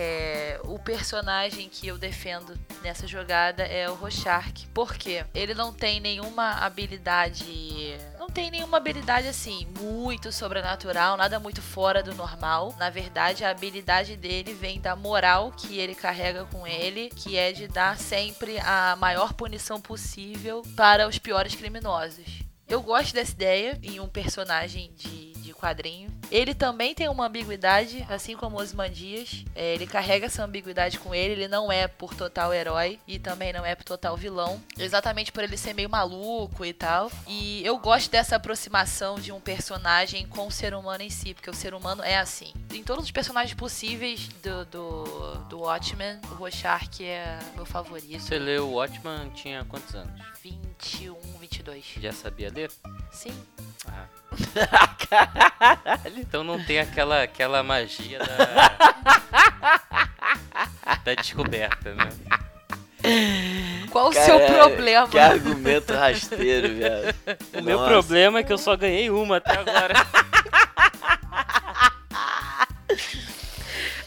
personagem 0.89 1.69
que 1.69 1.87
eu 1.87 1.99
defendo 1.99 2.59
nessa 2.83 3.07
jogada 3.07 3.63
é 3.63 3.91
o 3.91 3.95
Rorschach. 3.95 4.67
Por 4.73 4.95
quê? 4.95 5.23
Ele 5.35 5.53
não 5.53 5.71
tem 5.71 6.01
nenhuma 6.01 6.53
habilidade. 6.53 7.95
Não 8.19 8.29
tem 8.31 8.51
nenhuma 8.51 8.79
habilidade 8.79 9.29
assim, 9.29 9.69
muito 9.79 10.33
sobrenatural, 10.33 11.19
nada 11.19 11.39
muito 11.39 11.61
fora 11.61 12.03
do 12.03 12.15
normal. 12.15 12.75
Na 12.79 12.89
verdade, 12.89 13.45
a 13.45 13.51
habilidade 13.51 14.17
dele 14.17 14.55
vem 14.55 14.81
da 14.81 14.97
moral 14.97 15.53
que 15.53 15.77
ele 15.77 15.95
carrega 15.95 16.47
com 16.47 16.67
ele, 16.67 17.11
que 17.11 17.37
é 17.37 17.53
de 17.53 17.69
dar 17.69 17.99
sempre 17.99 18.59
a 18.61 18.97
maior 18.97 19.35
punição 19.35 19.79
possível 19.83 20.63
para 20.75 21.07
os 21.07 21.19
piores 21.19 21.55
criminosos. 21.55 22.25
Eu 22.67 22.81
gosto 22.81 23.13
dessa 23.13 23.33
ideia 23.33 23.79
em 23.83 24.01
um 24.01 24.09
personagem 24.09 24.91
de 24.95 25.28
quadrinho. 25.59 26.11
Ele 26.31 26.55
também 26.55 26.95
tem 26.95 27.09
uma 27.09 27.27
ambiguidade, 27.27 28.07
assim 28.09 28.37
como 28.37 28.59
Osmandias. 28.59 29.45
É, 29.55 29.75
ele 29.75 29.87
carrega 29.87 30.27
essa 30.27 30.45
ambiguidade 30.45 30.99
com 30.99 31.15
ele. 31.15 31.33
Ele 31.33 31.49
não 31.49 31.71
é 31.71 31.89
por 31.89 32.15
total 32.15 32.55
herói 32.55 32.99
e 33.07 33.19
também 33.19 33.53
não 33.53 33.65
é 33.65 33.75
por 33.75 33.85
total 33.85 34.17
vilão. 34.17 34.63
Exatamente 34.79 35.33
por 35.33 35.43
ele 35.43 35.57
ser 35.57 35.75
meio 35.75 35.91
maluco 35.91 36.65
e 36.65 36.73
tal. 36.73 37.11
E 37.27 37.65
eu 37.65 37.79
gosto 37.79 38.11
dessa 38.11 38.37
aproximação 38.37 39.19
de 39.19 39.33
um 39.33 39.41
personagem 39.41 40.27
com 40.27 40.47
o 40.47 40.51
ser 40.51 40.75
humano 40.75 41.03
em 41.03 41.11
si, 41.11 41.35
porque 41.35 41.51
o 41.51 41.55
ser 41.55 41.75
humano 41.75 42.03
é 42.03 42.17
assim. 42.19 42.53
Em 42.73 42.83
todos 42.83 43.05
os 43.05 43.11
personagens 43.11 43.55
possíveis 43.55 44.29
do, 44.43 44.65
do, 44.67 45.35
do 45.49 45.59
Watchmen, 45.61 46.21
o 46.31 46.35
Rorschach 46.35 47.03
é 47.03 47.39
meu 47.55 47.67
favorito. 47.67 48.21
Você 48.21 48.39
leu 48.39 48.69
o 48.69 48.75
Watchman 48.75 49.31
tinha 49.31 49.65
quantos 49.65 49.95
anos? 49.95 50.21
21, 50.43 51.15
22. 51.41 51.85
Já 52.01 52.13
sabia 52.13 52.51
ler? 52.55 52.71
Sim. 53.11 53.33
Ah. 53.89 54.09
Então 56.17 56.45
não 56.45 56.63
tem 56.63 56.79
aquela, 56.79 57.23
aquela 57.23 57.63
magia 57.63 58.19
da. 58.19 58.27
da 61.05 61.15
descoberta, 61.15 61.95
né? 61.95 62.09
Qual 63.91 64.09
o 64.09 64.13
seu 64.13 64.39
Caralho, 64.39 64.55
problema? 64.55 65.09
Que 65.09 65.19
argumento 65.19 65.95
rasteiro, 65.95 66.75
viado. 66.75 67.15
O 67.55 67.63
meu 67.63 67.79
Nossa. 67.79 67.91
problema 67.91 68.41
é 68.41 68.43
que 68.43 68.53
eu 68.53 68.59
só 68.59 68.77
ganhei 68.77 69.09
uma 69.11 69.37
até 69.37 69.59
agora. 69.59 69.95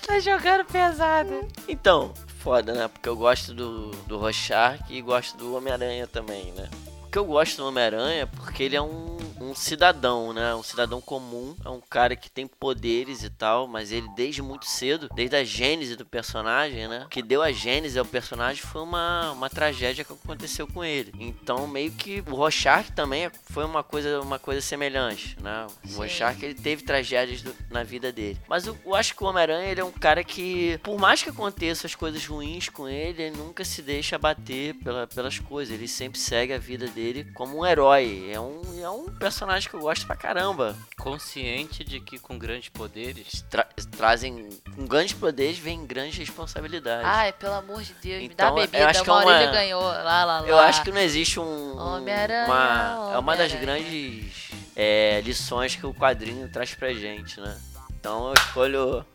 Tá 0.05 0.19
jogando 0.19 0.65
pesado. 0.65 1.47
Então, 1.69 2.13
foda, 2.39 2.73
né? 2.73 2.89
Porque 2.89 3.07
eu 3.07 3.15
gosto 3.15 3.53
do, 3.53 3.91
do 4.07 4.17
Rorschach 4.17 4.83
e 4.89 5.01
gosto 5.01 5.37
do 5.37 5.55
Homem-Aranha 5.55 6.05
também, 6.05 6.51
né? 6.51 6.69
Porque 6.99 7.17
eu 7.17 7.23
gosto 7.23 7.55
do 7.55 7.67
Homem-Aranha 7.67 8.27
porque 8.27 8.63
ele 8.63 8.75
é 8.75 8.81
um, 8.81 9.17
um 9.51 9.55
cidadão, 9.55 10.33
né? 10.33 10.55
Um 10.55 10.63
cidadão 10.63 11.01
comum. 11.01 11.55
É 11.63 11.69
um 11.69 11.81
cara 11.81 12.15
que 12.15 12.29
tem 12.29 12.47
poderes 12.47 13.23
e 13.23 13.29
tal, 13.29 13.67
mas 13.67 13.91
ele 13.91 14.07
desde 14.15 14.41
muito 14.41 14.65
cedo, 14.65 15.09
desde 15.13 15.35
a 15.35 15.43
gênese 15.43 15.95
do 15.95 16.05
personagem, 16.05 16.87
né? 16.87 17.03
O 17.05 17.09
que 17.09 17.21
deu 17.21 17.41
a 17.41 17.51
gênese 17.51 17.99
ao 17.99 18.05
personagem 18.05 18.61
foi 18.61 18.81
uma, 18.81 19.31
uma 19.31 19.49
tragédia 19.49 20.03
que 20.03 20.13
aconteceu 20.13 20.67
com 20.67 20.83
ele. 20.83 21.11
Então, 21.19 21.67
meio 21.67 21.91
que 21.91 22.21
o 22.27 22.35
Rorschach 22.35 22.91
também 22.93 23.29
foi 23.49 23.65
uma 23.65 23.83
coisa, 23.83 24.21
uma 24.21 24.39
coisa 24.39 24.61
semelhante, 24.61 25.37
né? 25.41 25.67
O 25.83 25.87
Sim. 25.87 25.95
Rorschach 25.97 26.43
ele 26.43 26.55
teve 26.55 26.83
tragédias 26.83 27.41
do- 27.41 27.55
na 27.69 27.83
vida 27.83 28.11
dele. 28.11 28.39
Mas 28.47 28.65
eu, 28.65 28.77
eu 28.85 28.95
acho 28.95 29.15
que 29.15 29.23
o 29.23 29.27
Homem-Aranha 29.27 29.69
ele 29.69 29.81
é 29.81 29.85
um 29.85 29.91
cara 29.91 30.23
que, 30.23 30.77
por 30.83 30.97
mais 30.99 31.21
que 31.21 31.29
aconteçam 31.29 31.87
as 31.87 31.95
coisas 31.95 32.25
ruins 32.25 32.69
com 32.69 32.87
ele, 32.87 33.23
ele 33.23 33.37
nunca 33.37 33.63
se 33.65 33.81
deixa 33.81 34.15
abater 34.15 34.75
pela, 34.75 35.07
pelas 35.07 35.39
coisas. 35.39 35.73
Ele 35.73 35.87
sempre 35.87 36.19
segue 36.19 36.53
a 36.53 36.57
vida 36.57 36.87
dele 36.87 37.25
como 37.33 37.59
um 37.59 37.65
herói. 37.65 38.29
É 38.31 38.39
um, 38.39 38.61
é 38.81 38.89
um 38.89 39.05
personagem 39.05 39.40
que 39.69 39.73
eu 39.73 39.79
gosto 39.79 40.05
pra 40.05 40.15
caramba. 40.15 40.75
Consciente 40.97 41.83
de 41.83 41.99
que 41.99 42.17
com 42.19 42.37
grandes 42.37 42.69
poderes. 42.69 43.43
Tra- 43.49 43.67
trazem. 43.97 44.49
Com 44.75 44.85
grandes 44.85 45.13
poderes 45.13 45.57
vem 45.57 45.85
grandes 45.85 46.17
responsabilidades. 46.17 47.05
Ai, 47.05 47.33
pelo 47.33 47.53
amor 47.55 47.81
de 47.81 47.93
Deus, 47.95 48.19
me 48.19 48.25
Então, 48.25 48.55
dá 48.55 48.61
eu 48.61 48.67
bebida. 48.67 48.89
acho 48.89 49.03
que 49.03 49.09
uma 49.09 49.21
é 49.21 49.43
uma- 49.45 49.51
ganhou. 49.51 49.81
Lá, 49.81 50.23
lá, 50.25 50.39
lá. 50.41 50.47
Eu 50.47 50.57
acho 50.59 50.83
que 50.83 50.91
não 50.91 51.01
existe 51.01 51.39
um. 51.39 51.77
Homem-Aranha, 51.77 52.45
uma, 52.45 53.11
é 53.13 53.17
uma 53.17 53.35
das 53.35 53.51
grandes 53.53 54.49
é, 54.75 55.21
lições 55.21 55.75
que 55.75 55.85
o 55.85 55.93
quadrinho 55.93 56.47
traz 56.49 56.73
pra 56.73 56.93
gente, 56.93 57.39
né? 57.39 57.57
Então 57.99 58.27
eu 58.27 58.33
escolho. 58.33 59.05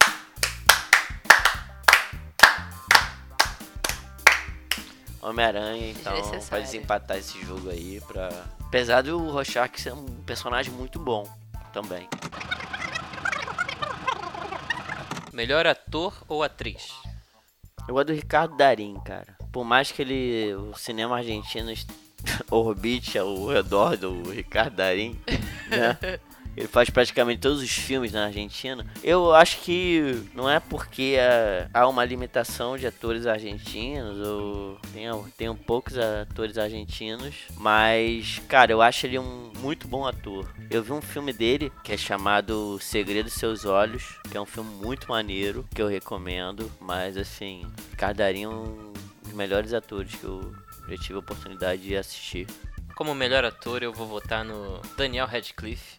Homem-Aranha, 5.30 5.90
então 5.90 6.12
vai 6.12 6.22
Desnecessário. 6.22 6.64
desempatar 6.64 7.16
esse 7.16 7.40
jogo 7.44 7.68
aí 7.68 8.00
pra. 8.06 8.28
Apesar 8.60 9.02
do 9.02 9.18
Rorschach 9.30 9.80
ser 9.80 9.92
um 9.92 10.04
personagem 10.22 10.72
muito 10.72 10.98
bom 10.98 11.28
também. 11.72 12.08
Melhor 15.32 15.66
ator 15.66 16.14
ou 16.28 16.42
atriz? 16.42 16.92
Eu 17.86 17.94
gosto 17.94 18.08
do 18.08 18.12
Ricardo 18.14 18.56
Darim, 18.56 18.94
cara. 19.04 19.36
Por 19.52 19.64
mais 19.64 19.90
que 19.92 20.02
ele. 20.02 20.54
o 20.54 20.74
cinema 20.76 21.16
argentino 21.16 21.72
orbite 22.50 23.18
ao 23.18 23.46
redor 23.46 23.96
do 23.96 24.30
Ricardo 24.30 24.76
Darim, 24.76 25.18
né? 25.68 25.98
Ele 26.56 26.66
faz 26.68 26.88
praticamente 26.88 27.40
todos 27.40 27.60
os 27.60 27.70
filmes 27.70 28.12
na 28.12 28.26
Argentina. 28.26 28.86
Eu 29.02 29.34
acho 29.34 29.60
que 29.60 30.24
não 30.34 30.48
é 30.48 30.58
porque 30.58 31.16
ah, 31.20 31.68
há 31.72 31.86
uma 31.86 32.04
limitação 32.04 32.78
de 32.78 32.86
atores 32.86 33.26
argentinos, 33.26 34.18
ou 34.26 34.78
tem, 34.92 35.06
tem 35.36 35.54
poucos 35.54 35.98
atores 35.98 36.56
argentinos, 36.56 37.34
mas, 37.56 38.40
cara, 38.48 38.72
eu 38.72 38.80
acho 38.80 39.06
ele 39.06 39.18
um 39.18 39.52
muito 39.58 39.86
bom 39.86 40.06
ator. 40.06 40.48
Eu 40.70 40.82
vi 40.82 40.92
um 40.92 41.02
filme 41.02 41.32
dele 41.32 41.72
que 41.84 41.92
é 41.92 41.96
chamado 41.96 42.78
Segredo 42.80 43.28
Seus 43.28 43.64
Olhos, 43.64 44.18
que 44.30 44.36
é 44.36 44.40
um 44.40 44.46
filme 44.46 44.70
muito 44.82 45.08
maneiro, 45.08 45.66
que 45.74 45.82
eu 45.82 45.88
recomendo, 45.88 46.70
mas 46.80 47.16
assim, 47.16 47.66
Darim 48.16 48.44
é 48.44 48.48
um 48.48 48.92
dos 49.22 49.32
melhores 49.32 49.72
atores 49.72 50.14
que 50.14 50.24
eu 50.24 50.54
já 50.88 50.96
tive 50.96 51.14
a 51.14 51.18
oportunidade 51.18 51.82
de 51.82 51.96
assistir. 51.96 52.46
Como 52.94 53.14
melhor 53.14 53.44
ator, 53.44 53.82
eu 53.82 53.92
vou 53.92 54.06
votar 54.06 54.44
no 54.44 54.80
Daniel 54.96 55.26
Radcliffe. 55.26 55.98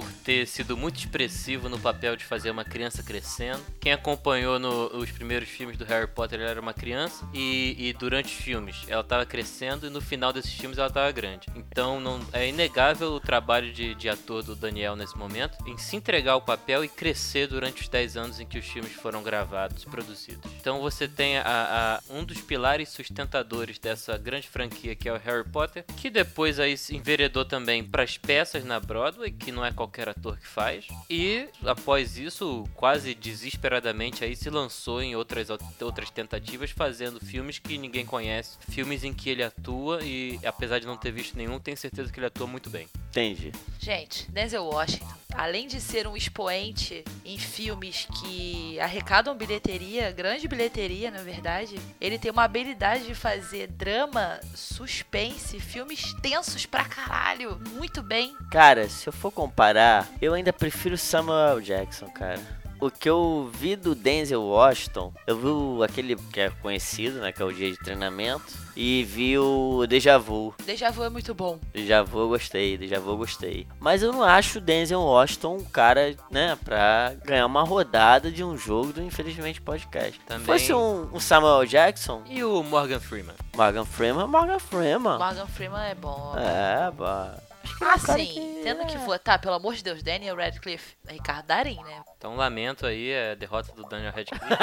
Por 0.00 0.10
ter 0.24 0.46
sido 0.46 0.76
muito 0.78 0.98
expressivo 0.98 1.68
no 1.68 1.78
papel 1.78 2.16
de 2.16 2.24
fazer 2.24 2.50
uma 2.50 2.64
criança 2.64 3.02
crescendo. 3.02 3.60
Quem 3.80 3.92
acompanhou 3.92 4.58
no- 4.58 4.86
os 4.96 5.10
primeiros 5.10 5.48
filmes 5.48 5.76
do 5.76 5.84
Harry 5.84 6.06
Potter, 6.06 6.40
ela 6.40 6.50
era 6.50 6.60
uma 6.60 6.72
criança. 6.72 7.28
E, 7.34 7.76
e 7.78 7.92
durante 7.92 8.26
os 8.34 8.42
filmes, 8.42 8.76
ela 8.88 9.02
estava 9.02 9.26
crescendo. 9.26 9.86
E 9.86 9.90
no 9.90 10.00
final 10.00 10.32
desses 10.32 10.52
filmes, 10.54 10.78
ela 10.78 10.88
estava 10.88 11.10
grande. 11.12 11.46
Então, 11.54 12.00
não, 12.00 12.18
é 12.32 12.48
inegável 12.48 13.12
o 13.12 13.20
trabalho 13.20 13.70
de, 13.72 13.94
de 13.94 14.08
ator 14.08 14.42
do 14.42 14.56
Daniel 14.56 14.96
nesse 14.96 15.16
momento. 15.18 15.58
Em 15.66 15.76
se 15.76 15.96
entregar 15.96 16.32
ao 16.32 16.40
papel 16.40 16.82
e 16.82 16.88
crescer 16.88 17.46
durante 17.46 17.82
os 17.82 17.88
10 17.88 18.16
anos 18.16 18.40
em 18.40 18.46
que 18.46 18.58
os 18.58 18.64
filmes 18.64 18.92
foram 18.92 19.22
gravados, 19.22 19.84
produzidos. 19.84 20.50
Então, 20.60 20.80
você 20.80 21.06
tem 21.06 21.36
a- 21.38 21.42
a- 21.44 22.00
um 22.14 22.24
dos 22.24 22.40
pilares 22.40 22.88
sustentadores 22.88 23.78
dessa 23.78 24.16
grande 24.16 24.48
franquia 24.48 24.94
que 24.96 25.08
é 25.08 25.12
o 25.12 25.18
Harry 25.18 25.46
Potter, 25.48 25.84
que 25.98 26.08
depois 26.08 26.58
aí 26.58 26.76
se 26.78 26.96
enveredou 26.96 27.44
também 27.44 27.84
para 27.84 28.02
as 28.02 28.16
peças 28.16 28.64
na 28.64 28.80
Broadway, 28.80 29.30
que 29.30 29.50
não 29.52 29.64
é 29.64 29.70
qualquer 29.72 29.89
ator 30.10 30.36
que 30.38 30.46
faz. 30.46 30.86
E 31.08 31.48
após 31.64 32.18
isso, 32.18 32.64
quase 32.74 33.14
desesperadamente 33.14 34.24
aí 34.24 34.36
se 34.36 34.50
lançou 34.50 35.02
em 35.02 35.16
outras 35.16 35.48
outras 35.80 36.10
tentativas 36.10 36.70
fazendo 36.70 37.20
filmes 37.20 37.58
que 37.58 37.76
ninguém 37.78 38.06
conhece, 38.06 38.58
filmes 38.68 39.04
em 39.04 39.12
que 39.12 39.30
ele 39.30 39.42
atua 39.42 40.02
e 40.02 40.38
apesar 40.44 40.78
de 40.78 40.86
não 40.86 40.96
ter 40.96 41.12
visto 41.12 41.36
nenhum, 41.36 41.58
tenho 41.58 41.76
certeza 41.76 42.12
que 42.12 42.18
ele 42.18 42.26
atua 42.26 42.46
muito 42.46 42.70
bem. 42.70 42.86
Entendi. 43.10 43.52
Gente, 43.80 44.30
Denzel 44.30 44.64
Washington, 44.64 45.14
além 45.34 45.66
de 45.66 45.80
ser 45.80 46.06
um 46.06 46.16
expoente 46.16 47.04
em 47.24 47.38
filmes 47.38 48.06
que 48.20 48.78
arrecadam 48.78 49.36
bilheteria, 49.36 50.12
grande 50.12 50.46
bilheteria, 50.46 51.10
na 51.10 51.22
verdade, 51.22 51.76
ele 52.00 52.18
tem 52.18 52.30
uma 52.30 52.44
habilidade 52.44 53.06
de 53.06 53.14
fazer 53.14 53.66
drama, 53.66 54.38
suspense, 54.54 55.58
filmes 55.58 56.12
tensos 56.22 56.66
pra 56.66 56.84
caralho, 56.84 57.58
muito 57.72 58.00
bem. 58.00 58.36
Cara, 58.50 58.88
se 58.88 59.08
eu 59.08 59.12
for 59.12 59.32
comparar, 59.32 60.08
eu 60.22 60.34
ainda 60.34 60.52
prefiro 60.52 60.96
Samuel 60.96 61.60
Jackson, 61.60 62.06
cara. 62.10 62.59
O 62.80 62.90
que 62.90 63.08
eu 63.10 63.50
vi 63.52 63.76
do 63.76 63.94
Denzel 63.94 64.42
Washington, 64.42 65.12
eu 65.26 65.36
vi 65.36 65.46
o- 65.48 65.82
aquele 65.82 66.16
que 66.16 66.40
é 66.40 66.48
conhecido, 66.62 67.18
né, 67.20 67.30
que 67.30 67.42
é 67.42 67.44
o 67.44 67.52
dia 67.52 67.70
de 67.70 67.76
treinamento, 67.78 68.44
e 68.74 69.04
vi 69.04 69.38
o 69.38 69.86
Deja 69.86 70.16
Vu. 70.18 70.54
Deja 70.64 70.90
Vu 70.90 71.04
é 71.04 71.10
muito 71.10 71.34
bom. 71.34 71.58
Deja 71.74 72.02
Vu 72.02 72.20
eu 72.20 72.28
gostei, 72.28 72.78
Deja 72.78 72.98
Vu 72.98 73.10
eu 73.10 73.16
gostei. 73.18 73.66
Mas 73.78 74.02
eu 74.02 74.12
não 74.12 74.22
acho 74.24 74.56
o 74.58 74.60
Denzel 74.62 75.00
Washington 75.00 75.56
um 75.58 75.64
cara, 75.64 76.16
né, 76.30 76.56
pra 76.64 77.12
ganhar 77.26 77.44
uma 77.44 77.62
rodada 77.64 78.30
de 78.30 78.42
um 78.42 78.56
jogo 78.56 78.94
do 78.94 79.02
Infelizmente 79.02 79.60
Podcast. 79.60 80.18
Também- 80.26 80.58
Se 80.58 80.66
fosse 80.68 80.72
um, 80.72 81.14
um 81.16 81.20
Samuel 81.20 81.66
Jackson, 81.66 82.22
E 82.30 82.42
o 82.42 82.62
Morgan 82.62 82.98
Freeman? 83.00 83.34
Morgan 83.54 83.84
Freeman, 83.84 84.26
Morgan 84.26 84.58
Freeman. 84.58 85.18
Morgan 85.18 85.46
Freeman 85.46 85.82
é 85.90 85.94
bom. 85.94 86.34
É, 86.38 86.90
bah. 86.92 87.34
Acho 87.62 87.76
que 87.76 87.82
ele 87.82 87.90
é 87.90 87.94
um 87.94 88.00
cara 88.00 88.22
Assim, 88.22 88.60
tendo 88.62 88.86
que 88.86 88.96
votar, 88.98 89.40
pelo 89.40 89.54
amor 89.54 89.74
de 89.74 89.82
Deus, 89.82 90.02
Daniel 90.02 90.36
Radcliffe, 90.36 90.96
Ricardo 91.06 91.46
Darim, 91.46 91.82
né? 91.82 92.02
Então 92.16 92.36
lamento 92.36 92.86
aí 92.86 93.12
a 93.14 93.34
derrota 93.34 93.72
do 93.72 93.84
Daniel 93.84 94.12
Radcliffe. 94.12 94.46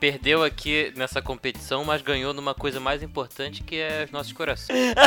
Perdeu 0.00 0.42
aqui 0.44 0.92
nessa 0.96 1.22
competição, 1.22 1.84
mas 1.84 2.02
ganhou 2.02 2.34
numa 2.34 2.54
coisa 2.54 2.80
mais 2.80 3.02
importante 3.02 3.62
que 3.62 3.76
é 3.76 4.04
os 4.04 4.10
nossos 4.10 4.32
corações. 4.32 4.94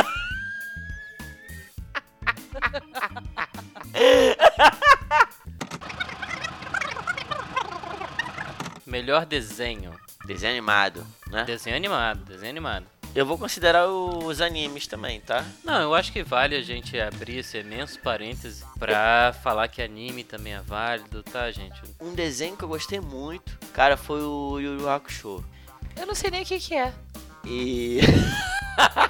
Melhor 8.86 9.24
desenho. 9.24 9.94
Desenho 10.26 10.52
animado, 10.52 11.06
né? 11.28 11.44
Desenho 11.44 11.76
animado, 11.76 12.24
desenho 12.24 12.50
animado. 12.50 12.86
Eu 13.12 13.26
vou 13.26 13.36
considerar 13.36 13.88
os 13.88 14.40
animes 14.40 14.86
também, 14.86 15.20
tá? 15.20 15.44
Não, 15.64 15.80
eu 15.80 15.94
acho 15.94 16.12
que 16.12 16.22
vale 16.22 16.54
a 16.54 16.62
gente 16.62 16.98
abrir 17.00 17.38
esse 17.38 17.58
imenso 17.58 17.98
parêntese 17.98 18.64
pra 18.78 19.34
falar 19.42 19.66
que 19.66 19.82
anime 19.82 20.22
também 20.22 20.54
é 20.54 20.60
válido, 20.60 21.20
tá, 21.24 21.50
gente? 21.50 21.80
Um 22.00 22.14
desenho 22.14 22.56
que 22.56 22.62
eu 22.62 22.68
gostei 22.68 23.00
muito, 23.00 23.58
cara, 23.72 23.96
foi 23.96 24.22
o 24.22 24.60
Yu 24.60 24.80
Yu 24.80 24.88
Hakusho. 24.88 25.44
Eu 25.96 26.06
não 26.06 26.14
sei 26.14 26.30
nem 26.30 26.42
o 26.42 26.46
que, 26.46 26.60
que 26.60 26.74
é. 26.74 26.92
E 27.44 27.98
Eu 27.98 29.09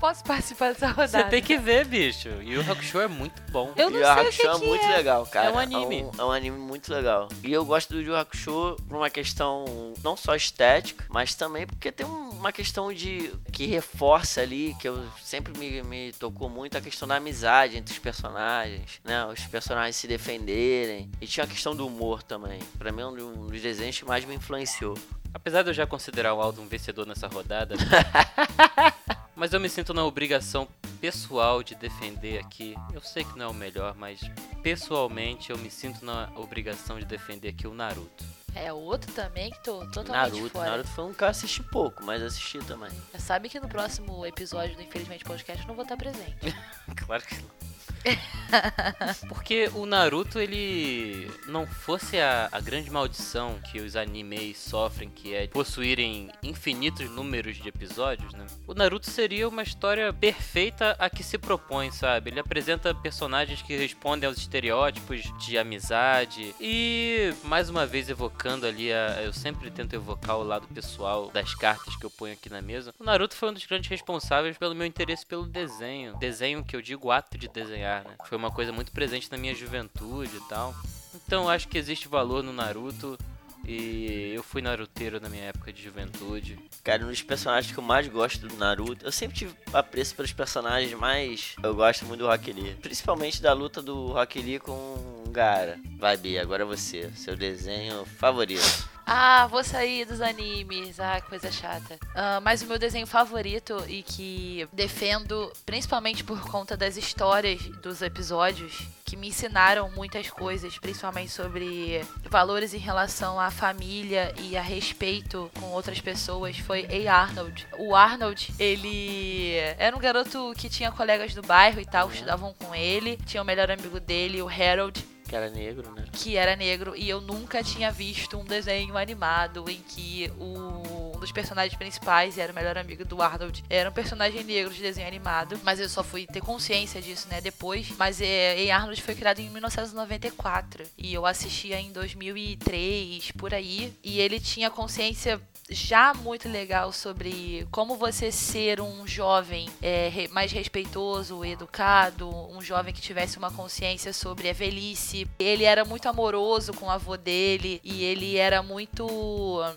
posso 0.00 0.24
participar 0.24 0.72
dessa 0.72 0.88
rodada. 0.88 1.08
Você 1.08 1.24
tem 1.24 1.42
que 1.42 1.58
ver, 1.58 1.84
bicho. 1.86 2.28
E 2.42 2.56
o 2.56 2.60
Hakusho 2.72 3.00
é 3.00 3.06
muito 3.06 3.40
bom. 3.52 3.72
Eu 3.76 3.90
não 3.90 3.98
Yu 3.98 4.04
Yu 4.04 4.06
sei 4.06 4.12
o 4.12 4.14
que, 4.14 4.20
Hakusho 4.20 4.46
é 4.48 4.58
que 4.60 4.66
muito 4.66 4.84
é. 4.86 4.96
legal, 4.96 5.26
cara. 5.26 5.48
É 5.48 5.52
um 5.52 5.58
anime. 5.58 6.00
É 6.00 6.04
um, 6.04 6.10
é 6.18 6.24
um 6.24 6.32
anime 6.32 6.58
muito 6.58 6.92
legal. 6.92 7.28
E 7.44 7.52
eu 7.52 7.64
gosto 7.64 7.92
do 7.92 8.00
Yu 8.00 8.08
Yu 8.12 8.16
Hakusho 8.16 8.76
por 8.88 8.96
uma 8.96 9.10
questão 9.10 9.92
não 10.02 10.16
só 10.16 10.34
estética, 10.34 11.04
mas 11.10 11.34
também 11.34 11.66
porque 11.66 11.92
tem 11.92 12.06
um- 12.06 12.30
uma 12.30 12.50
questão 12.52 12.90
de 12.92 13.30
que 13.52 13.66
reforça 13.66 14.40
ali, 14.40 14.74
que 14.80 14.88
eu 14.88 15.04
sempre 15.22 15.56
me, 15.58 15.82
me 15.82 16.12
tocou 16.14 16.48
muito 16.48 16.78
a 16.78 16.80
questão 16.80 17.06
da 17.06 17.16
amizade 17.16 17.76
entre 17.76 17.92
os 17.92 17.98
personagens, 17.98 18.98
né? 19.04 19.24
Os 19.26 19.40
personagens 19.46 19.96
se 19.96 20.06
defenderem. 20.08 21.10
E 21.20 21.26
tinha 21.26 21.44
a 21.44 21.46
questão 21.46 21.76
do 21.76 21.86
humor 21.86 22.22
também. 22.22 22.58
Pra 22.78 22.90
mim 22.90 23.02
é 23.02 23.06
um 23.06 23.46
dos 23.46 23.60
desenhos 23.60 23.98
que 23.98 24.04
mais 24.06 24.24
me 24.24 24.34
influenciou. 24.34 24.96
Apesar 25.32 25.62
de 25.62 25.68
eu 25.70 25.74
já 25.74 25.86
considerar 25.86 26.34
o 26.34 26.40
Aldo 26.40 26.60
um 26.60 26.66
vencedor 26.66 27.06
nessa 27.06 27.28
rodada, 27.28 27.76
mas 29.40 29.54
eu 29.54 29.58
me 29.58 29.70
sinto 29.70 29.94
na 29.94 30.04
obrigação 30.04 30.68
pessoal 31.00 31.62
de 31.62 31.74
defender 31.74 32.38
aqui. 32.38 32.74
Eu 32.92 33.00
sei 33.00 33.24
que 33.24 33.38
não 33.38 33.46
é 33.46 33.48
o 33.48 33.54
melhor, 33.54 33.94
mas 33.96 34.20
pessoalmente 34.62 35.48
eu 35.48 35.56
me 35.56 35.70
sinto 35.70 36.04
na 36.04 36.30
obrigação 36.36 36.98
de 36.98 37.06
defender 37.06 37.48
aqui 37.48 37.66
o 37.66 37.72
Naruto. 37.72 38.22
É 38.54 38.70
outro 38.70 39.10
também 39.12 39.50
que 39.50 39.58
tô 39.64 39.78
totalmente 39.86 40.34
Naruto, 40.34 40.50
fora. 40.50 40.70
Naruto 40.72 40.88
foi 40.90 41.04
um 41.04 41.14
que 41.14 41.24
eu 41.24 41.28
assisti 41.28 41.62
pouco, 41.62 42.04
mas 42.04 42.22
assisti 42.22 42.58
também. 42.58 42.90
Sabe 43.18 43.48
que 43.48 43.58
no 43.58 43.66
próximo 43.66 44.26
episódio 44.26 44.76
do 44.76 44.82
Infelizmente 44.82 45.24
Podcast 45.24 45.62
eu 45.62 45.68
não 45.68 45.74
vou 45.74 45.84
estar 45.84 45.96
presente. 45.96 46.54
Claro 46.94 47.22
que 47.22 47.36
não. 47.36 47.69
Porque 49.28 49.70
o 49.74 49.86
Naruto, 49.86 50.38
ele 50.38 51.30
não 51.46 51.66
fosse 51.66 52.18
a, 52.18 52.48
a 52.50 52.60
grande 52.60 52.90
maldição 52.90 53.58
que 53.70 53.80
os 53.80 53.96
animes 53.96 54.58
sofrem, 54.58 55.10
que 55.10 55.34
é 55.34 55.46
possuírem 55.46 56.30
infinitos 56.42 57.08
números 57.10 57.56
de 57.56 57.68
episódios, 57.68 58.32
né? 58.34 58.46
O 58.66 58.74
Naruto 58.74 59.10
seria 59.10 59.48
uma 59.48 59.62
história 59.62 60.12
perfeita 60.12 60.96
a 60.98 61.08
que 61.08 61.22
se 61.22 61.38
propõe, 61.38 61.90
sabe? 61.90 62.30
Ele 62.30 62.40
apresenta 62.40 62.94
personagens 62.94 63.62
que 63.62 63.76
respondem 63.76 64.28
aos 64.28 64.38
estereótipos 64.38 65.22
de 65.38 65.58
amizade 65.58 66.54
e, 66.60 67.32
mais 67.44 67.68
uma 67.68 67.86
vez, 67.86 68.08
evocando 68.08 68.66
ali, 68.66 68.92
a, 68.92 69.22
eu 69.22 69.32
sempre 69.32 69.70
tento 69.70 69.94
evocar 69.94 70.36
o 70.36 70.42
lado 70.42 70.66
pessoal 70.68 71.30
das 71.30 71.54
cartas 71.54 71.96
que 71.96 72.04
eu 72.04 72.10
ponho 72.10 72.34
aqui 72.34 72.48
na 72.48 72.60
mesa. 72.60 72.94
O 72.98 73.04
Naruto 73.04 73.36
foi 73.36 73.50
um 73.50 73.54
dos 73.54 73.66
grandes 73.66 73.88
responsáveis 73.90 74.56
pelo 74.58 74.74
meu 74.74 74.86
interesse 74.86 75.24
pelo 75.24 75.46
desenho. 75.46 76.16
Desenho 76.18 76.64
que 76.64 76.74
eu 76.74 76.82
digo 76.82 77.10
ato 77.10 77.38
de 77.38 77.48
né? 77.80 78.04
Foi 78.26 78.36
uma 78.36 78.50
coisa 78.50 78.72
muito 78.72 78.92
presente 78.92 79.30
na 79.30 79.36
minha 79.36 79.54
juventude 79.54 80.36
e 80.36 80.48
tal. 80.48 80.74
Então 81.14 81.48
acho 81.48 81.68
que 81.68 81.78
existe 81.78 82.08
valor 82.08 82.42
no 82.42 82.52
Naruto. 82.52 83.18
E 83.64 84.32
eu 84.34 84.42
fui 84.42 84.62
naruteiro 84.62 85.20
na 85.20 85.28
minha 85.28 85.44
época 85.44 85.72
de 85.72 85.82
juventude. 85.82 86.58
Cara, 86.82 87.04
um 87.04 87.08
dos 87.08 87.22
personagens 87.22 87.72
que 87.72 87.78
eu 87.78 87.84
mais 87.84 88.08
gosto 88.08 88.48
do 88.48 88.56
Naruto, 88.56 89.04
eu 89.04 89.12
sempre 89.12 89.36
tive 89.36 89.54
apreço 89.72 90.14
pelos 90.14 90.32
personagens, 90.32 90.92
mas 90.94 91.54
eu 91.62 91.74
gosto 91.74 92.06
muito 92.06 92.20
do 92.20 92.26
Rock 92.26 92.52
Lee. 92.52 92.74
Principalmente 92.76 93.42
da 93.42 93.52
luta 93.52 93.82
do 93.82 94.12
Rock 94.12 94.40
Lee 94.40 94.58
com 94.58 94.72
o 94.72 95.24
Gaara. 95.30 95.78
Vai, 95.98 96.16
Bia, 96.16 96.40
agora 96.40 96.62
é 96.62 96.66
você. 96.66 97.10
Seu 97.14 97.36
desenho 97.36 98.04
favorito. 98.06 98.88
Ah, 99.06 99.46
vou 99.48 99.64
sair 99.64 100.04
dos 100.04 100.20
animes. 100.20 101.00
Ah, 101.00 101.20
coisa 101.20 101.50
chata. 101.50 101.98
Ah, 102.14 102.40
mas 102.40 102.62
o 102.62 102.66
meu 102.66 102.78
desenho 102.78 103.06
favorito 103.06 103.82
e 103.88 104.02
que 104.02 104.68
defendo 104.72 105.52
principalmente 105.66 106.24
por 106.24 106.40
conta 106.48 106.76
das 106.76 106.96
histórias 106.96 107.60
dos 107.82 108.02
episódios 108.02 108.86
que 109.04 109.16
me 109.16 109.28
ensinaram 109.28 109.90
muitas 109.90 110.30
coisas, 110.30 110.78
principalmente 110.78 111.32
sobre 111.32 112.00
valores 112.28 112.72
em 112.72 112.78
relação 112.78 113.40
à 113.40 113.50
família 113.50 114.32
e 114.38 114.56
a 114.56 114.62
respeito 114.62 115.50
com 115.58 115.66
outras 115.66 116.00
pessoas, 116.00 116.56
foi 116.58 116.86
A. 117.08 117.12
Arnold. 117.12 117.66
O 117.76 117.96
Arnold, 117.96 118.54
ele 118.56 119.56
era 119.78 119.96
um 119.96 119.98
garoto 119.98 120.52
que 120.56 120.68
tinha 120.68 120.92
colegas 120.92 121.34
do 121.34 121.42
bairro 121.42 121.80
e 121.80 121.84
tal, 121.84 122.08
estudavam 122.08 122.54
com 122.54 122.72
ele, 122.72 123.16
tinha 123.26 123.42
o 123.42 123.46
melhor 123.46 123.68
amigo 123.68 123.98
dele, 123.98 124.40
o 124.40 124.48
Harold, 124.48 125.04
Que 125.30 125.36
era 125.36 125.48
negro, 125.48 125.92
né? 125.92 126.06
que 126.12 126.36
era 126.36 126.56
negro 126.56 126.96
e 126.96 127.08
eu 127.08 127.20
nunca 127.20 127.62
tinha 127.62 127.88
visto 127.92 128.36
um 128.36 128.44
desenho 128.44 128.96
animado 128.96 129.64
em 129.70 129.80
que 129.80 130.28
o, 130.40 131.14
um 131.14 131.20
dos 131.20 131.30
personagens 131.30 131.78
principais 131.78 132.36
era 132.36 132.50
o 132.50 132.54
melhor 132.54 132.76
amigo 132.76 133.04
do 133.04 133.22
Arnold 133.22 133.62
era 133.70 133.88
um 133.88 133.92
personagem 133.92 134.42
negro 134.42 134.74
de 134.74 134.82
desenho 134.82 135.06
animado 135.06 135.60
mas 135.62 135.78
eu 135.78 135.88
só 135.88 136.02
fui 136.02 136.26
ter 136.26 136.40
consciência 136.40 137.00
disso 137.00 137.28
né 137.28 137.40
depois 137.40 137.92
mas 137.96 138.20
é, 138.20 138.60
e 138.60 138.72
Arnold 138.72 139.00
foi 139.00 139.14
criado 139.14 139.38
em 139.38 139.48
1994 139.50 140.84
e 140.98 141.14
eu 141.14 141.24
assistia 141.24 141.78
em 141.78 141.92
2003 141.92 143.30
por 143.32 143.54
aí 143.54 143.94
e 144.02 144.18
ele 144.18 144.40
tinha 144.40 144.68
consciência 144.68 145.40
já 145.70 146.12
muito 146.12 146.48
legal 146.48 146.92
sobre 146.92 147.66
como 147.70 147.96
você 147.96 148.32
ser 148.32 148.80
um 148.80 149.06
jovem 149.06 149.68
é, 149.80 150.26
mais 150.28 150.50
respeitoso, 150.50 151.44
educado, 151.44 152.28
um 152.50 152.60
jovem 152.60 152.92
que 152.92 153.00
tivesse 153.00 153.38
uma 153.38 153.50
consciência 153.52 154.12
sobre 154.12 154.50
a 154.50 154.52
velhice. 154.52 155.19
Ele 155.38 155.64
era 155.64 155.84
muito 155.84 156.08
amoroso 156.08 156.72
com 156.72 156.86
o 156.86 156.90
avô 156.90 157.16
dele 157.16 157.80
e 157.82 158.04
ele 158.04 158.36
era 158.36 158.62
muito 158.62 159.06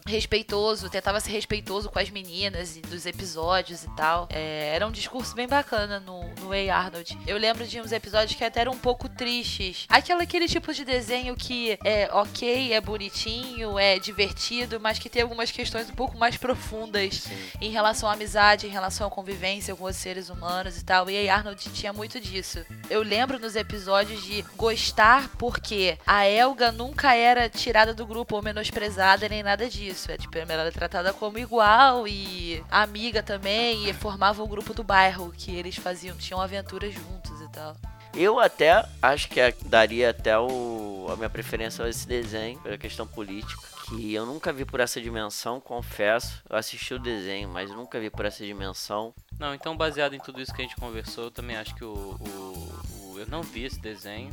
respeitoso, 0.05 0.89
tentava 0.89 1.19
ser 1.19 1.31
respeitoso 1.31 1.89
com 1.89 1.99
as 1.99 2.09
meninas 2.09 2.75
e 2.77 2.81
dos 2.81 3.05
episódios 3.05 3.83
e 3.83 3.89
tal. 3.95 4.27
É, 4.31 4.71
era 4.75 4.87
um 4.87 4.91
discurso 4.91 5.35
bem 5.35 5.47
bacana 5.47 5.99
no, 5.99 6.23
no 6.41 6.51
A. 6.51 6.75
Arnold. 6.75 7.17
Eu 7.27 7.37
lembro 7.37 7.65
de 7.65 7.79
uns 7.79 7.91
episódios 7.91 8.37
que 8.37 8.43
até 8.43 8.61
eram 8.61 8.73
um 8.73 8.77
pouco 8.77 9.07
tristes. 9.09 9.85
Aquela, 9.89 10.23
aquele 10.23 10.47
tipo 10.47 10.73
de 10.73 10.85
desenho 10.85 11.35
que 11.35 11.77
é 11.83 12.09
ok, 12.11 12.73
é 12.73 12.81
bonitinho, 12.81 13.77
é 13.77 13.99
divertido, 13.99 14.79
mas 14.79 14.99
que 14.99 15.09
tem 15.09 15.21
algumas 15.21 15.51
questões 15.51 15.89
um 15.89 15.93
pouco 15.93 16.17
mais 16.17 16.37
profundas 16.37 17.15
Sim. 17.15 17.37
em 17.61 17.71
relação 17.71 18.09
à 18.09 18.13
amizade, 18.13 18.67
em 18.67 18.69
relação 18.69 19.07
à 19.07 19.09
convivência 19.09 19.75
com 19.75 19.85
os 19.85 19.95
seres 19.95 20.29
humanos 20.29 20.77
e 20.77 20.83
tal. 20.83 21.09
E 21.09 21.29
a 21.29 21.35
Arnold 21.35 21.69
tinha 21.71 21.93
muito 21.93 22.19
disso. 22.19 22.65
Eu 22.89 23.01
lembro 23.01 23.39
nos 23.39 23.55
episódios 23.55 24.23
de 24.23 24.43
gostar 24.55 25.29
porque 25.37 25.97
a 26.05 26.25
Elga 26.25 26.71
nunca 26.71 27.15
era 27.15 27.49
tirada 27.49 27.93
do 27.93 28.05
grupo 28.05 28.35
ou 28.35 28.41
menosprezada 28.43 29.27
nem 29.29 29.43
nada 29.43 29.69
disso. 29.69 30.11
É 30.11 30.17
tipo, 30.17 30.37
ela 30.37 30.53
era 30.53 30.71
tratada 30.71 31.13
como 31.13 31.37
igual 31.39 32.07
e 32.07 32.63
amiga 32.69 33.21
também 33.23 33.89
e 33.89 33.93
formava 33.93 34.41
o 34.43 34.47
grupo 34.47 34.73
do 34.73 34.83
bairro 34.83 35.33
que 35.37 35.55
eles 35.55 35.75
faziam, 35.75 36.15
tinham 36.17 36.41
aventuras 36.41 36.93
juntos 36.93 37.41
e 37.41 37.49
tal. 37.51 37.75
Eu 38.15 38.39
até 38.39 38.85
acho 39.01 39.27
que 39.27 39.41
a- 39.41 39.51
daria 39.65 40.11
até 40.11 40.37
o, 40.37 41.07
a 41.11 41.15
minha 41.15 41.29
preferência 41.29 41.83
a 41.83 41.89
esse 41.89 42.07
desenho, 42.07 42.59
pela 42.59 42.77
questão 42.77 43.07
política. 43.07 43.61
Que 43.89 44.13
eu 44.13 44.25
nunca 44.25 44.53
vi 44.53 44.63
por 44.63 44.79
essa 44.79 45.01
dimensão, 45.01 45.59
confesso. 45.59 46.41
Eu 46.49 46.55
assisti 46.55 46.93
o 46.93 46.99
desenho, 46.99 47.49
mas 47.49 47.69
nunca 47.71 47.99
vi 47.99 48.09
por 48.11 48.23
essa 48.25 48.45
dimensão. 48.45 49.13
Não, 49.39 49.53
então 49.53 49.75
baseado 49.75 50.13
em 50.13 50.19
tudo 50.19 50.39
isso 50.41 50.53
que 50.53 50.61
a 50.61 50.63
gente 50.63 50.75
conversou, 50.77 51.25
eu 51.25 51.31
também 51.31 51.57
acho 51.57 51.73
que 51.75 51.83
o, 51.83 51.89
o- 51.91 53.13
o- 53.13 53.19
eu 53.19 53.25
não 53.27 53.41
vi 53.41 53.65
esse 53.65 53.79
desenho, 53.79 54.31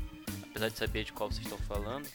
apesar 0.51 0.69
de 0.69 0.77
saber 0.77 1.05
de 1.05 1.13
qual 1.13 1.31
vocês 1.31 1.45
estão 1.45 1.59
falando. 1.59 2.07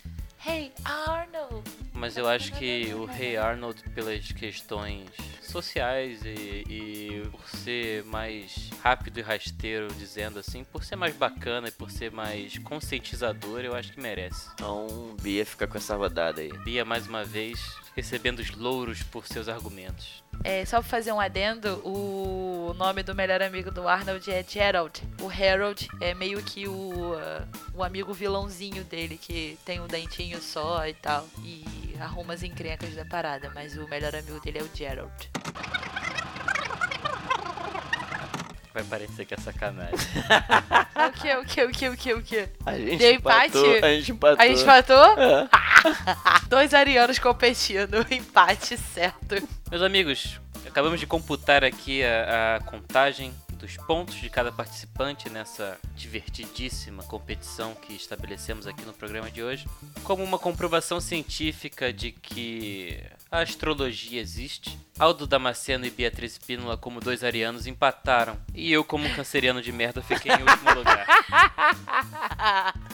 Hey, 0.45 0.71
Arnold! 0.83 1.63
Mas 1.91 2.17
eu 2.17 2.27
acho 2.27 2.51
que 2.53 2.93
o 2.93 3.05
Rei 3.05 3.35
Arnold, 3.35 3.81
pelas 3.95 4.31
questões 4.31 5.09
sociais 5.41 6.21
e, 6.23 6.63
e 6.69 7.29
por 7.31 7.49
ser 7.49 8.03
mais 8.03 8.69
rápido 8.81 9.17
e 9.17 9.21
rasteiro, 9.21 9.87
dizendo 9.95 10.37
assim, 10.37 10.63
por 10.63 10.83
ser 10.83 10.97
mais 10.97 11.15
bacana 11.15 11.69
e 11.69 11.71
por 11.71 11.89
ser 11.89 12.11
mais 12.11 12.57
conscientizador, 12.59 13.61
eu 13.61 13.73
acho 13.73 13.93
que 13.93 13.99
merece. 13.99 14.49
Então, 14.53 15.15
Bia 15.21 15.45
fica 15.45 15.65
com 15.65 15.77
essa 15.77 15.95
rodada 15.95 16.41
aí. 16.41 16.51
Bia, 16.59 16.85
mais 16.85 17.07
uma 17.07 17.23
vez, 17.23 17.59
recebendo 17.95 18.39
os 18.39 18.51
louros 18.51 19.01
por 19.01 19.25
seus 19.25 19.47
argumentos. 19.47 20.23
É, 20.43 20.63
só 20.65 20.79
pra 20.79 20.89
fazer 20.89 21.11
um 21.11 21.19
adendo, 21.19 21.81
o 21.83 22.73
nome 22.77 23.01
do 23.01 23.15
melhor 23.15 23.41
amigo 23.41 23.71
do 23.71 23.87
Arnold 23.87 24.29
é 24.31 24.43
Gerald. 24.47 25.01
O 25.21 25.29
Harold 25.29 25.87
é 25.99 26.13
meio 26.13 26.41
que 26.43 26.67
o, 26.67 27.15
ah, 27.17 27.47
o 27.73 27.83
amigo 27.83 28.13
vilãozinho 28.13 28.83
dele, 28.83 29.17
que 29.17 29.57
tem 29.65 29.79
um 29.79 29.87
dentinho 29.87 30.39
só 30.41 30.87
e 30.87 30.93
tal. 30.93 31.27
E 31.43 31.95
arruma 31.99 32.33
as 32.33 32.43
encrencas 32.43 32.93
da 32.93 33.05
parada, 33.05 33.51
mas 33.55 33.75
o 33.77 33.87
melhor 33.87 34.15
amigo 34.15 34.39
dele 34.39 34.59
é 34.59 34.63
o 34.63 34.69
Gerald. 34.73 35.31
Vai 38.75 38.83
parecer 38.83 39.23
que 39.23 39.33
é 39.33 39.37
sacanagem. 39.37 39.95
o 39.95 41.11
que, 41.13 41.33
o 41.33 41.45
que, 41.45 41.63
o 41.63 41.71
que, 41.71 41.87
o 41.87 41.95
que, 41.95 42.13
o 42.15 42.21
que? 42.21 42.49
A 42.65 42.77
gente 42.77 42.97
Deu 42.97 43.13
empate? 43.13 43.57
empatou. 43.57 43.75
A 43.81 43.93
gente 43.93 44.11
empatou. 44.11 44.43
A 44.43 44.47
gente 44.49 44.61
empatou? 44.61 45.05
É. 45.17 45.49
Dois 46.49 46.73
arianos 46.73 47.17
competindo, 47.17 48.05
empate 48.11 48.77
certo. 48.77 49.35
Meus 49.71 49.81
amigos, 49.81 50.41
acabamos 50.67 50.99
de 50.99 51.07
computar 51.07 51.63
aqui 51.63 52.03
a, 52.03 52.57
a 52.57 52.59
contagem 52.65 53.33
dos 53.55 53.77
pontos 53.77 54.15
de 54.15 54.29
cada 54.29 54.51
participante 54.51 55.29
nessa 55.29 55.77
divertidíssima 55.95 57.01
competição 57.03 57.73
que 57.75 57.93
estabelecemos 57.93 58.67
aqui 58.67 58.83
no 58.83 58.91
programa 58.91 59.31
de 59.31 59.41
hoje, 59.41 59.65
como 60.03 60.21
uma 60.21 60.37
comprovação 60.37 60.99
científica 60.99 61.93
de 61.93 62.11
que 62.11 63.01
a 63.35 63.41
astrologia 63.41 64.21
existe. 64.21 64.77
Aldo 64.97 65.27
Damasceno 65.27 65.85
e 65.85 65.89
Beatriz 65.89 66.37
Pínola, 66.37 66.77
como 66.77 67.01
dois 67.01 67.23
arianos, 67.23 67.67
empataram. 67.67 68.37
E 68.53 68.71
eu, 68.71 68.83
como 68.83 69.05
um 69.05 69.13
canceriano 69.13 69.61
de 69.61 69.71
merda, 69.71 70.01
fiquei 70.01 70.31
em 70.31 70.41
último 70.41 70.73
lugar. 70.73 71.05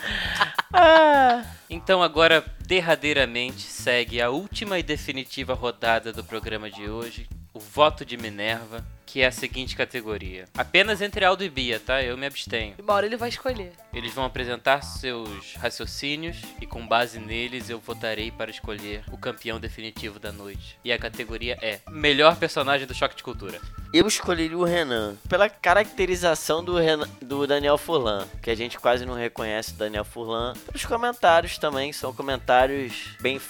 Então 1.69 2.01
agora, 2.01 2.45
derradeiramente, 2.65 3.61
segue 3.61 4.21
a 4.21 4.29
última 4.29 4.79
e 4.79 4.83
definitiva 4.83 5.53
rodada 5.53 6.11
do 6.11 6.23
programa 6.23 6.69
de 6.69 6.89
hoje, 6.89 7.29
voto 7.61 8.03
de 8.03 8.17
Minerva, 8.17 8.83
que 9.05 9.21
é 9.21 9.27
a 9.27 9.31
seguinte 9.31 9.75
categoria. 9.75 10.45
Apenas 10.57 11.01
entre 11.01 11.25
Aldo 11.25 11.43
e 11.43 11.49
Bia, 11.49 11.81
tá? 11.81 12.01
Eu 12.01 12.17
me 12.17 12.25
abstenho. 12.25 12.75
Uma 12.79 12.93
hora 12.93 13.05
ele 13.05 13.17
vai 13.17 13.27
escolher. 13.27 13.73
Eles 13.93 14.13
vão 14.13 14.23
apresentar 14.23 14.81
seus 14.83 15.53
raciocínios 15.55 16.37
e 16.61 16.65
com 16.65 16.87
base 16.87 17.19
neles 17.19 17.69
eu 17.69 17.77
votarei 17.77 18.31
para 18.31 18.49
escolher 18.49 19.03
o 19.11 19.17
campeão 19.17 19.59
definitivo 19.59 20.17
da 20.17 20.31
noite. 20.31 20.77
E 20.83 20.93
a 20.93 20.97
categoria 20.97 21.57
é 21.61 21.79
Melhor 21.89 22.37
Personagem 22.37 22.87
do 22.87 22.93
Choque 22.93 23.17
de 23.17 23.23
Cultura. 23.23 23.59
Eu 23.93 24.07
escolheria 24.07 24.57
o 24.57 24.63
Renan 24.63 25.17
pela 25.27 25.49
caracterização 25.49 26.63
do, 26.63 26.77
Renan- 26.77 27.09
do 27.21 27.45
Daniel 27.45 27.77
Furlan, 27.77 28.25
que 28.41 28.49
a 28.49 28.55
gente 28.55 28.79
quase 28.79 29.05
não 29.05 29.15
reconhece 29.15 29.71
o 29.73 29.75
Daniel 29.75 30.05
Furlan. 30.05 30.53
Pelos 30.65 30.85
comentários 30.85 31.57
também, 31.57 31.91
são 31.91 32.13
comentários 32.13 33.17
bem 33.19 33.41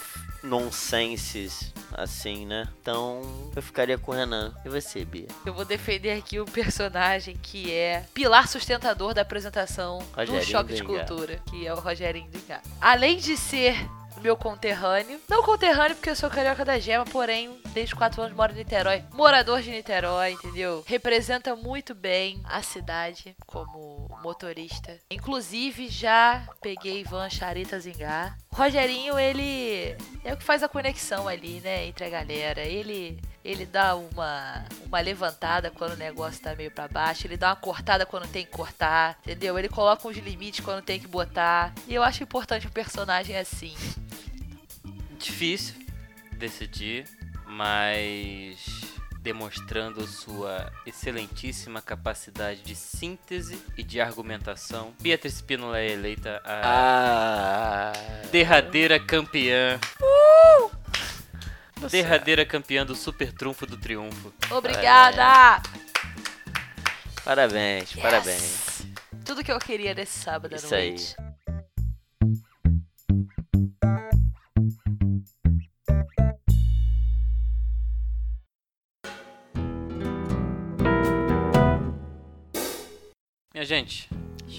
nonsenses, 0.42 1.72
assim, 1.92 2.46
né? 2.46 2.68
Então 2.80 3.22
eu 3.54 3.62
ficaria 3.62 3.98
com 3.98 4.12
o 4.12 4.14
Renan. 4.14 4.54
E 4.64 4.68
você, 4.68 5.04
Bia? 5.04 5.26
Eu 5.46 5.54
vou 5.54 5.64
defender 5.64 6.12
aqui 6.12 6.40
o 6.40 6.44
personagem 6.44 7.36
que 7.42 7.72
é 7.72 8.04
pilar 8.12 8.48
sustentador 8.48 9.14
da 9.14 9.22
apresentação 9.22 9.98
do 9.98 10.42
Choque 10.44 10.74
de. 10.74 10.82
Cultura, 10.82 11.40
que 11.46 11.66
é 11.66 11.72
o 11.72 11.78
Rogerinho 11.78 12.28
do 12.30 12.38
Engar. 12.38 12.62
Além 12.80 13.18
de 13.18 13.36
ser 13.36 13.76
meu 14.20 14.36
conterrâneo, 14.36 15.20
não 15.28 15.42
conterrâneo 15.42 15.96
porque 15.96 16.10
eu 16.10 16.16
sou 16.16 16.30
carioca 16.30 16.64
da 16.64 16.78
gema, 16.78 17.04
porém, 17.04 17.60
desde 17.72 17.94
4 17.94 18.22
anos 18.22 18.36
moro 18.36 18.52
em 18.52 18.56
Niterói, 18.56 19.04
morador 19.12 19.62
de 19.62 19.70
Niterói, 19.70 20.32
entendeu? 20.32 20.84
Representa 20.86 21.56
muito 21.56 21.94
bem 21.94 22.40
a 22.44 22.62
cidade 22.62 23.36
como 23.46 24.08
motorista. 24.22 24.98
Inclusive, 25.10 25.88
já 25.88 26.46
peguei 26.60 27.02
van 27.04 27.28
Charita 27.28 27.78
Zingar. 27.80 28.38
Rogerinho, 28.52 29.18
ele 29.18 29.96
é 30.24 30.32
o 30.32 30.36
que 30.36 30.44
faz 30.44 30.62
a 30.62 30.68
conexão 30.68 31.26
ali, 31.26 31.60
né, 31.60 31.86
entre 31.86 32.04
a 32.04 32.10
galera. 32.10 32.62
Ele 32.62 33.20
ele 33.44 33.66
dá 33.66 33.94
uma, 33.96 34.64
uma 34.86 35.00
levantada 35.00 35.70
quando 35.70 35.92
o 35.92 35.96
negócio 35.96 36.40
tá 36.40 36.54
meio 36.54 36.70
pra 36.70 36.86
baixo, 36.88 37.26
ele 37.26 37.36
dá 37.36 37.48
uma 37.48 37.56
cortada 37.56 38.06
quando 38.06 38.28
tem 38.28 38.44
que 38.44 38.50
cortar, 38.52 39.18
entendeu? 39.22 39.58
Ele 39.58 39.68
coloca 39.68 40.06
uns 40.06 40.16
limites 40.16 40.64
quando 40.64 40.82
tem 40.82 41.00
que 41.00 41.06
botar. 41.08 41.72
E 41.88 41.94
eu 41.94 42.02
acho 42.02 42.22
importante 42.22 42.66
um 42.66 42.70
personagem 42.70 43.36
assim. 43.36 43.74
Difícil 45.18 45.74
decidir, 46.36 47.04
mas 47.46 48.58
demonstrando 49.20 50.04
sua 50.04 50.72
excelentíssima 50.84 51.80
capacidade 51.80 52.60
de 52.62 52.74
síntese 52.74 53.56
e 53.78 53.84
de 53.84 54.00
argumentação, 54.00 54.92
Beatriz 55.00 55.40
Pínola 55.40 55.78
é 55.78 55.92
eleita 55.92 56.42
a 56.44 56.60
Ah. 56.64 57.92
derradeira 58.32 58.98
campeã. 58.98 59.78
Você 61.82 62.00
derradeira 62.00 62.42
é. 62.42 62.44
campeã 62.44 62.86
do 62.86 62.94
super 62.94 63.32
trunfo 63.32 63.66
do 63.66 63.76
triunfo. 63.76 64.32
Obrigada! 64.50 65.60
É. 65.60 65.82
Parabéns, 67.24 67.90
yes. 67.90 68.02
parabéns. 68.02 68.82
Tudo 69.24 69.42
que 69.42 69.50
eu 69.50 69.58
queria 69.58 69.92
nesse 69.92 70.20
sábado 70.20 70.54
Isso 70.54 70.66
à 70.66 70.78
noite. 70.78 71.16
Aí. 71.18 71.32
Minha 83.52 83.64
gente, 83.64 84.08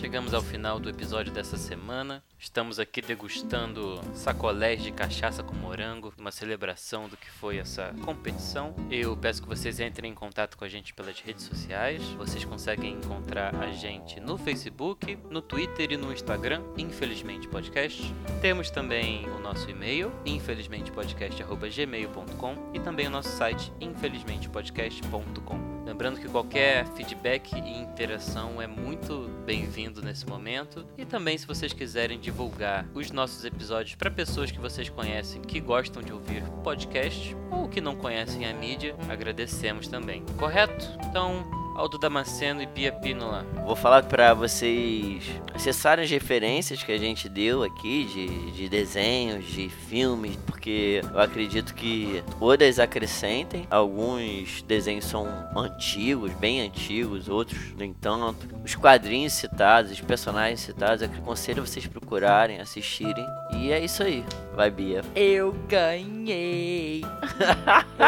chegamos 0.04 0.34
ao 0.34 0.41
final 0.41 0.82
do 0.82 0.89
episódio 0.89 1.32
dessa 1.32 1.56
semana. 1.56 2.22
Estamos 2.38 2.78
aqui 2.78 3.01
degustando 3.01 4.01
sacolés 4.14 4.84
de 4.84 4.91
cachaça 4.91 5.41
com 5.41 5.56
morango, 5.56 6.14
uma 6.18 6.30
celebração 6.30 7.08
do 7.08 7.16
que 7.16 7.32
foi 7.32 7.58
essa 7.58 7.95
competição. 8.04 8.76
Eu 8.91 9.16
peço 9.16 9.41
que 9.41 9.47
vocês 9.47 9.80
entrem 9.80 10.12
em 10.12 10.14
contato 10.14 10.58
com 10.58 10.66
a 10.66 10.68
gente 10.68 10.93
pelas 10.93 11.22
redes 11.22 11.45
sociais. 11.45 12.04
Vocês 12.18 12.43
conseguem 12.43 12.95
encontrar 12.95 13.56
a 13.56 13.72
gente 13.72 14.20
no 14.20 14.38
Facebook, 14.38 15.18
no 15.30 15.41
Twitter 15.41 15.93
e 15.93 15.97
no 15.97 16.12
Instagram, 16.12 16.62
Infelizmente 16.78 17.47
Podcast. 17.47 18.14
Temos 18.41 18.70
também 18.70 19.26
o 19.30 19.39
nosso 19.39 19.70
e-mail, 19.70 20.12
infelizmentepodcast.gmail.com 20.26 22.72
e 22.74 22.80
também 22.82 23.08
o 23.08 23.10
nosso 23.10 23.30
site, 23.30 23.72
infelizmentepodcast.com. 23.80 25.83
Lembrando 25.94 26.20
que 26.20 26.28
qualquer 26.28 26.88
feedback 26.96 27.54
e 27.54 27.78
interação 27.78 28.60
é 28.60 28.66
muito 28.66 29.30
bem-vindo 29.46 30.02
nesse 30.02 30.26
momento. 30.26 30.84
E 30.98 31.06
também, 31.06 31.38
se 31.38 31.46
vocês 31.46 31.72
quiserem 31.72 32.20
divulgar 32.20 32.84
os 32.96 33.12
nossos 33.12 33.46
episódios 33.46 33.94
para 33.94 34.10
pessoas 34.10 34.50
que 34.50 34.60
vocês 34.60 34.89
conhecem 34.89 35.39
que 35.44 35.60
gostam 35.60 36.02
de 36.02 36.12
ouvir 36.12 36.41
podcast 36.64 37.38
ou 37.52 37.70
que 37.70 37.80
não 37.80 37.96
conhecem 37.96 38.44
a 38.48 38.54
mídia, 38.56 38.96
agradecemos 39.08 39.88
também. 39.88 40.26
Correto? 40.39 40.84
Então, 41.08 41.46
Aldo 41.76 41.98
Damasceno 41.98 42.62
e 42.62 42.66
Bia 42.66 42.92
Pínola. 42.92 43.46
Vou 43.66 43.76
falar 43.76 44.04
para 44.04 44.34
vocês 44.34 45.24
acessarem 45.54 46.04
as 46.04 46.12
referências 46.12 46.84
que 46.84 46.92
a 46.92 46.98
gente 46.98 47.28
deu 47.28 47.64
aqui 47.64 48.06
de, 48.06 48.52
de 48.52 48.70
desenhos, 48.70 49.46
de 49.46 49.70
filmes, 49.70 50.36
porque 50.46 51.02
eu 51.04 51.20
acredito 51.20 51.74
que 51.74 52.24
todas 52.40 52.80
acrescentem. 52.80 53.68
Alguns 53.72 54.62
desenhos 54.64 55.06
são 55.06 55.28
antigos, 55.56 56.32
bem 56.34 56.62
antigos, 56.62 57.28
outros 57.28 57.74
nem 57.76 57.94
tanto. 57.94 58.48
Os 58.64 58.76
quadrinhos 58.76 59.34
citados, 59.34 59.92
os 59.92 60.02
personagens 60.02 60.60
citados, 60.60 61.02
eu 61.02 61.10
aconselho 61.10 61.66
vocês 61.66 61.88
procurarem, 61.88 62.60
assistirem. 62.60 63.26
E 63.52 63.72
é 63.72 63.84
isso 63.84 64.04
aí. 64.04 64.24
Vai, 64.56 64.70
Bia. 64.70 65.02
Eu 65.16 65.54
ganhei! 65.68 67.02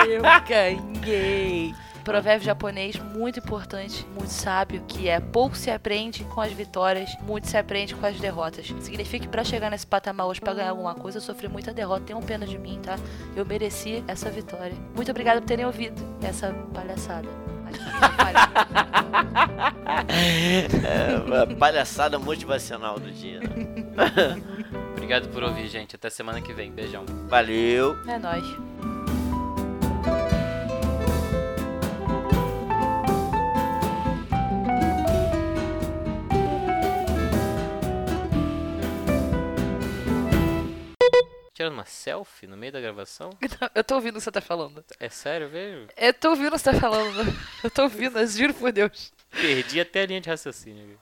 Eu 0.08 0.22
ganhei! 0.48 1.74
Provérbio 2.06 2.46
japonês 2.46 2.98
muito 2.98 3.40
importante, 3.40 4.06
muito 4.14 4.30
sábio, 4.30 4.84
que 4.88 5.10
é 5.10 5.20
pouco 5.20 5.58
se 5.58 5.72
aprende 5.72 6.24
com 6.24 6.40
as 6.40 6.54
vitórias, 6.54 7.10
muito 7.24 7.48
se 7.48 7.58
aprende 7.58 7.96
com 7.96 8.06
as 8.06 8.20
derrotas. 8.20 8.68
Significa 8.80 9.26
que 9.26 9.28
pra 9.28 9.44
chegar 9.44 9.72
nesse 9.72 9.88
patamar 9.88 10.28
hoje, 10.28 10.40
pra 10.40 10.54
ganhar 10.54 10.70
alguma 10.70 10.94
coisa, 10.94 11.18
eu 11.18 11.22
sofri 11.22 11.48
muita 11.48 11.74
derrota. 11.74 12.06
Tenham 12.06 12.22
pena 12.22 12.46
de 12.46 12.60
mim, 12.60 12.80
tá? 12.82 12.96
Eu 13.36 13.44
mereci 13.44 14.04
essa 14.08 14.30
vitória. 14.30 14.74
Muito 14.96 15.10
obrigada 15.10 15.42
por 15.42 15.48
terem 15.48 15.66
ouvido 15.66 16.00
essa 16.22 16.54
palhaçada. 16.74 17.28
É, 20.08 21.42
a 21.42 21.56
palhaçada 21.56 22.20
motivacional 22.20 23.00
do 23.00 23.10
dia. 23.12 23.40
Obrigado 24.92 25.28
por 25.30 25.44
ouvir, 25.44 25.68
gente. 25.68 25.96
Até 25.96 26.10
semana 26.12 26.40
que 26.40 26.54
vem. 26.54 26.72
Beijão. 26.72 27.04
Valeu. 27.28 27.98
É 28.08 28.20
nóis. 28.20 28.46
Tirando 41.56 41.72
uma 41.72 41.86
selfie 41.86 42.48
no 42.48 42.58
meio 42.58 42.74
da 42.74 42.82
gravação? 42.82 43.30
Eu 43.74 43.82
tô 43.82 43.96
ouvindo 43.96 44.16
o 44.16 44.18
que 44.18 44.26
você 44.26 44.32
tá 44.32 44.42
falando. 44.42 44.84
É 45.00 45.08
sério, 45.08 45.48
velho? 45.48 45.88
Eu 45.96 46.14
tô 46.14 46.32
ouvindo 46.32 46.50
o 46.50 46.52
que 46.52 46.58
você 46.58 46.74
tá 46.74 46.78
falando. 46.78 47.24
Eu 47.64 47.72
tô 47.72 47.84
ouvindo, 47.84 48.20
eu 48.20 48.28
juro 48.28 48.54
por 48.54 48.74
Deus. 48.74 49.14
Perdi 49.32 49.80
até 49.80 50.02
a 50.02 50.06
linha 50.06 50.20
de 50.20 50.30
raciocínio. 50.30 51.00